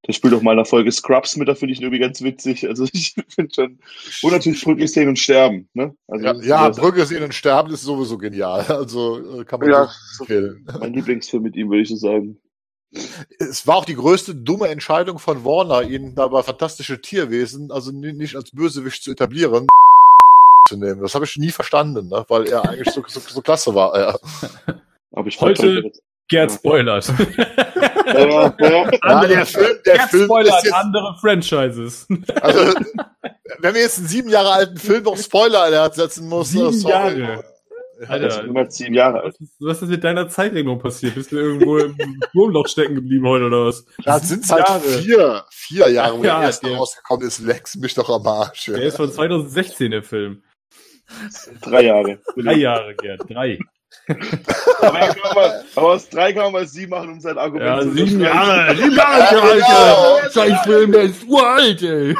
[0.06, 2.22] der spielt auch mal in der Folge Scrubs mit, da finde ich ihn irgendwie ganz
[2.22, 2.66] witzig.
[2.68, 3.78] Also ich finde schon.
[4.22, 5.94] Und natürlich Brücke sehen und sterben, ne?
[6.08, 8.64] Also ja, ja Brücke sehen und sterben ist sowieso genial.
[8.68, 9.90] Also äh, kann man Ja.
[10.16, 10.66] so empfehlen.
[10.80, 12.38] mein Lieblingsfilm mit ihm, würde ich so sagen.
[13.38, 17.90] Es war auch die größte dumme Entscheidung von Warner, ihn da bei Fantastische Tierwesen, also
[17.90, 19.66] ni- nicht als Bösewicht zu etablieren,
[20.68, 21.02] zu nehmen.
[21.02, 22.24] Das habe ich nie verstanden, ne?
[22.28, 23.98] weil er eigentlich so, so, so klasse war.
[23.98, 24.16] Ja.
[25.12, 25.90] Aber ich Heute-
[26.28, 27.12] Gerd spoilert.
[28.06, 32.06] Ja, der Film, der Film spoilert ist jetzt, andere Franchises.
[32.40, 32.74] also,
[33.58, 37.20] wenn wir jetzt einen sieben Jahre alten Film noch Spoiler-Alert setzen muss, Sieben sorry.
[37.20, 37.44] Jahre.
[37.98, 39.36] Das Alter, ist immer zehn Jahre alt.
[39.58, 41.14] was ist, mit deiner Zeitregelung passiert?
[41.14, 41.96] Bist du irgendwo im
[42.34, 43.86] Wurmloch stecken geblieben heute oder was?
[44.04, 44.80] Da sind es halt Jahre.
[44.82, 47.38] vier, vier Jahre, wo Ja, der erste rausgekommen ist.
[47.40, 48.66] Lex mich doch am Arsch.
[48.66, 50.42] Der ist von 2016, der Film.
[51.62, 52.18] Drei Jahre.
[52.36, 53.22] Drei Jahre, Gerd.
[53.30, 53.58] Drei.
[54.80, 58.20] Aber, aus drei kann man mal sieben machen, um sein Argument Ja, zu sieben.
[58.20, 58.76] Jahre.
[58.76, 60.30] Sieben Jahre, Ja, Alter.
[60.32, 62.14] Scheiß Film, der ist uralt, ey.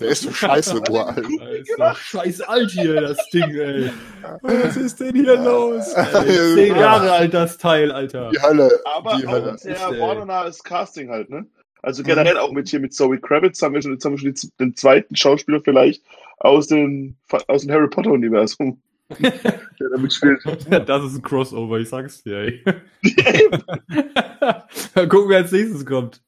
[0.00, 1.18] Der ist so scheiße uralt.
[1.18, 3.90] Das ist doch scheiß alt hier, das Ding, ey.
[4.42, 5.92] Was ist denn hier los?
[6.54, 8.30] Zehn Jahre alt, das Teil, Alter.
[8.30, 8.70] Die Hölle.
[8.84, 9.50] Aber die auch Hölle.
[9.52, 9.76] ein sehr.
[9.76, 11.46] Warner-nahes Casting halt, ne?
[11.82, 14.34] Also generell auch mit hier mit Zoe Kravitz haben wir schon, jetzt haben wir schon
[14.34, 16.02] die, den zweiten Schauspieler vielleicht
[16.38, 17.16] aus dem,
[17.48, 18.80] aus dem Harry Potter-Universum.
[19.20, 20.42] der damit spielt.
[20.44, 22.64] Das ist ein Crossover, ich sag's dir, ey.
[24.94, 26.22] Mal gucken, wer als nächstes kommt.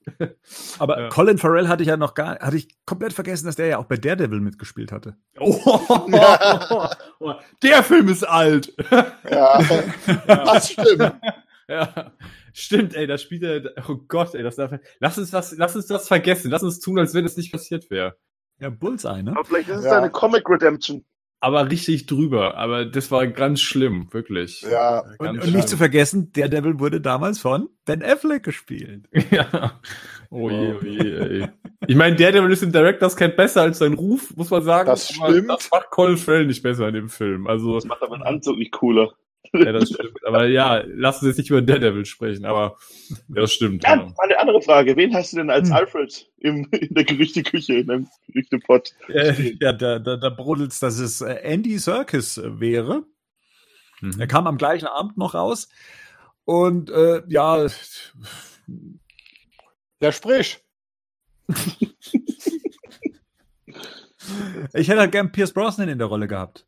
[0.79, 1.09] Aber Ja.
[1.09, 3.87] Colin Farrell hatte ich ja noch gar, hatte ich komplett vergessen, dass der ja auch
[3.87, 5.17] bei Daredevil mitgespielt hatte.
[5.41, 5.59] Oh,
[7.63, 8.73] der Film ist alt.
[9.29, 9.61] Ja,
[10.27, 11.15] das stimmt.
[11.69, 12.13] Ja,
[12.53, 13.73] stimmt, ey, das spielt er.
[13.89, 14.73] Oh Gott, ey, das darf.
[15.01, 16.51] Lass uns das, lass uns das vergessen.
[16.51, 18.17] Lass uns tun, als wenn es nicht passiert wäre.
[18.61, 19.33] Ja, Bullseye, ne?
[19.33, 19.99] Aber vielleicht ist es Ja.
[19.99, 21.05] eine Comic Redemption.
[21.41, 22.57] Aber richtig drüber.
[22.57, 24.63] Aber das war ganz schlimm, wirklich.
[24.63, 25.05] Ja.
[25.19, 29.09] Und, Ganz und nicht zu vergessen, Daredevil wurde damals von Ben Affleck gespielt.
[29.31, 29.79] Ja.
[30.31, 31.49] Oh je, oh je, ey.
[31.87, 34.87] Ich meine, der, der ist im Director's Cut besser als sein Ruf, muss man sagen.
[34.87, 35.49] Das Aber stimmt.
[35.49, 37.47] Das macht Colin Farrell nicht besser in dem Film.
[37.47, 39.13] Also, Das macht aber den Anzug nicht cooler.
[39.53, 40.25] Ja, das stimmt.
[40.27, 42.77] Aber ja, lass uns jetzt nicht über Daredevil sprechen, aber
[43.09, 43.85] ja, das stimmt.
[43.85, 43.97] Ja, Ja.
[44.05, 44.97] mal eine andere Frage.
[44.97, 45.77] Wen hast du denn als Hm.
[45.77, 48.95] Alfred im, in der Gerüchteküche, in dem Gerüchtepot?
[49.09, 53.05] Äh, ja, da, da, da brodelt's, dass es äh, Andy Serkis äh, wäre.
[54.01, 54.21] Mhm.
[54.21, 55.69] Er kam am gleichen Abend noch raus.
[56.45, 57.67] Und äh, ja,
[60.01, 60.59] Ja, sprich.
[64.75, 66.67] ich hätte halt gern Pierce Brosnan in der Rolle gehabt.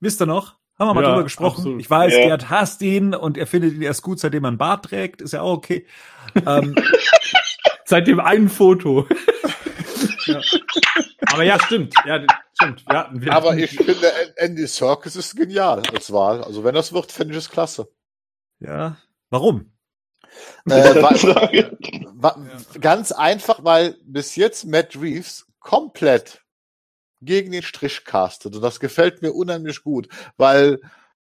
[0.00, 0.58] Wisst ihr noch?
[0.78, 1.56] Haben wir mal Ja, drüber gesprochen.
[1.58, 1.80] absolut.
[1.80, 2.26] Ich weiß, Ja.
[2.26, 5.20] Gerd hasst ihn und er findet ihn erst gut, seitdem er einen Bart trägt.
[5.22, 5.86] Ist ja auch okay.
[6.46, 6.74] ähm,
[7.84, 9.06] Seit dem einen Foto.
[10.26, 10.40] ja.
[11.32, 11.94] Aber ja, stimmt.
[12.06, 12.84] Ja, stimmt.
[12.88, 16.42] Wir hatten, wir Aber hatten- ich finde, Andy Serkis ist genial als Wahl.
[16.42, 17.88] Also wenn das wird, finde ich es klasse.
[18.60, 18.96] ja.
[19.30, 19.72] Warum?
[20.66, 20.94] Äh,
[22.14, 22.36] wa-
[22.80, 26.41] Ganz einfach, weil bis jetzt Matt Reeves komplett
[27.22, 28.54] gegen den Strich castet.
[28.54, 30.80] Und das gefällt mir unheimlich gut, weil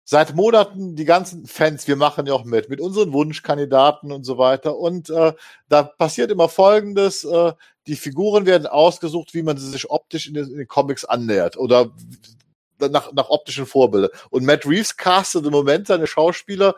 [0.04, 4.38] seit Monaten die ganzen Fans, wir machen ja auch mit, mit unseren Wunschkandidaten und so
[4.38, 4.78] weiter.
[4.78, 5.34] Und äh,
[5.68, 7.52] da passiert immer Folgendes, äh,
[7.86, 11.56] die Figuren werden ausgesucht, wie man sie sich optisch in den, in den Comics annähert
[11.56, 11.90] oder
[12.78, 14.10] nach, nach optischen Vorbildern.
[14.30, 16.74] Und Matt Reeves castet im Moment seine Schauspieler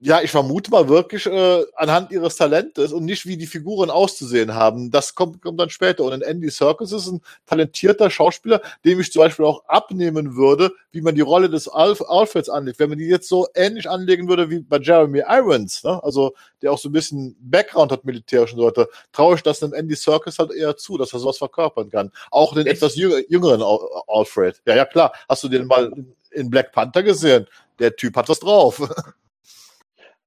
[0.00, 4.54] ja, ich vermute mal wirklich äh, anhand ihres Talentes und nicht wie die Figuren auszusehen
[4.54, 4.92] haben.
[4.92, 6.04] Das kommt, kommt dann später.
[6.04, 11.00] Und Andy Serkis ist ein talentierter Schauspieler, dem ich zum Beispiel auch abnehmen würde, wie
[11.00, 12.78] man die Rolle des Alf Alfreds anlegt.
[12.78, 16.00] Wenn man die jetzt so ähnlich anlegen würde wie bei Jeremy Irons, ne?
[16.04, 16.32] also
[16.62, 19.74] der auch so ein bisschen Background hat militärisch und so weiter, traue ich das dem
[19.74, 22.12] Andy Serkis halt eher zu, dass er sowas verkörpern kann.
[22.30, 23.62] Auch den etwas jüngeren
[24.06, 24.62] Alfred.
[24.64, 25.12] Ja, ja, klar.
[25.28, 25.92] Hast du den mal
[26.30, 27.48] in Black Panther gesehen?
[27.80, 28.80] Der Typ hat was drauf.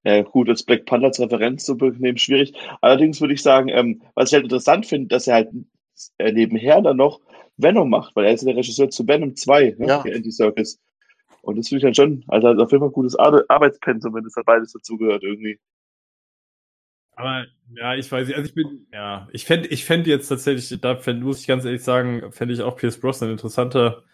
[0.04, 2.54] Ja, gut, als Black Panther als Referenz zu nehmen, schwierig.
[2.80, 5.50] Allerdings würde ich sagen, ähm, was ich halt interessant finde, dass er halt
[6.18, 7.20] äh, nebenher dann noch
[7.56, 10.02] Venom macht, weil er ist ja der Regisseur zu Venom 2, ne, ja.
[10.04, 10.80] Andy Circus.
[11.42, 14.24] Und das finde ich dann schon, also auf jeden Fall ein gutes Ar Arbeitspensum, wenn
[14.24, 15.58] das halt beides dazugehört irgendwie.
[17.14, 20.80] Aber ja, ich weiß nicht, also ich bin, ja, ich fände ich fänd jetzt tatsächlich,
[20.80, 24.04] da fänd, muss ich ganz ehrlich sagen, fände ich auch Pierce Brosnan interessanter,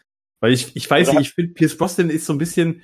[0.41, 2.83] weil ich, ich weiß nicht, ich finde Pierce Brosnan ist so ein bisschen,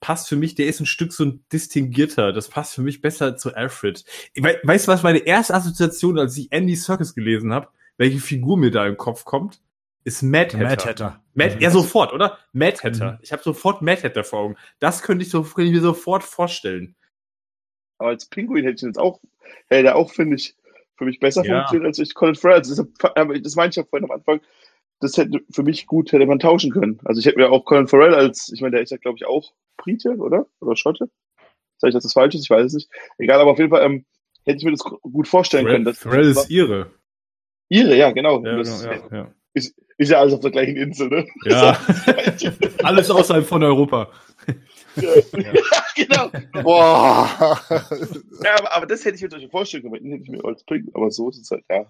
[0.00, 2.32] passt für mich, der ist ein Stück so ein distinguierter.
[2.32, 4.04] Das passt für mich besser zu Alfred.
[4.34, 8.56] We weißt du, was meine erste Assoziation, als ich Andy Circus gelesen habe, welche Figur
[8.56, 9.60] mir da im Kopf kommt?
[10.04, 10.68] Ist Mad Hatter.
[10.68, 11.22] Mad Hatter.
[11.32, 11.60] Mad, mhm.
[11.62, 12.38] Ja, sofort, oder?
[12.52, 13.12] Mad Hatter.
[13.12, 13.18] Mhm.
[13.22, 14.56] Ich habe sofort Mad Hatter vor Augen.
[14.78, 16.94] Das könnte ich, so, könnte ich mir sofort vorstellen.
[17.98, 19.20] Aber als Pinguin hätte ich jetzt auch,
[19.68, 20.54] hätte der auch, finde ich,
[20.96, 21.60] für mich besser ja.
[21.60, 22.58] funktioniert als ich Colin Farrell.
[22.58, 24.40] Also das, das meinte ich ja vorhin am Anfang
[25.00, 27.00] das hätte für mich gut hätte man tauschen können.
[27.04, 29.26] Also ich hätte mir auch Colin Farrell als, ich meine, der ist ja, glaube ich,
[29.26, 30.46] auch Brite, oder?
[30.60, 31.10] Oder Schotte?
[31.78, 32.44] Sag ich, dass das falsch ist?
[32.44, 32.90] Ich weiß es nicht.
[33.18, 34.04] Egal, aber auf jeden Fall ähm,
[34.44, 35.84] hätte ich mir das gut vorstellen Farrell, können.
[35.84, 36.90] Dass Farrell ist ihre.
[37.68, 38.44] Ihre, ja, genau.
[38.44, 39.34] Ja, das genau ja, ja.
[39.54, 41.26] Ist, ist ja alles auf der gleichen Insel, ne?
[41.44, 41.78] Ja.
[42.82, 44.10] alles außerhalb von Europa.
[44.96, 45.12] ja,
[45.96, 46.30] genau.
[46.62, 47.58] Boah.
[48.42, 50.10] ja, aber, aber das hätte ich mir durchaus vorstellen können.
[50.10, 50.90] Hätte ich mir als bringen.
[50.94, 51.86] Aber so ist es halt, ja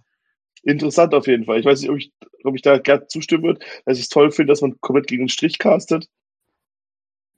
[0.65, 1.61] interessant auf jeden Fall.
[1.61, 2.13] Ich weiß nicht, ob ich,
[2.45, 5.25] ob ich da gerade zustimmen würde, dass ich es toll finde, dass man komplett gegen
[5.25, 6.09] den Strich castet.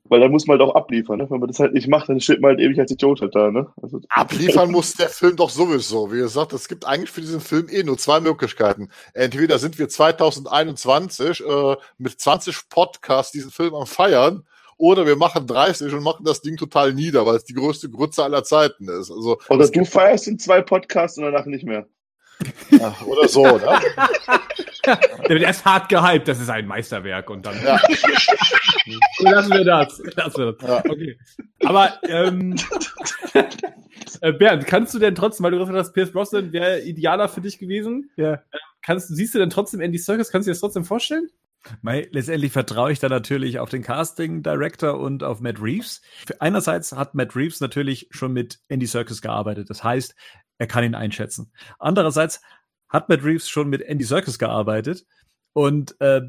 [0.09, 1.29] Weil da muss man halt auch abliefern, ne?
[1.29, 3.51] Wenn man das halt nicht macht, dann steht man halt ewig als Idiot halt da,
[3.51, 3.73] ne?
[3.83, 6.13] Also, abliefern muss der Film doch sowieso.
[6.13, 8.89] Wie gesagt, es gibt eigentlich für diesen Film eh nur zwei Möglichkeiten.
[9.15, 14.45] Entweder sind wir 2021 äh, mit 20 Podcasts diesen Film am Feiern
[14.77, 18.23] oder wir machen 30 und machen das Ding total nieder, weil es die größte Grütze
[18.23, 19.11] aller Zeiten ist.
[19.11, 21.89] Also, oder du feierst in zwei Podcasts und danach nicht mehr.
[23.07, 23.81] Oder so, ne?
[24.87, 27.57] Der wird erst hart gehypt, das ist ein Meisterwerk und dann.
[27.63, 27.81] Ja.
[29.21, 30.01] Lassen wir das.
[30.15, 30.69] Lassen wir das.
[30.69, 30.91] Ja.
[30.91, 31.19] Okay.
[31.65, 32.57] Aber ähm,
[34.21, 37.41] äh, Bernd, kannst du denn trotzdem, weil du gesagt hast, Pierce Brosnan wäre idealer für
[37.41, 38.11] dich gewesen?
[38.17, 38.35] Ja.
[38.35, 38.39] Äh,
[38.83, 40.31] kannst, siehst du denn trotzdem Andy Circus?
[40.31, 41.29] Kannst du dir das trotzdem vorstellen?
[41.83, 46.01] Mei, letztendlich vertraue ich da natürlich auf den Casting Director und auf Matt Reeves.
[46.39, 49.69] Einerseits hat Matt Reeves natürlich schon mit Andy Circus gearbeitet.
[49.69, 50.15] Das heißt,
[50.59, 51.53] er kann ihn einschätzen.
[51.79, 52.41] Andererseits
[52.89, 55.07] hat Matt Reeves schon mit Andy Serkis gearbeitet
[55.53, 56.23] und äh,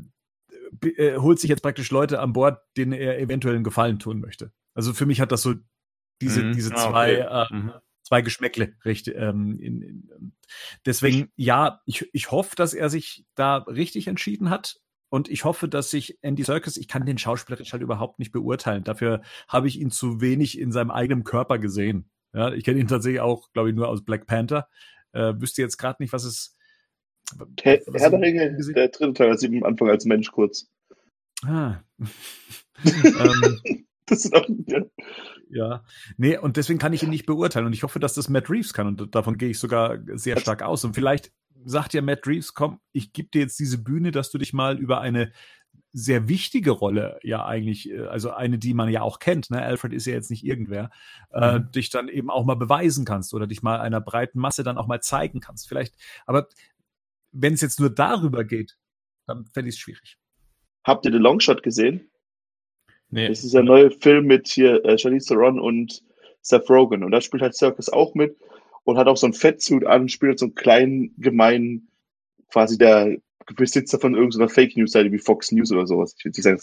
[0.84, 4.52] äh, holt sich jetzt praktisch Leute an Bord, denen er eventuell einen Gefallen tun möchte.
[4.74, 5.56] Also für mich hat das so
[6.22, 6.54] diese, mhm.
[6.54, 7.56] diese ah, zwei, okay.
[7.56, 7.74] äh, mhm.
[8.04, 8.74] zwei Geschmäckle.
[8.86, 10.34] Richtig, ähm, in, in,
[10.86, 14.80] deswegen, ja, ich, ich hoffe, dass er sich da richtig entschieden hat.
[15.10, 18.84] Und ich hoffe, dass sich Andy Serkis, ich kann den schauspielerisch halt überhaupt nicht beurteilen.
[18.84, 22.10] Dafür habe ich ihn zu wenig in seinem eigenen Körper gesehen.
[22.34, 24.68] Ja, ich kenne ihn tatsächlich auch, glaube ich, nur aus Black Panther.
[25.14, 26.56] Äh, wüsste jetzt gerade nicht, was es.
[27.62, 30.70] Herr, Herr der Ringe, der dritte Teil, als am Anfang als Mensch kurz.
[31.44, 31.82] Ah.
[32.86, 34.82] ähm, das ist auch, ja.
[35.50, 35.84] ja.
[36.18, 37.66] Nee, und deswegen kann ich ihn nicht beurteilen.
[37.66, 38.88] Und ich hoffe, dass das Matt Reeves kann.
[38.88, 40.86] Und davon gehe ich sogar sehr stark aus.
[40.86, 41.32] Und vielleicht
[41.66, 44.80] sagt ja Matt Reeves, komm, ich gebe dir jetzt diese Bühne, dass du dich mal
[44.80, 45.34] über eine
[45.94, 49.62] sehr wichtige Rolle ja eigentlich, äh, also eine, die man ja auch kennt, ne?
[49.62, 50.92] Alfred ist ja jetzt nicht irgendwer,
[51.32, 51.72] äh, mhm.
[51.72, 54.88] dich dann eben auch mal beweisen kannst oder dich mal einer breiten Masse dann auch
[54.88, 55.68] mal zeigen kannst.
[55.68, 56.48] Vielleicht, aber
[57.32, 58.78] wenn es jetzt nur darüber geht,
[59.26, 60.18] dann fände ich es schwierig.
[60.84, 62.10] Habt ihr den Longshot gesehen?
[63.10, 63.28] Nee.
[63.28, 66.04] Das ist ein neuer Film mit hier äh, Charlize Theron und
[66.42, 68.38] Seth Rogen und da spielt halt Circus auch mit
[68.84, 71.90] und hat auch so ein Fettsuit an, spielt so einen kleinen, gemeinen,
[72.50, 73.18] quasi der
[73.56, 76.16] Besitzer von irgendeiner Fake News Seite wie Fox News oder sowas.
[76.18, 76.62] Ich will nicht sagen,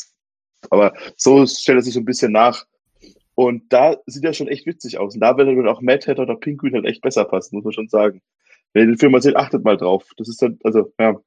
[0.70, 2.66] aber so stellt er sich so ein bisschen nach.
[3.34, 5.14] Und da sieht er schon echt witzig aus.
[5.14, 7.88] Und da würde auch Mad Hatter oder Pinguin halt echt besser passen, muss man schon
[7.88, 8.22] sagen.
[8.72, 10.08] Wenn ihr den Film mal seht, achtet mal drauf.
[10.16, 11.20] Das ist dann, also, ja.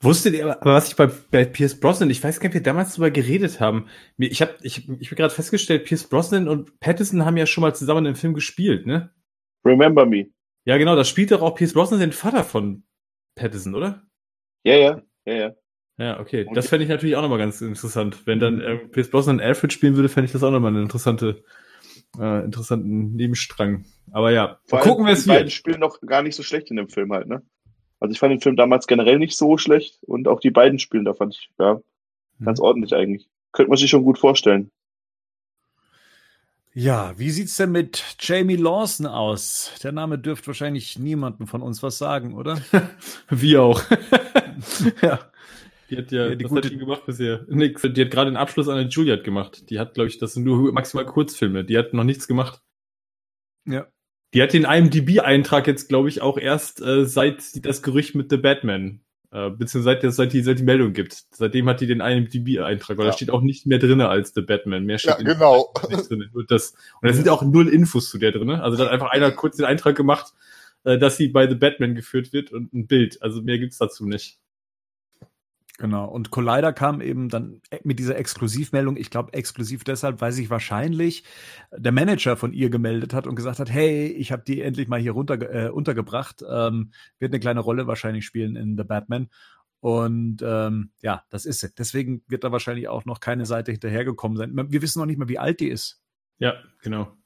[0.00, 2.62] Wusstet ihr, aber was ich bei, bei Pierce Brosnan, ich weiß gar nicht, wie wir
[2.62, 3.86] damals darüber geredet haben.
[4.18, 7.74] Ich habe ich, ich hab gerade festgestellt, Pierce Brosnan und Patterson haben ja schon mal
[7.74, 9.12] zusammen im Film gespielt, ne?
[9.64, 10.26] Remember Me.
[10.64, 12.84] Ja, genau, da spielt doch auch Pierce Brosnan den Vater von
[13.34, 14.02] Patterson, oder?
[14.64, 15.54] Ja, ja, ja, ja.
[15.96, 16.46] Ja, okay.
[16.54, 18.26] Das fände ich natürlich auch nochmal ganz interessant.
[18.26, 21.44] Wenn dann äh, Pierce Brosnan Alfred spielen würde, fände ich das auch nochmal eine interessante,
[22.18, 23.84] äh, interessanten Nebenstrang.
[24.10, 26.76] Aber ja, Vor gucken wir es die beiden spielen noch gar nicht so schlecht in
[26.76, 27.42] dem Film halt, ne?
[28.00, 31.04] Also ich fand den Film damals generell nicht so schlecht und auch die beiden spielen,
[31.04, 31.80] da fand ich, ja,
[32.44, 32.64] ganz Mhm.
[32.64, 33.28] ordentlich eigentlich.
[33.52, 34.72] Könnte man sich schon gut vorstellen.
[36.76, 39.70] Ja, wie sieht's denn mit Jamie Lawson aus?
[39.84, 42.58] Der Name dürfte wahrscheinlich niemandem von uns was sagen, oder?
[43.30, 43.80] Wir auch.
[45.02, 45.20] ja.
[45.90, 47.44] Die hat ja, Ja, die was gute- hat die gemacht bisher?
[47.48, 47.82] Nix.
[47.82, 49.68] Die hat gerade den Abschluss an der Juliet gemacht.
[49.70, 51.64] Die hat, glaube ich, das sind nur maximal Kurzfilme.
[51.64, 52.60] Die hat noch nichts gemacht.
[53.66, 53.86] Ja.
[54.32, 58.36] Die hat den IMDb-Eintrag jetzt, glaube ich, auch erst äh, seit das Gerücht mit The
[58.38, 59.00] Batman,
[59.30, 61.22] äh, beziehungsweise seit, seit, die, seit die Meldung gibt.
[61.30, 63.10] Seitdem hat die den IMDb-Eintrag, weil Ja.
[63.12, 64.84] da steht auch nicht mehr drinne als The Batman.
[64.86, 65.72] Mehr steht Ja, genau.
[65.90, 66.28] nicht drin.
[66.32, 66.70] Nur das.
[67.00, 68.50] Und da sind auch null Infos zu der drin.
[68.50, 70.32] Also da hat einfach einer kurz den Eintrag gemacht,
[70.84, 73.22] äh, dass sie bei The Batman geführt wird und ein Bild.
[73.22, 74.38] Also mehr gibt's dazu nicht.
[75.78, 76.06] Genau.
[76.06, 78.96] Und Collider kam eben dann mit dieser Exklusivmeldung.
[78.96, 81.24] Ich glaube, exklusiv deshalb, weil sich wahrscheinlich
[81.72, 85.00] der Manager von ihr gemeldet hat und gesagt hat, hey, ich habe die endlich mal
[85.00, 86.44] hier runter, äh, untergebracht.
[86.48, 89.28] Ähm, wird eine kleine Rolle wahrscheinlich spielen in The Batman.
[89.80, 91.74] Und ähm, ja, das ist sie.
[91.76, 94.52] Deswegen wird da wahrscheinlich auch noch keine Seite hinterhergekommen sein.
[94.70, 96.00] Wir wissen noch nicht mal, wie alt die ist.
[96.38, 97.16] Ja, genau.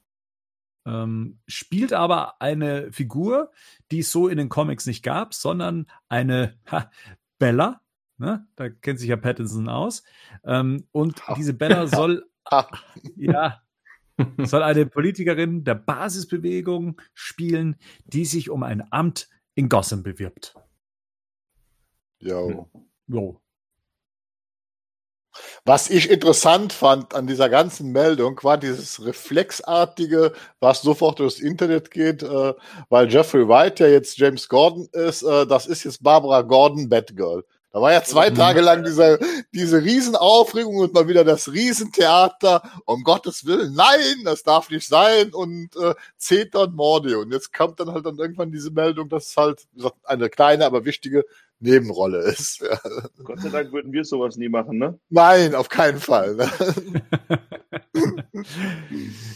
[0.85, 3.51] Ähm, spielt aber eine Figur,
[3.91, 6.89] die es so in den Comics nicht gab, sondern eine ha,
[7.37, 7.81] Bella.
[8.19, 8.45] Ne?
[8.55, 10.03] Da kennt sich ja Pattinson aus.
[10.43, 12.67] Ähm, und diese Bella soll, Ha.
[13.15, 13.61] ja,
[14.37, 20.55] soll eine Politikerin der Basisbewegung spielen, die sich um ein Amt in Gotham bewirbt.
[22.19, 22.69] Jo.
[23.07, 23.41] Jo.
[25.63, 31.91] Was ich interessant fand an dieser ganzen Meldung, war dieses reflexartige, was sofort durchs Internet
[31.91, 32.53] geht, äh,
[32.89, 37.45] weil Jeffrey Wright ja jetzt James Gordon ist, äh, das ist jetzt Barbara Gordon Batgirl.
[37.71, 38.35] Da war ja zwei Mhm.
[38.35, 39.19] Tage lang diese,
[39.53, 42.63] diese Riesenaufregung und mal wieder das Riesentheater.
[42.85, 47.19] Um Gottes Willen, nein, das darf nicht sein und äh, Zeter und Morde.
[47.19, 49.67] Und jetzt kommt dann halt dann irgendwann diese Meldung, dass es halt
[50.03, 51.25] eine kleine, aber wichtige
[51.59, 52.61] Nebenrolle ist.
[52.61, 52.79] Ja.
[53.23, 54.97] Gott sei Dank würden wir sowas nie machen, ne?
[55.09, 56.35] Nein, auf keinen Fall.
[56.35, 56.49] Ne?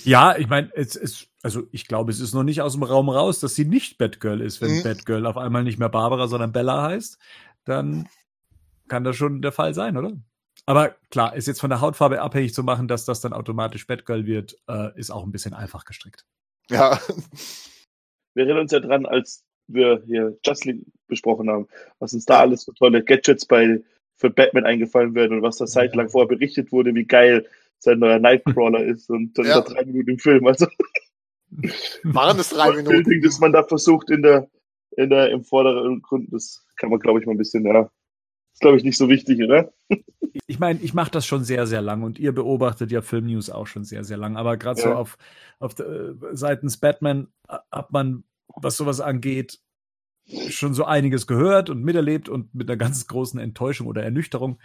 [0.03, 3.09] Ja, ich meine, es ist, also ich glaube, es ist noch nicht aus dem Raum
[3.09, 4.61] raus, dass sie nicht Batgirl ist.
[4.61, 4.83] Wenn Mhm.
[4.83, 7.17] Batgirl auf einmal nicht mehr Barbara, sondern Bella heißt,
[7.65, 8.07] dann
[8.93, 10.13] kann das schon der Fall sein, oder?
[10.67, 14.27] Aber klar, ist jetzt von der Hautfarbe abhängig zu machen, dass das dann automatisch Batgirl
[14.27, 16.25] wird, äh, ist auch ein bisschen einfach gestrickt.
[16.69, 16.99] Ja.
[18.35, 21.67] Wir erinnern uns ja dran, als wir hier Just League besprochen haben,
[21.97, 23.81] was uns da alles für tolle Gadgets bei
[24.17, 27.47] für Batman eingefallen werden und was da zeitlang vorher berichtet wurde, wie geil
[27.79, 29.59] sein neuer Nightcrawler ist und dann Ja.
[29.59, 30.45] über drei Minuten im Film.
[30.45, 30.67] Also
[32.03, 33.21] Waren es drei Minuten?
[33.23, 34.47] das man da versucht in der,
[34.97, 37.89] in der, im vorderen Grund, das kann man, glaube ich, mal ein bisschen, ja,
[38.53, 39.73] ist, glaube ich, nicht so wichtig, oder?
[40.47, 43.67] Ich meine, ich mache das schon sehr, sehr lang und ihr beobachtet ja Filmnews auch
[43.67, 44.35] schon sehr, sehr lang.
[44.37, 44.95] Aber gerade so Ja.
[44.95, 45.17] auf,
[45.59, 49.59] auf äh, seitens Batman äh, hat man, was sowas angeht,
[50.49, 54.59] schon so einiges gehört und miterlebt und mit einer ganz großen Enttäuschung oder Ernüchterung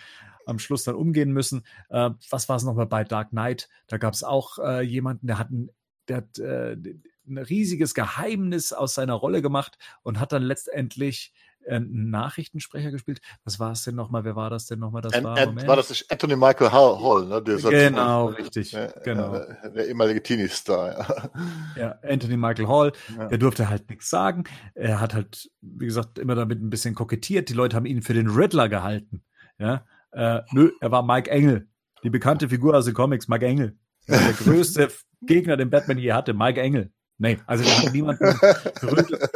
[0.47, 1.65] am Schluss dann umgehen müssen.
[1.91, 3.69] Äh, was war es nochmal bei Dark Knight?
[3.87, 5.71] Da gab es auch äh, jemanden, der hat ein,
[6.09, 6.77] der hat äh,
[7.27, 11.33] ein riesiges Geheimnis aus seiner Rolle gemacht und hat dann letztendlich
[11.69, 13.21] äh, einen Nachrichtensprecher gespielt.
[13.45, 14.25] Was war es denn nochmal?
[14.25, 15.03] Wer war das denn nochmal?
[15.03, 17.43] Das An, war, an, war das nicht Anthony Michael Hall, ne?
[17.43, 18.73] Genau, richtig.
[18.73, 19.33] Ja, genau.
[19.33, 21.31] Der, der ehemalige Teenie-Star, ja.
[21.77, 23.29] Ja, Anthony Michael Hall, Ja.
[23.29, 24.45] der durfte halt nichts sagen.
[24.75, 27.49] Er hat halt, wie gesagt, immer damit ein bisschen kokettiert.
[27.49, 29.23] Die Leute haben ihn für den Riddler gehalten.
[29.59, 31.69] Ja, äh, nö, er war Mike Engel,
[32.03, 33.77] die bekannte Figur aus den Comics, Mike Engel.
[34.07, 34.89] Ja, der größte
[35.23, 36.93] Gegner, den Batman je hatte, Mike Engel.
[37.19, 38.25] Nee, also da hat niemanden
[38.81, 39.29] gerüttelt.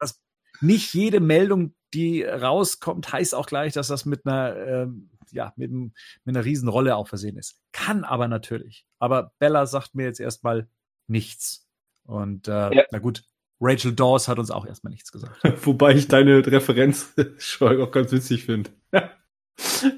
[0.00, 0.18] Das,
[0.60, 5.70] nicht jede Meldung, die rauskommt, heißt auch gleich, dass das mit einer, ähm, ja, mit,
[5.70, 5.92] einem-
[6.24, 7.60] mit einer Riesenrolle auch versehen ist.
[7.72, 8.86] Kann aber natürlich.
[8.98, 10.68] Aber Bella sagt mir jetzt erstmal
[11.08, 11.66] nichts.
[12.04, 12.84] Und äh, Ja.
[12.90, 13.24] na gut,
[13.60, 15.40] Rachel Dawes hat uns auch erstmal nichts gesagt.
[15.66, 18.70] Wobei ich deine Referenz schon auch ganz witzig finde.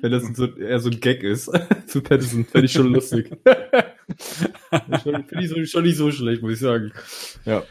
[0.01, 1.51] Wenn das so, eher so ein Gag ist
[1.87, 3.29] zu Patterson, fände ich schon lustig.
[4.71, 6.93] Finde ich so, schon nicht so schlecht, muss ich sagen.
[7.45, 7.65] Ja.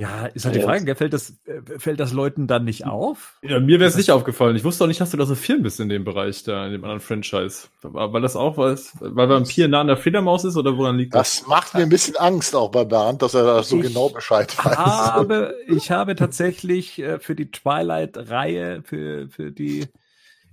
[0.00, 3.36] Ja, ist halt die Frage, gell, fällt das, äh, fällt das Leuten dann nicht auf?
[3.42, 4.54] ja mir wäre es nicht aufgefallen.
[4.54, 6.70] Ich wusste auch nicht, dass du da so firm bist in dem Bereich, da, in
[6.72, 7.66] dem anderen Franchise.
[7.82, 11.14] War- Weil das auch was, weil Vampir nah an der Fledermaus ist oder woran liegt
[11.14, 11.40] das?
[11.40, 14.08] Das macht mir ein bisschen Angst auch bei Bernd, dass er da so Ich genau
[14.08, 14.76] Bescheid weiß.
[14.78, 19.86] habe, ich habe tatsächlich äh, für die Twilight-Reihe, für, für die,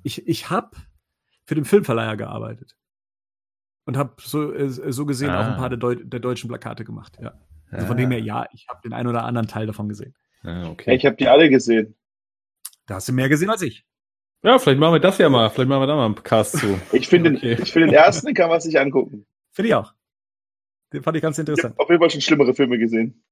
[0.02, 0.72] ich, ich habe
[1.46, 2.76] für den Filmverleiher gearbeitet.
[3.86, 5.58] Und habe so, äh, so gesehen auch ein Ah.
[5.58, 7.34] paar der, Deu der deutschen Plakate gemacht, ja.
[7.72, 10.14] Also von dem her, ja, ich habe den einen oder anderen Teil davon gesehen.
[10.44, 10.96] Ah, Ja, okay.
[10.96, 11.96] ich habe die alle gesehen.
[12.86, 13.86] Da hast du mehr gesehen als ich.
[14.44, 15.50] Ja, vielleicht machen wir das ja mal.
[15.50, 16.80] Vielleicht machen wir da mal einen Cast zu.
[16.92, 17.56] Ich finde Okay.
[17.56, 19.26] den, ich finde den ersten, den kann man sich angucken.
[19.52, 19.94] Finde ich auch.
[20.94, 21.74] Den fand ich ganz Ich interessant.
[21.74, 23.24] habe auf jeden Fall schon schlimmere Filme gesehen.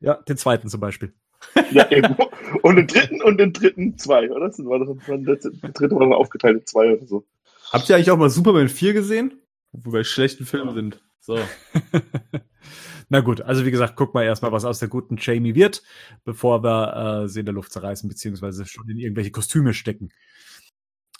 [0.00, 1.14] Ja, den zweiten zum Beispiel.
[1.72, 2.14] Ja, eben.
[2.62, 4.48] Und den dritten und den dritten zwei, oder?
[4.48, 7.24] Das war doch, der dritte war dann aufgeteilt in zwei oder so.
[7.72, 9.40] Habt ihr eigentlich auch mal Superman 4 gesehen?
[9.72, 11.00] Wo wir bei schlechten Filmen sind.
[11.20, 11.38] So.
[13.12, 15.82] Na gut, also wie gesagt, guck mal erstmal, was aus der guten Jamie wird,
[16.24, 20.10] bevor wir äh, sie in der Luft zerreißen, beziehungsweise schon in irgendwelche Kostüme stecken.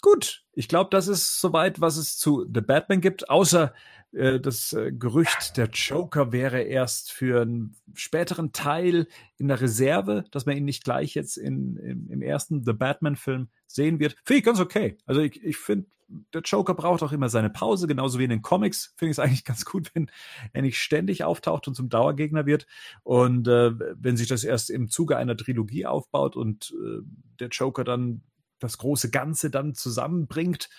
[0.01, 3.73] Gut, ich glaube, das ist soweit, was es zu The Batman gibt, außer
[4.13, 9.07] äh, das äh, Gerücht, der Joker wäre erst für einen späteren Teil
[9.37, 13.49] in der Reserve, dass man ihn nicht gleich jetzt in, im, im ersten The Batman-Film
[13.67, 14.15] sehen wird.
[14.23, 14.97] Finde ich ganz okay.
[15.05, 15.87] Also ich, ich finde,
[16.33, 18.93] der Joker braucht auch immer seine Pause, genauso wie in den Comics.
[18.97, 20.11] Finde ich es eigentlich ganz gut, wenn
[20.53, 22.67] er nicht ständig auftaucht und zum Dauergegner wird.
[23.03, 27.01] Und äh, wenn sich das erst im Zuge einer Trilogie aufbaut und äh,
[27.39, 28.23] der Joker dann
[28.59, 30.69] das große Ganze dann zusammenbringt,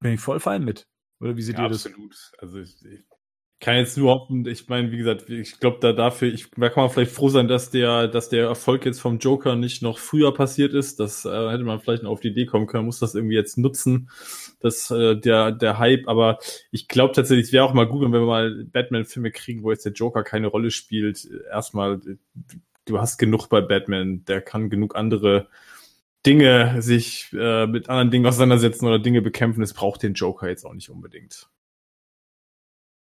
[0.00, 0.86] bin ich voll fein mit.
[1.24, 1.86] Oder wie seht Ja, ihr das?
[1.86, 2.32] absolut.
[2.38, 3.04] Also ich, ich
[3.60, 6.84] kann jetzt nur hoffen, ich meine, wie gesagt, ich glaube da dafür, ich, da kann
[6.84, 10.34] man vielleicht froh sein, dass der, dass der Erfolg jetzt vom Joker nicht noch früher
[10.34, 11.00] passiert ist.
[11.00, 13.56] Das äh, hätte man vielleicht noch auf die Idee kommen können, muss das irgendwie jetzt
[13.56, 14.10] nutzen,
[14.60, 16.08] das, äh, der, der Hype.
[16.08, 16.40] Aber
[16.72, 19.86] ich glaube tatsächlich, es wäre auch mal gut, wenn wir mal Batman-Filme kriegen, wo jetzt
[19.86, 21.26] der Joker keine Rolle spielt.
[21.50, 22.02] Erstmal,
[22.84, 25.48] du hast genug bei Batman, der kann genug andere
[26.26, 29.62] Dinge sich äh, mit anderen Dingen auseinandersetzen oder Dinge bekämpfen.
[29.62, 31.48] Es braucht den Joker jetzt auch nicht unbedingt.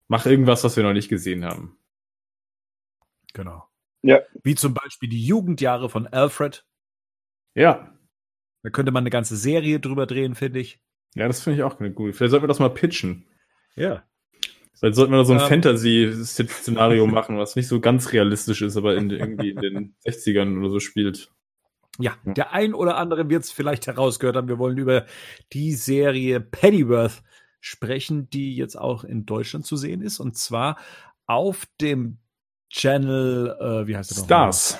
[0.08, 1.78] Mach irgendwas, was wir noch nicht gesehen haben.
[3.34, 3.68] Genau.
[4.02, 4.20] Ja.
[4.44, 6.66] Wie zum Beispiel die Jugendjahre von Alfred.
[7.56, 7.94] Ja.
[8.64, 10.80] Da könnte man eine ganze Serie drüber drehen, finde ich.
[11.16, 12.14] Ja, das finde ich auch gute.
[12.14, 13.26] Vielleicht sollten wir das mal pitchen.
[13.76, 14.04] Ja.
[14.74, 15.48] Vielleicht sollten wir da so ein Ähm.
[15.48, 20.70] Fantasy-Szenario machen, was nicht so ganz realistisch ist, aber in, irgendwie in den 60ern oder
[20.70, 21.32] so spielt.
[22.00, 24.48] Ja, der ein oder andere wird es vielleicht herausgehört haben.
[24.48, 25.06] Wir wollen über
[25.54, 27.22] die Serie Pennyworth
[27.60, 30.20] sprechen, die jetzt auch in Deutschland zu sehen ist.
[30.20, 30.78] Und zwar
[31.28, 32.18] auf dem
[32.70, 34.24] Channel, äh, wie heißt der?
[34.24, 34.80] Stars.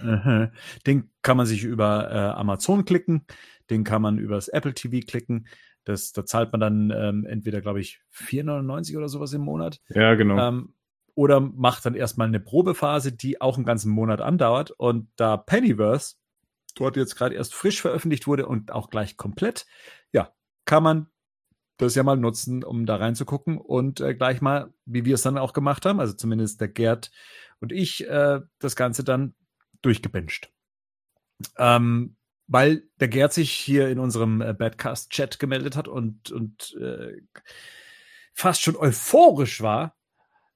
[0.00, 0.50] Mhm.
[0.86, 3.26] Den kann man sich über äh, Amazon klicken,
[3.70, 5.46] den kann man übers Apple TV klicken.
[5.84, 9.80] Das, da zahlt man dann ähm, entweder, glaube ich, 4,99 oder sowas im Monat.
[9.88, 10.38] Ja, genau.
[10.38, 10.74] Ähm,
[11.14, 14.70] oder macht dann erstmal eine Probephase, die auch einen ganzen Monat andauert.
[14.70, 16.17] Und da Pennyworth
[16.78, 19.66] dort jetzt gerade erst frisch veröffentlicht wurde und auch gleich komplett,
[20.12, 20.32] ja,
[20.64, 21.06] kann man
[21.78, 25.38] das ja mal nutzen, um da reinzugucken und äh, gleich mal, wie wir es dann
[25.38, 27.10] auch gemacht haben, also zumindest der Gerd
[27.60, 29.34] und ich, äh, das Ganze dann
[29.82, 30.50] durchgebinscht.
[31.56, 32.16] Ähm,
[32.48, 37.20] weil der Gerd sich hier in unserem äh, Badcast-Chat gemeldet hat und, und äh,
[38.32, 39.96] fast schon euphorisch war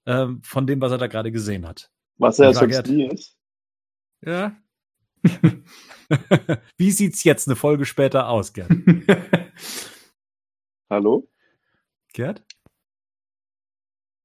[0.07, 1.91] ähm, von dem, was er da gerade gesehen hat.
[2.17, 3.37] Was er sonst nie ist.
[4.23, 4.57] Ja.
[6.77, 8.71] Wie sieht's jetzt eine Folge später aus, Gerd?
[10.91, 11.29] Hallo?
[12.13, 12.45] Gerd?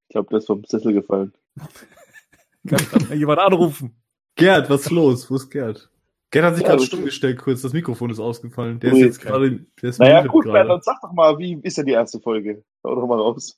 [0.09, 1.33] Ich glaube, der ist vom Sessel gefallen.
[2.67, 3.95] Kann mal jemand anrufen?
[4.35, 5.31] Gerd, was ist los?
[5.31, 5.89] Wo ist Gerd?
[6.31, 7.61] Gerd hat sich Ja, gerade stumm gestellt kurz.
[7.61, 8.79] Das Mikrofon ist ausgefallen.
[8.79, 9.65] Der ist jetzt gerade.
[9.81, 10.45] Der ist Naja, gut.
[10.45, 12.63] Bernd, sag doch mal, wie ist denn die erste Folge?
[12.83, 13.57] Hau doch mal raus.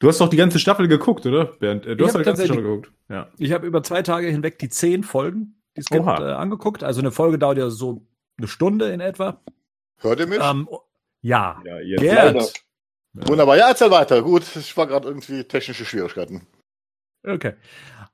[0.00, 1.86] Du hast doch die ganze Staffel geguckt, oder, Bernd?
[1.86, 2.92] Äh, Du Ich hast doch die ganze Staffel geguckt.
[3.08, 3.28] Ja.
[3.38, 6.30] Ich habe über zwei Tage hinweg die zehn Folgen, die Oha.
[6.30, 6.82] äh, angeguckt.
[6.84, 8.06] Also eine Folge dauert ja so
[8.36, 9.40] eine Stunde in etwa.
[9.98, 10.38] Hört ihr mich?
[10.42, 10.68] Ähm,
[11.22, 11.60] ja.
[11.64, 12.00] Ja, jetzt.
[12.00, 12.52] Gerd.
[13.14, 13.56] Wunderbar.
[13.56, 14.22] Ja, erzähl weiter.
[14.22, 16.46] Gut, ich war gerade irgendwie technische Schwierigkeiten.
[17.26, 17.54] Okay.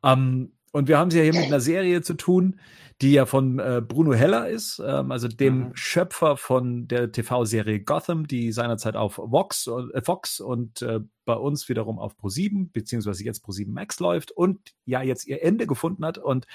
[0.03, 2.59] Ähm, und wir haben es ja hier mit einer Serie zu tun,
[3.03, 5.71] die ja von äh, Bruno Heller ist, ähm, also dem Mhm.
[5.75, 11.69] Schöpfer von der TV-Serie Gotham, die seinerzeit auf Vox, äh, Fox und äh, bei uns
[11.69, 16.19] wiederum auf Pro7, beziehungsweise jetzt Pro7 Max läuft und ja jetzt ihr Ende gefunden hat.
[16.19, 16.47] Und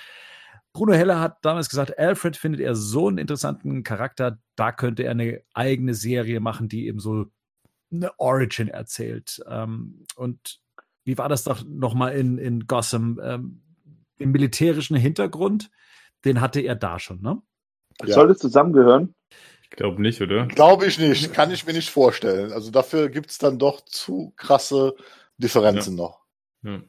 [0.73, 5.11] Bruno Heller hat damals gesagt, Alfred findet er so einen interessanten Charakter, da könnte er
[5.11, 7.25] eine eigene Serie machen, die eben so
[7.91, 9.41] eine Origin erzählt.
[9.47, 10.59] Ähm, und
[11.05, 13.19] wie war das doch nochmal in, in Gotham?
[13.21, 13.61] Ähm,
[14.19, 15.71] den militärischen Hintergrund,
[16.25, 17.41] den hatte er da schon, ne?
[18.05, 18.15] Ja.
[18.15, 19.15] Soll das zusammengehören?
[19.63, 20.47] Ich glaube nicht, oder?
[20.47, 21.33] Glaube ich nicht.
[21.33, 22.51] Kann ich mir nicht vorstellen.
[22.51, 24.95] Also dafür gibt's dann doch zu krasse
[25.37, 26.25] Differenzen noch.
[26.63, 26.81] Ja.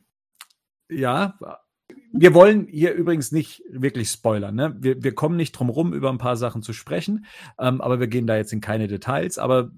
[0.88, 1.38] Ja.
[2.12, 4.54] Wir wollen hier übrigens nicht wirklich spoilern.
[4.54, 4.76] Ne?
[4.78, 7.24] Wir, wir kommen nicht drum rum, über ein paar Sachen zu sprechen,
[7.58, 9.38] ähm, aber wir gehen da jetzt in keine Details.
[9.38, 9.70] Aber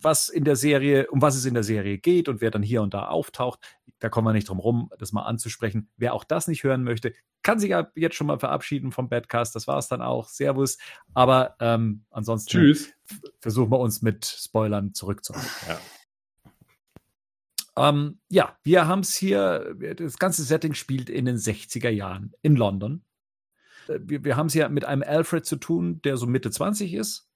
[0.00, 2.82] was in der Serie, um was es in der Serie geht und wer dann hier
[2.82, 3.58] und da auftaucht,
[3.98, 5.88] da kommen wir nicht drum rum, das mal anzusprechen.
[5.96, 9.54] Wer auch das nicht hören möchte, kann sich ab jetzt schon mal verabschieden vom Badcast.
[9.54, 10.28] Das war es dann auch.
[10.28, 10.78] Servus.
[11.14, 12.92] Aber ähm, ansonsten Tschüss.
[13.40, 15.50] versuchen wir uns mit Spoilern zurückzuhalten.
[15.68, 15.78] Ja.
[17.76, 22.56] Ähm, ja, wir haben es hier, das ganze Setting spielt in den 60er Jahren in
[22.56, 23.04] London.
[23.88, 26.94] Äh, Wir, wir haben es hier mit einem Alfred zu tun, der so Mitte 20
[26.94, 27.28] ist.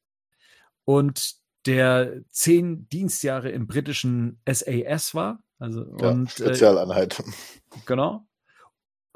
[0.85, 1.37] und
[1.67, 5.43] der zehn Dienstjahre im britischen SAS war.
[5.59, 7.23] Also, Ja, und, äh, Spezialeinheit.
[7.85, 8.27] Genau.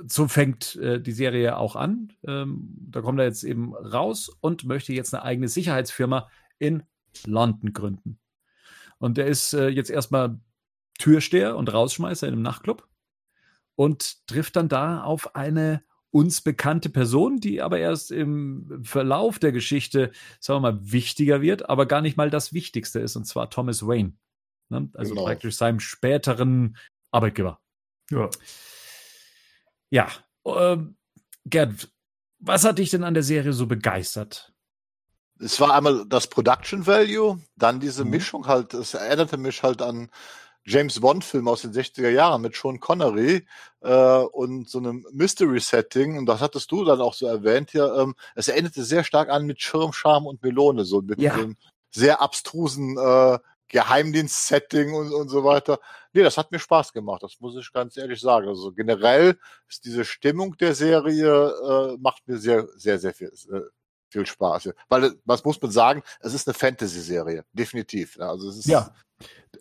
[0.05, 2.13] So fängt äh, die Serie auch an.
[2.27, 6.83] Ähm, da kommt er jetzt eben raus und möchte jetzt eine eigene Sicherheitsfirma in
[7.25, 8.19] London gründen.
[8.99, 10.39] Und er ist äh, jetzt erstmal
[10.99, 12.87] Türsteher und Rausschmeißer in einem Nachtclub
[13.75, 19.51] und trifft dann da auf eine uns bekannte Person, die aber erst im Verlauf der
[19.51, 23.49] Geschichte, sagen wir mal, wichtiger wird, aber gar nicht mal das Wichtigste ist, und zwar
[23.49, 24.13] Thomas Wayne.
[24.69, 24.91] Ne?
[24.95, 25.25] Also Genau.
[25.25, 26.77] praktisch seinem späteren
[27.13, 27.61] Arbeitgeber.
[28.11, 28.29] Ja.
[29.91, 30.09] Ja,
[30.45, 30.97] ähm,
[31.47, 31.91] Gerd,
[32.39, 34.53] was hat dich denn an der Serie so begeistert?
[35.39, 38.11] Es war einmal das Production Value, dann diese Mhm.
[38.11, 40.11] Mischung halt, es erinnerte mich halt an
[40.65, 43.47] James Bond-Film aus den 60er Jahren mit Sean Connery
[43.81, 46.19] äh, und so einem Mystery-Setting.
[46.19, 47.93] Und das hattest du dann auch so erwähnt hier.
[47.97, 51.37] Ähm, es erinnerte sehr stark an mit Schirm, Charme und Melone, so mit Ja.
[51.37, 51.57] dem
[51.91, 53.39] sehr abstrusen äh,
[53.69, 55.79] Geheimdienst-Setting und, und so weiter.
[56.13, 58.49] Nee, das hat mir Spaß gemacht, das muss ich ganz ehrlich sagen.
[58.49, 59.39] Also generell
[59.69, 61.49] ist diese Stimmung der Serie
[61.95, 63.61] äh, macht mir sehr, sehr, sehr viel, äh,
[64.11, 64.71] viel Spaß.
[64.89, 68.17] Weil, was muss man sagen, es ist eine Fantasy-Serie, definitiv.
[68.17, 68.95] Ja, Also es ist, Ja.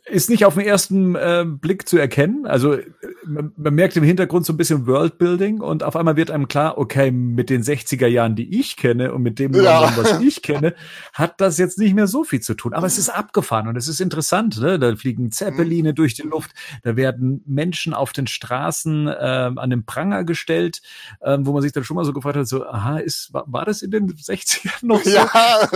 [0.06, 2.46] Ist nicht auf den ersten äh, Blick zu erkennen.
[2.46, 2.86] Also äh,
[3.26, 6.78] man, man merkt im Hintergrund so ein bisschen Worldbuilding und auf einmal wird einem klar,
[6.78, 9.82] okay, mit den 60er Jahren, die ich kenne und mit dem, Ja.
[9.82, 10.74] London, was ich kenne,
[11.14, 12.74] hat das jetzt nicht mehr so viel zu tun.
[12.74, 14.60] Aber es ist abgefahren und es ist interessant.
[14.60, 14.80] Ne?
[14.80, 16.52] Da fliegen Zeppeline durch die Luft,
[16.84, 19.12] da werden Menschen auf den Straßen äh,
[19.56, 20.82] an den Pranger gestellt,
[21.22, 23.66] äh, wo man sich dann schon mal so gefragt hat, so, aha, ist, war, war
[23.66, 25.10] das in den 60ern noch so?
[25.12, 25.30] ja.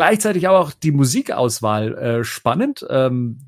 [0.00, 2.86] Gleichzeitig aber auch die Musikauswahl äh, spannend.
[2.88, 3.38] Ähm,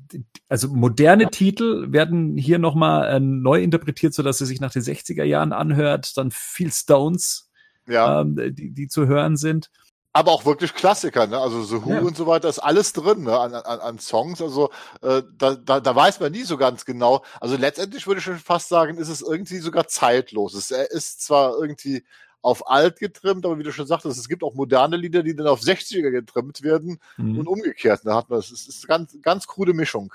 [0.49, 5.23] also moderne Titel werden hier nochmal äh, neu interpretiert, sodass sie sich nach den 60er
[5.23, 6.15] Jahren anhört.
[6.15, 7.49] Dann viel Stones,
[7.87, 8.21] ja.
[8.21, 9.71] ähm, die, die zu hören sind.
[10.15, 11.39] aber auch wirklich Klassiker, ne?
[11.39, 12.01] Also The Who Ja.
[12.01, 13.35] und so weiter ist alles drin, ne?
[13.35, 14.39] An, an, an Songs.
[14.39, 14.69] Also
[15.01, 17.23] äh, da, da, da weiß man nie so ganz genau.
[17.41, 20.53] Also letztendlich würde ich schon fast sagen, ist es irgendwie sogar zeitlos.
[20.53, 22.03] Es ist zwar irgendwie
[22.43, 25.47] auf alt getrimmt, aber wie du schon sagtest, es gibt auch moderne Lieder, die dann
[25.47, 27.39] auf 60er getrimmt werden Mhm.
[27.39, 28.01] und umgekehrt.
[28.03, 30.13] Da hat man es ist, ist ganz ganz krude Mischung.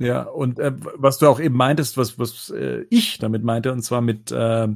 [0.00, 3.82] Ja, und äh, was du auch eben meintest, was, was äh, ich damit meinte, und
[3.82, 4.68] zwar mit, äh,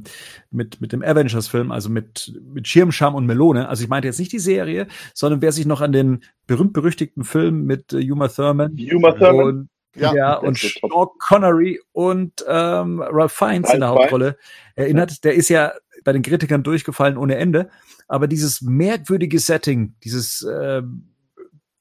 [0.51, 3.69] mit, mit dem Avengers-Film, also mit, mit Schirmscham und Melone.
[3.69, 7.63] Also ich meinte jetzt nicht die Serie, sondern wer sich noch an den berühmt-berüchtigten Film
[7.65, 9.45] mit äh, Uma Thurman Uma Thurman.
[9.45, 10.57] und, Ja, ja, und.
[10.57, 14.37] Sean Connery und ähm, Ralph Fiennes in der Ralph Hauptrolle
[14.75, 15.23] erinnert.
[15.23, 15.71] Der ist ja
[16.03, 17.69] bei den Kritikern durchgefallen ohne Ende.
[18.07, 21.09] Aber dieses merkwürdige Setting, dieses ähm,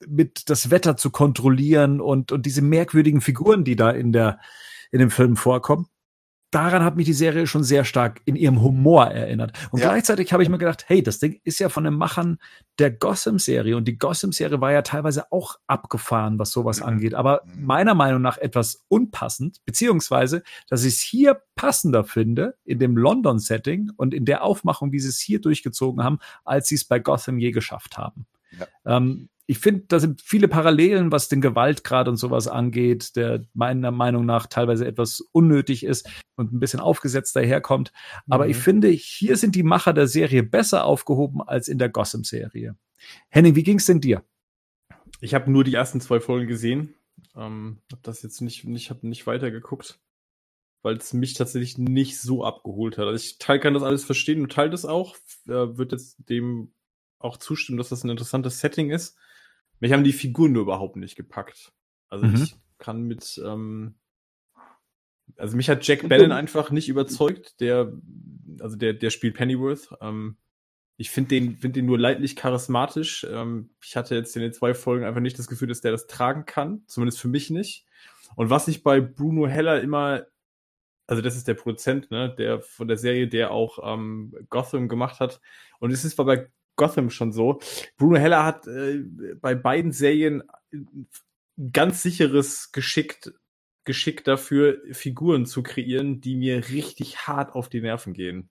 [0.07, 4.41] mit das Wetter zu kontrollieren und, und diese merkwürdigen Figuren, die da in der,
[4.91, 5.87] in dem Film vorkommen.
[6.53, 9.53] Daran hat mich die Serie schon sehr stark in ihrem Humor erinnert.
[9.73, 9.89] Und Ja.
[9.89, 12.39] gleichzeitig habe ich mir gedacht, hey, das Ding ist ja von den Machern
[12.79, 13.77] der Gotham-Serie.
[13.77, 16.87] Und die Gotham-Serie war ja teilweise auch abgefahren, was sowas Mhm.
[16.87, 17.15] angeht.
[17.15, 17.65] Aber Mhm.
[17.67, 23.91] meiner Meinung nach etwas unpassend, beziehungsweise, dass ich es hier passender finde, in dem London-Setting
[23.97, 27.39] und in der Aufmachung, wie sie es hier durchgezogen haben, als sie es bei Gotham
[27.39, 28.27] je geschafft haben.
[28.85, 33.91] Ähm, ich finde, da sind viele Parallelen, was den Gewaltgrad und sowas angeht, der meiner
[33.91, 37.93] Meinung nach teilweise etwas unnötig ist und ein bisschen aufgesetzt daherkommt.
[38.29, 38.51] Aber Mhm.
[38.53, 42.77] ich finde, hier sind die Macher der Serie besser aufgehoben als in der Gotham-Serie.
[43.29, 44.25] Henning, wie ging's denn dir?
[45.21, 46.95] Ich habe nur die ersten zwei Folgen gesehen.
[47.37, 49.99] Ähm, hab das jetzt nicht, nicht, hab nicht weitergeguckt,
[50.83, 53.07] weil es mich tatsächlich nicht so abgeholt hat.
[53.07, 55.17] Also ich teil, kann das alles verstehen und teile das auch.
[55.47, 56.73] Äh, wird jetzt dem
[57.19, 59.17] auch zustimmen, dass das ein interessantes Setting ist.
[59.83, 61.73] Mich haben die Figuren nur überhaupt nicht gepackt.
[62.09, 62.35] Also Mhm.
[62.37, 63.97] ich kann mit, ähm,
[65.37, 67.61] also mich hat Jack Bannon einfach nicht überzeugt.
[67.61, 67.93] Der,
[68.61, 69.93] also der, der spielt Pennyworth.
[70.01, 70.37] Ähm,
[70.99, 73.27] ich finde den, find den nur leidlich charismatisch.
[73.29, 76.07] Ähm, ich hatte jetzt in den zwei Folgen einfach nicht das Gefühl, dass der das
[76.07, 76.85] tragen kann.
[76.87, 77.85] Zumindest für mich nicht.
[78.37, 80.27] Und was ich bei Bruno Heller immer,
[81.09, 85.19] also das ist der Produzent, ne, der von der Serie, der auch ähm, Gotham gemacht
[85.19, 85.41] hat.
[85.81, 87.61] Und es ist bei Gotham schon so.
[87.97, 89.03] Bruno Heller hat äh,
[89.41, 90.43] bei beiden Serien
[91.73, 93.33] ganz sicheres Geschickt,
[93.85, 98.49] Geschick dafür, Figuren zu kreieren, die mir richtig hart auf die Nerven gehen.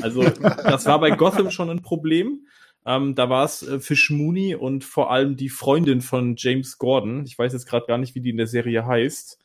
[0.00, 2.46] Also, das war bei Gotham schon ein Problem.
[2.86, 7.24] Ähm, da war es äh, Fish Mooney und vor allem die Freundin von James Gordon.
[7.26, 9.38] Ich weiß jetzt gerade gar nicht, wie die in der Serie heißt.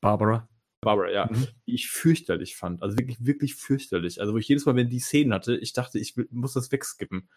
[0.00, 0.48] Barbara.
[0.82, 1.28] Barbara, ja.
[1.30, 1.46] Mhm.
[1.66, 2.82] Die ich fürchterlich fand.
[2.82, 4.20] Also wirklich, wirklich fürchterlich.
[4.20, 6.70] Also, wo ich jedes Mal, wenn die Szenen hatte, ich dachte, ich will, muss das
[6.70, 7.28] wegskippen.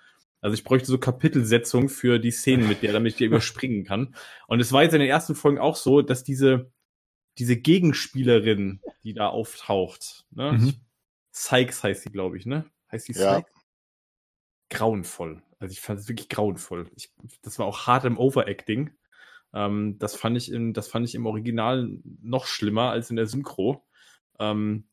[0.42, 4.16] Also ich bräuchte so Kapitelsetzung für die Szenen mit der, damit ich die überspringen kann.
[4.48, 6.72] Und es war jetzt in den ersten Folgen auch so, dass diese,
[7.38, 10.54] diese Gegenspielerin, die da auftaucht, ne?
[10.54, 10.74] Mhm.
[11.32, 12.66] Sykes heißt sie, glaube ich, ne?
[12.92, 13.38] Heißt die Ja.
[13.38, 13.52] Sykes?
[14.70, 15.42] Grauenvoll.
[15.60, 16.90] Also ich fand es wirklich grauenvoll.
[16.96, 18.92] Ich, das war auch hart im Overacting.
[19.56, 21.90] Ähm, das fand ich im, das fand ich im Original
[22.22, 23.84] noch schlimmer als in der Synchro.
[24.38, 24.84] Ähm,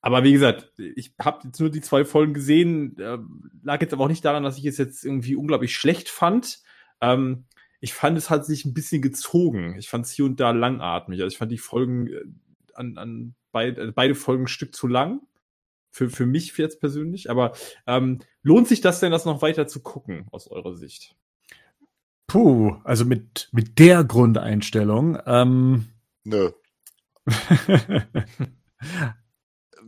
[0.00, 3.18] aber wie gesagt, ich habe jetzt nur die zwei Folgen gesehen, äh,
[3.62, 6.60] lag jetzt aber auch nicht daran, dass ich es jetzt irgendwie unglaublich schlecht fand.
[7.00, 7.46] Ähm,
[7.80, 9.76] ich fand es hat sich ein bisschen gezogen.
[9.78, 11.20] Ich fand es hier und da langatmig.
[11.20, 12.24] Also ich fand die Folgen äh,
[12.74, 15.20] an, an beid, äh, beide Folgen ein Stück zu lang.
[15.90, 17.30] Für, für mich jetzt persönlich.
[17.30, 17.52] Aber
[17.86, 21.16] ähm, lohnt sich das denn, das noch weiter zu gucken, aus eurer Sicht?
[22.28, 25.18] Puh, also mit, mit der Grundeinstellung.
[25.26, 25.88] Ähm,
[26.24, 26.52] Nö.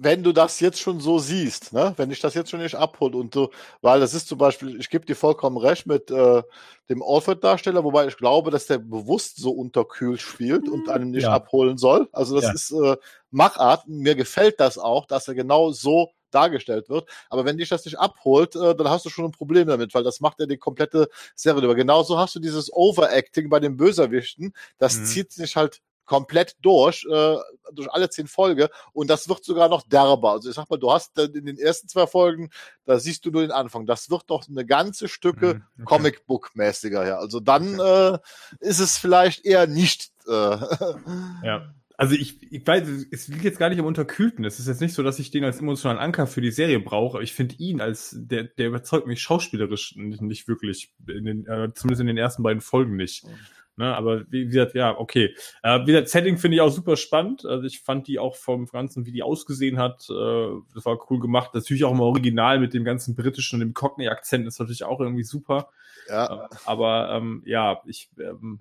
[0.02, 3.18] wenn du das jetzt schon so siehst, ne, wenn ich das jetzt schon nicht abhole
[3.18, 3.50] und so,
[3.82, 6.42] weil das ist zum Beispiel, ich gebe dir vollkommen recht mit äh,
[6.88, 10.90] dem Alfred-Darsteller, wobei ich glaube, dass der bewusst so unterkühlt spielt und mhm.
[10.90, 11.32] einen nicht ja.
[11.34, 12.08] abholen soll.
[12.12, 12.52] Also das ja.
[12.52, 12.96] ist äh,
[13.30, 13.86] Machart.
[13.88, 17.08] Mir gefällt das auch, dass er genau so dargestellt wird.
[17.28, 20.04] Aber wenn dich das nicht abholt, äh, dann hast du schon ein Problem damit, weil
[20.04, 21.74] das macht ja die komplette Serie über.
[21.74, 24.54] Genauso hast du dieses Overacting bei den Böserwichten.
[24.78, 25.04] Das mhm.
[25.04, 25.80] zieht sich halt
[26.10, 27.36] komplett durch, äh,
[27.72, 30.32] durch alle zehn Folgen und das wird sogar noch derber.
[30.32, 32.50] Also ich sag mal, du hast in den ersten zwei Folgen,
[32.84, 33.86] da siehst du nur den Anfang.
[33.86, 35.94] Das wird doch eine ganze Stücke mhm, okay.
[35.94, 37.18] Comicbook-mäßiger, ja.
[37.18, 38.14] Also dann okay.
[38.14, 38.18] äh,
[38.58, 40.10] ist es vielleicht eher nicht.
[40.26, 40.32] Äh,
[41.44, 41.72] ja.
[42.00, 44.46] Also ich, ich weiß, es liegt jetzt gar nicht am Unterkühlten.
[44.46, 47.22] Es ist jetzt nicht so, dass ich den als emotionalen Anker für die Serie brauche.
[47.22, 51.68] Ich finde ihn als, der, der überzeugt mich schauspielerisch nicht, nicht wirklich, in den, äh,
[51.74, 53.26] zumindest in den ersten beiden Folgen nicht.
[53.26, 53.30] Mhm.
[53.76, 55.34] Ne, aber wie, wie gesagt, ja, okay.
[55.62, 57.44] Äh, wie gesagt, Setting finde ich auch super spannend.
[57.44, 61.20] Also ich fand die auch vom Ganzen, wie die ausgesehen hat, äh, das war cool
[61.20, 61.50] gemacht.
[61.52, 65.24] Natürlich auch im Original mit dem ganzen britischen und dem Cockney-Akzent ist natürlich auch irgendwie
[65.24, 65.68] super.
[66.08, 66.46] Ja.
[66.46, 68.60] Äh, aber ähm, ja, ich ähm,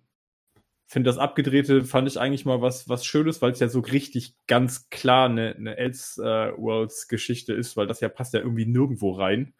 [0.89, 4.33] finde das Abgedrehte fand ich eigentlich mal was, was Schönes, weil es ja so richtig
[4.47, 9.53] ganz klar eine, eine Elseworlds-Geschichte ist, weil das ja passt ja irgendwie nirgendwo rein.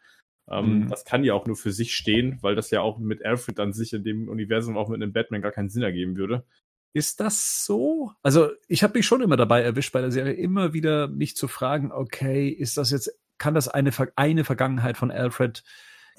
[0.49, 0.87] Ähm, mhm.
[0.89, 3.73] Das kann ja auch nur für sich stehen, weil das ja auch mit Alfred an
[3.73, 6.45] sich in dem Universum auch mit einem Batman gar keinen Sinn ergeben würde.
[6.93, 8.11] Ist das so?
[8.23, 11.47] Also ich habe mich schon immer dabei erwischt bei der Serie, immer wieder mich zu
[11.47, 15.63] fragen, okay, ist das jetzt, kann das eine, eine Vergangenheit von Alfred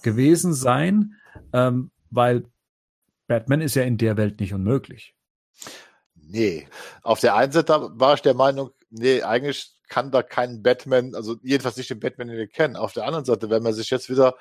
[0.05, 1.17] gewesen sein?
[1.53, 2.45] Ähm, weil
[3.31, 5.15] Batman ist ja in der Welt nicht unmöglich.
[6.17, 6.67] Nee.
[7.03, 11.37] Auf der einen Seite war ich der Meinung, nee, eigentlich kann da kein Batman, also
[11.45, 12.75] jedenfalls nicht den Batman, den wir kennen.
[12.75, 14.35] Auf der anderen Seite, wenn man sich jetzt wieder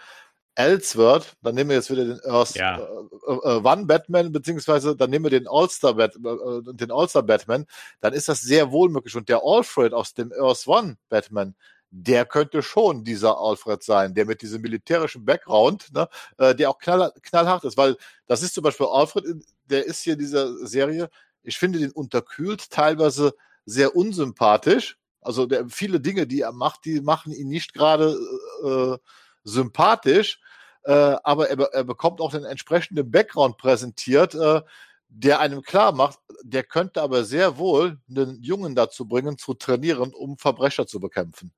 [0.56, 2.80] Elseworld, dann nehmen wir jetzt wieder den Earth ja.
[2.80, 7.68] äh, äh, One Batman, beziehungsweise dann nehmen wir den All-Star Bat äh, den All-Star Batman,
[8.02, 9.16] dann ist das sehr wohl möglich.
[9.16, 11.54] Und der Alfred aus dem Earth One Batman,
[11.92, 16.08] der könnte schon dieser Alfred sein, der mit diesem militärischen Background, ne,
[16.38, 17.98] äh, der auch knall, knallhart ist, weil
[18.28, 19.26] das ist zum Beispiel Alfred,
[19.66, 21.10] der ist hier in dieser Serie,
[21.44, 23.34] ich finde den unterkühlt, teilweise
[23.66, 28.18] sehr unsympathisch, also der, viele Dinge, die er macht, die machen ihn nicht gerade
[28.64, 28.98] äh,
[29.44, 30.40] sympathisch,
[30.84, 30.92] äh,
[31.24, 34.62] aber er, er, bekommt auch den entsprechenden Background präsentiert, äh,
[35.10, 40.14] der einem klar macht, der könnte aber sehr wohl einen Jungen dazu bringen, zu trainieren,
[40.14, 41.52] um Verbrecher zu bekämpfen.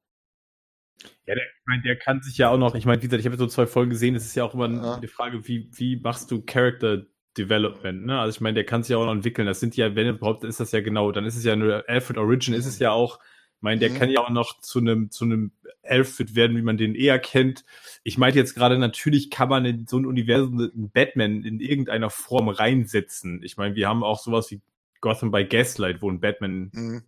[1.25, 3.25] Ja, der, ich meine, der kann sich ja auch noch, ich meine, wie gesagt, ich
[3.25, 4.99] habe so zwei Folgen gesehen, es ist ja auch immer ja.
[4.99, 7.05] die Frage, wie, wie machst du Character
[7.37, 8.19] Development, ne?
[8.19, 9.47] Also ich meine, der kann sich ja auch noch entwickeln.
[9.47, 12.17] Das sind ja, wenn überhaupt, ist das ja genau, dann ist es ja nur Alfred
[12.17, 13.19] Origin, ist es ja auch
[13.61, 13.99] ich meine, der mhm.
[13.99, 15.51] kann ja auch noch zu einem zu einem
[15.83, 17.63] Elfit werden, wie man den eher kennt.
[18.03, 22.09] Ich meinte jetzt gerade, natürlich kann man in so ein Universum einen Batman in irgendeiner
[22.09, 23.43] Form reinsetzen.
[23.43, 24.61] Ich meine, wir haben auch sowas wie
[24.99, 27.03] Gotham by Gaslight, wo ein Batman, mhm.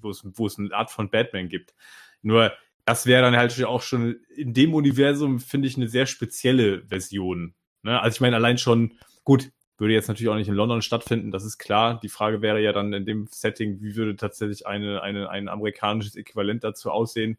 [0.00, 1.74] wo, es, wo es eine Art von Batman gibt.
[2.22, 2.52] Nur,
[2.84, 7.54] das wäre dann halt auch schon in dem Universum, finde ich, eine sehr spezielle Version.
[7.82, 8.00] Ne?
[8.00, 8.94] Also ich meine, allein schon,
[9.24, 11.98] gut, würde jetzt natürlich auch nicht in London stattfinden, das ist klar.
[12.00, 16.14] Die Frage wäre ja dann in dem Setting, wie würde tatsächlich eine, eine, ein amerikanisches
[16.14, 17.36] Äquivalent dazu aussehen?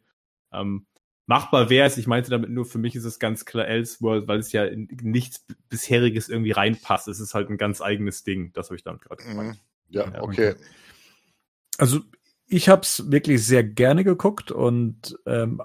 [0.52, 0.86] Ähm,
[1.26, 4.40] machbar wäre es, ich meinte damit nur, für mich ist es ganz klar Elseworld, weil
[4.40, 7.08] es ja in nichts bisheriges irgendwie reinpasst.
[7.08, 8.52] Es ist halt ein ganz eigenes Ding.
[8.54, 9.56] Das habe ich damit gerade gemeint.
[9.56, 9.60] Mhm.
[9.90, 10.56] Ja, okay.
[11.78, 12.02] Also
[12.48, 15.62] ich habe es wirklich sehr gerne geguckt und ähm,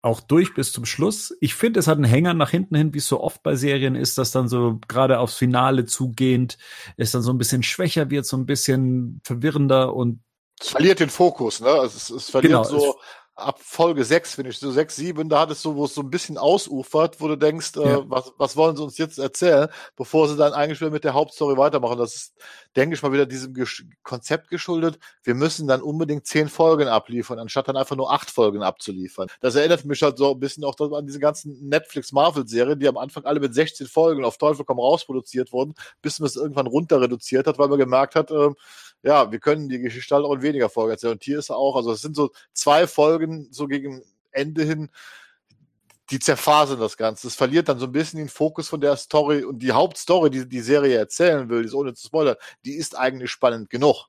[0.00, 1.36] auch durch bis zum Schluss.
[1.40, 3.96] Ich finde, es hat einen Hänger nach hinten hin, wie es so oft bei Serien
[3.96, 6.56] ist, dass dann so gerade aufs Finale zugehend
[6.96, 10.20] es dann so ein bisschen schwächer wird, so ein bisschen verwirrender und
[10.60, 11.68] es verliert den Fokus, ne?
[11.68, 12.98] Also es, es verliert genau, so
[13.38, 16.10] ab Folge 6, finde ich, so 6, 7, da hattest du, wo es so ein
[16.10, 18.10] bisschen ausufert, wo du denkst, äh, ja.
[18.10, 21.56] was, was wollen sie uns jetzt erzählen, bevor sie dann eigentlich wieder mit der Hauptstory
[21.56, 21.98] weitermachen.
[21.98, 22.34] Das ist,
[22.76, 24.98] denke ich mal, wieder diesem Gesch Konzept geschuldet.
[25.22, 29.28] Wir müssen dann unbedingt zehn Folgen abliefern, anstatt dann einfach nur acht Folgen abzuliefern.
[29.40, 33.24] Das erinnert mich halt so ein bisschen auch an diese ganzen Netflix-Marvel-Serien, die am Anfang
[33.24, 37.00] alle mit 16 Folgen auf Teufel komm raus produziert wurden, bis man es irgendwann runter
[37.00, 38.50] reduziert hat, weil man gemerkt hat, äh,
[39.02, 41.12] ja, wir können die Geschichte halt auch in weniger Folgen erzählen.
[41.12, 44.90] Und hier ist er auch, also es sind so zwei Folgen so gegen Ende hin,
[46.10, 47.28] die zerfasern das Ganze.
[47.28, 50.48] Es verliert dann so ein bisschen den Fokus von der Story und die Hauptstory, die
[50.48, 54.06] die Serie erzählen will, ist ohne zu spoilern, die ist eigentlich spannend genug.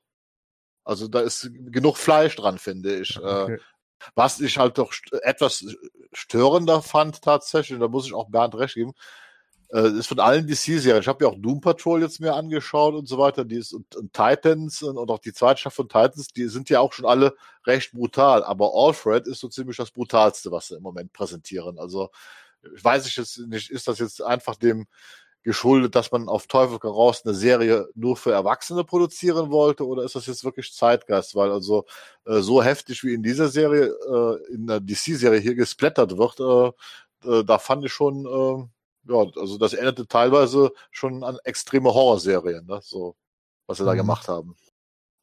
[0.82, 3.18] Also da ist genug Fleisch dran, finde ich.
[3.18, 3.54] Okay.
[3.54, 3.58] Äh,
[4.14, 5.64] was ich halt doch etwas
[6.12, 8.94] störender fand tatsächlich, und da muss ich auch Bernd recht geben,
[9.72, 11.00] äh, ist von allen DC-Serien.
[11.00, 13.44] Ich habe ja auch Doom Patrol jetzt mir angeschaut und so weiter.
[13.44, 16.70] Die ist, und, und Titans und, und auch die zweite Staffel von Titans, die sind
[16.70, 17.34] ja auch schon alle
[17.66, 18.44] recht brutal.
[18.44, 21.78] Aber Alfred ist so ziemlich das brutalste, was sie im Moment präsentieren.
[21.78, 22.10] Also
[22.74, 24.86] ich weiß ich jetzt nicht, ist das jetzt einfach dem
[25.42, 30.14] geschuldet, dass man auf Teufel raus eine Serie nur für Erwachsene produzieren wollte oder ist
[30.14, 31.34] das jetzt wirklich Zeitgeist?
[31.34, 31.86] Weil also
[32.26, 36.40] äh, so heftig wie in dieser Serie, äh, in der DC-Serie hier gesplattert wird,
[37.24, 38.68] äh, äh, da fand ich schon, äh,
[39.08, 42.80] ja, also das erinnerte teilweise schon an extreme Horrorserien, ne?
[42.82, 43.16] so
[43.66, 43.88] was sie mhm.
[43.88, 44.56] da gemacht haben.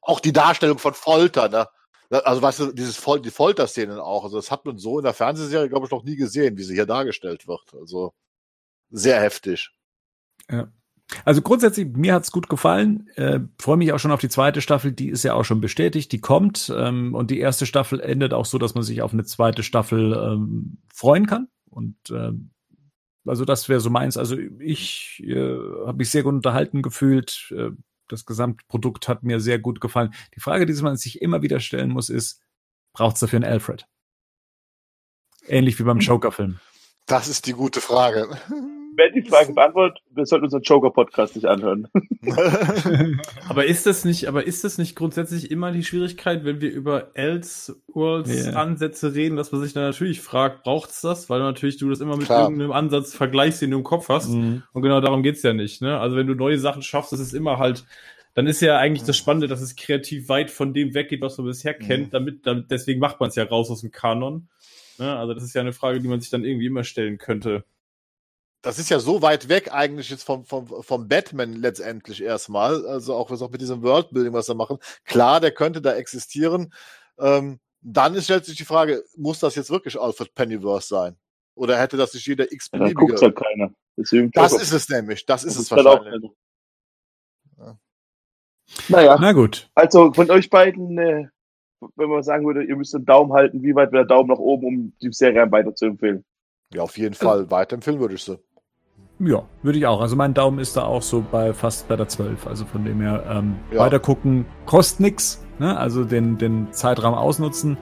[0.02, 1.68] Auch die Darstellung von Folter, ne?
[2.10, 5.14] Also weißt du, dieses Fol die Folterszenen auch, also das hat man so in der
[5.14, 7.74] Fernsehserie, glaube ich, noch nie gesehen, wie sie hier dargestellt wird.
[7.74, 8.14] Also
[8.90, 9.72] sehr heftig.
[10.49, 10.72] Ja.
[11.24, 13.10] Also grundsätzlich, mir hat's gut gefallen.
[13.16, 16.12] Äh, Freue mich auch schon auf die zweite Staffel, die ist ja auch schon bestätigt,
[16.12, 16.72] die kommt.
[16.76, 20.14] Ähm, und die erste Staffel endet auch so, dass man sich auf eine zweite Staffel
[20.14, 21.48] ähm, freuen kann.
[21.70, 22.52] Und ähm,
[23.28, 24.18] also das wäre so meins.
[24.18, 27.54] Also ich äh, habe mich sehr gut unterhalten gefühlt.
[27.56, 27.72] Äh,
[28.08, 30.14] das Gesamtprodukt hat mir sehr gut gefallen.
[30.36, 32.41] Die Frage, die man sich immer wieder stellen muss, ist,
[32.94, 33.86] braucht's dafür einen Alfred?
[35.45, 36.60] Ähnlich wie beim Joker-Film.
[37.06, 38.30] Das ist die gute Frage
[38.98, 41.88] wenn die Frage beantwortet, wir sollten unseren Joker-Podcast nicht anhören.
[43.48, 47.11] aber ist das nicht, aber ist das nicht grundsätzlich immer die Schwierigkeit, wenn wir über
[47.14, 49.15] Elseworlds-Ansätze yeah.
[49.15, 51.30] reden, dass man sich dann natürlich fragt, braucht's das?
[51.30, 52.45] Weil natürlich du das immer mit Klar.
[52.45, 54.30] irgendeinem Ansatz vergleichst, den du im Kopf hast.
[54.30, 54.64] Mhm.
[54.74, 55.99] Und genau darum geht's ja nicht, ne?
[55.99, 57.86] Also wenn du neue Sachen schaffst, das ist immer halt,
[58.34, 61.45] dann ist ja eigentlich das Spannende, dass es kreativ weit von dem weggeht, was man
[61.45, 62.11] bisher kennt, mhm.
[62.11, 64.48] damit, damit deswegen macht man es ja raus aus dem Kanon.
[64.98, 65.15] Ne?
[65.15, 67.64] Also das ist ja eine Frage, die man sich dann irgendwie immer stellen könnte
[68.68, 72.85] das ist ja so weit weg eigentlich jetzt vom, vom, vom Batman letztendlich erstmal.
[72.85, 74.77] Also auch, was auch mit diesem Worldbuilding, was sie machen.
[75.06, 76.73] Klar, der könnte da existieren.
[77.18, 81.15] Ähm, dann stellt sich die Frage, muss das jetzt wirklich Alfred Pennyworth sein?
[81.56, 82.99] Oder hätte das nicht jeder x-beliebige?
[82.99, 83.72] Ja, guckt halt keiner.
[83.95, 85.26] Deswegen das ist es nämlich.
[85.26, 86.31] Das ist das es ist wahrscheinlich.
[87.57, 87.80] Ja.
[88.89, 89.18] Naja.
[89.18, 89.69] Na gut.
[89.76, 91.30] Also von euch beiden, äh,
[91.95, 94.39] wenn man sagen würde, ihr müsst einen Daumen halten, wie weit wäre der Daumen nach
[94.39, 96.26] oben, um die Serie weiter zu empfehlen?
[96.73, 97.49] Ja, auf jeden Fall.
[97.49, 98.38] Weiterempfehlen würde ich sie.
[99.19, 99.99] Ja, würde ich auch.
[99.99, 102.45] Also mein Daumen ist da auch so bei fast bei der 12.
[102.45, 103.80] Also von dem her ähm, ja.
[103.80, 105.44] weiter gucken, kostet nix.
[105.60, 105.77] Ne?
[105.77, 107.77] Also den, den Zeitraum ausnutzen.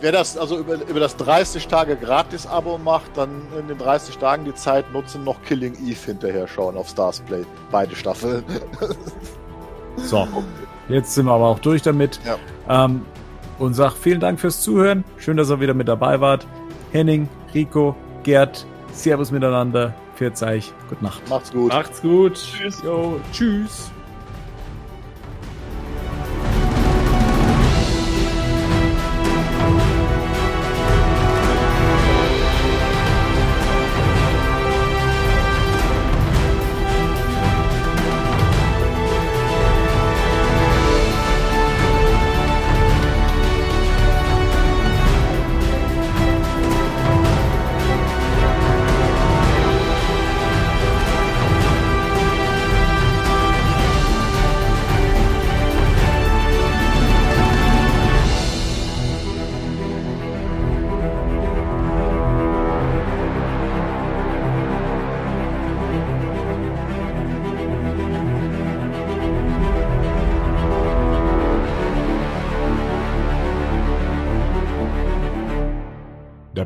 [0.00, 4.44] Wer das also über, über das 30 Tage Gratis-Abo macht, dann in den 30 Tagen
[4.44, 7.44] die Zeit nutzen, noch Killing Eve hinterher schauen auf Stars Play.
[7.70, 8.42] Beide Staffeln.
[9.96, 10.26] so,
[10.88, 12.18] jetzt sind wir aber auch durch damit.
[12.26, 12.84] Ja.
[12.84, 13.02] Ähm,
[13.60, 15.04] und sag vielen Dank fürs Zuhören.
[15.18, 16.48] Schön, dass ihr wieder mit dabei wart.
[16.90, 17.94] Henning, Rico,
[18.24, 19.94] Gerd, Servus miteinander.
[20.22, 20.72] Pfiat euch.
[20.88, 21.28] Gute Nacht.
[21.28, 21.72] Macht's gut.
[21.72, 22.34] Macht's gut.
[22.34, 22.82] Tschüss.
[22.84, 23.90] Jo, tschüss.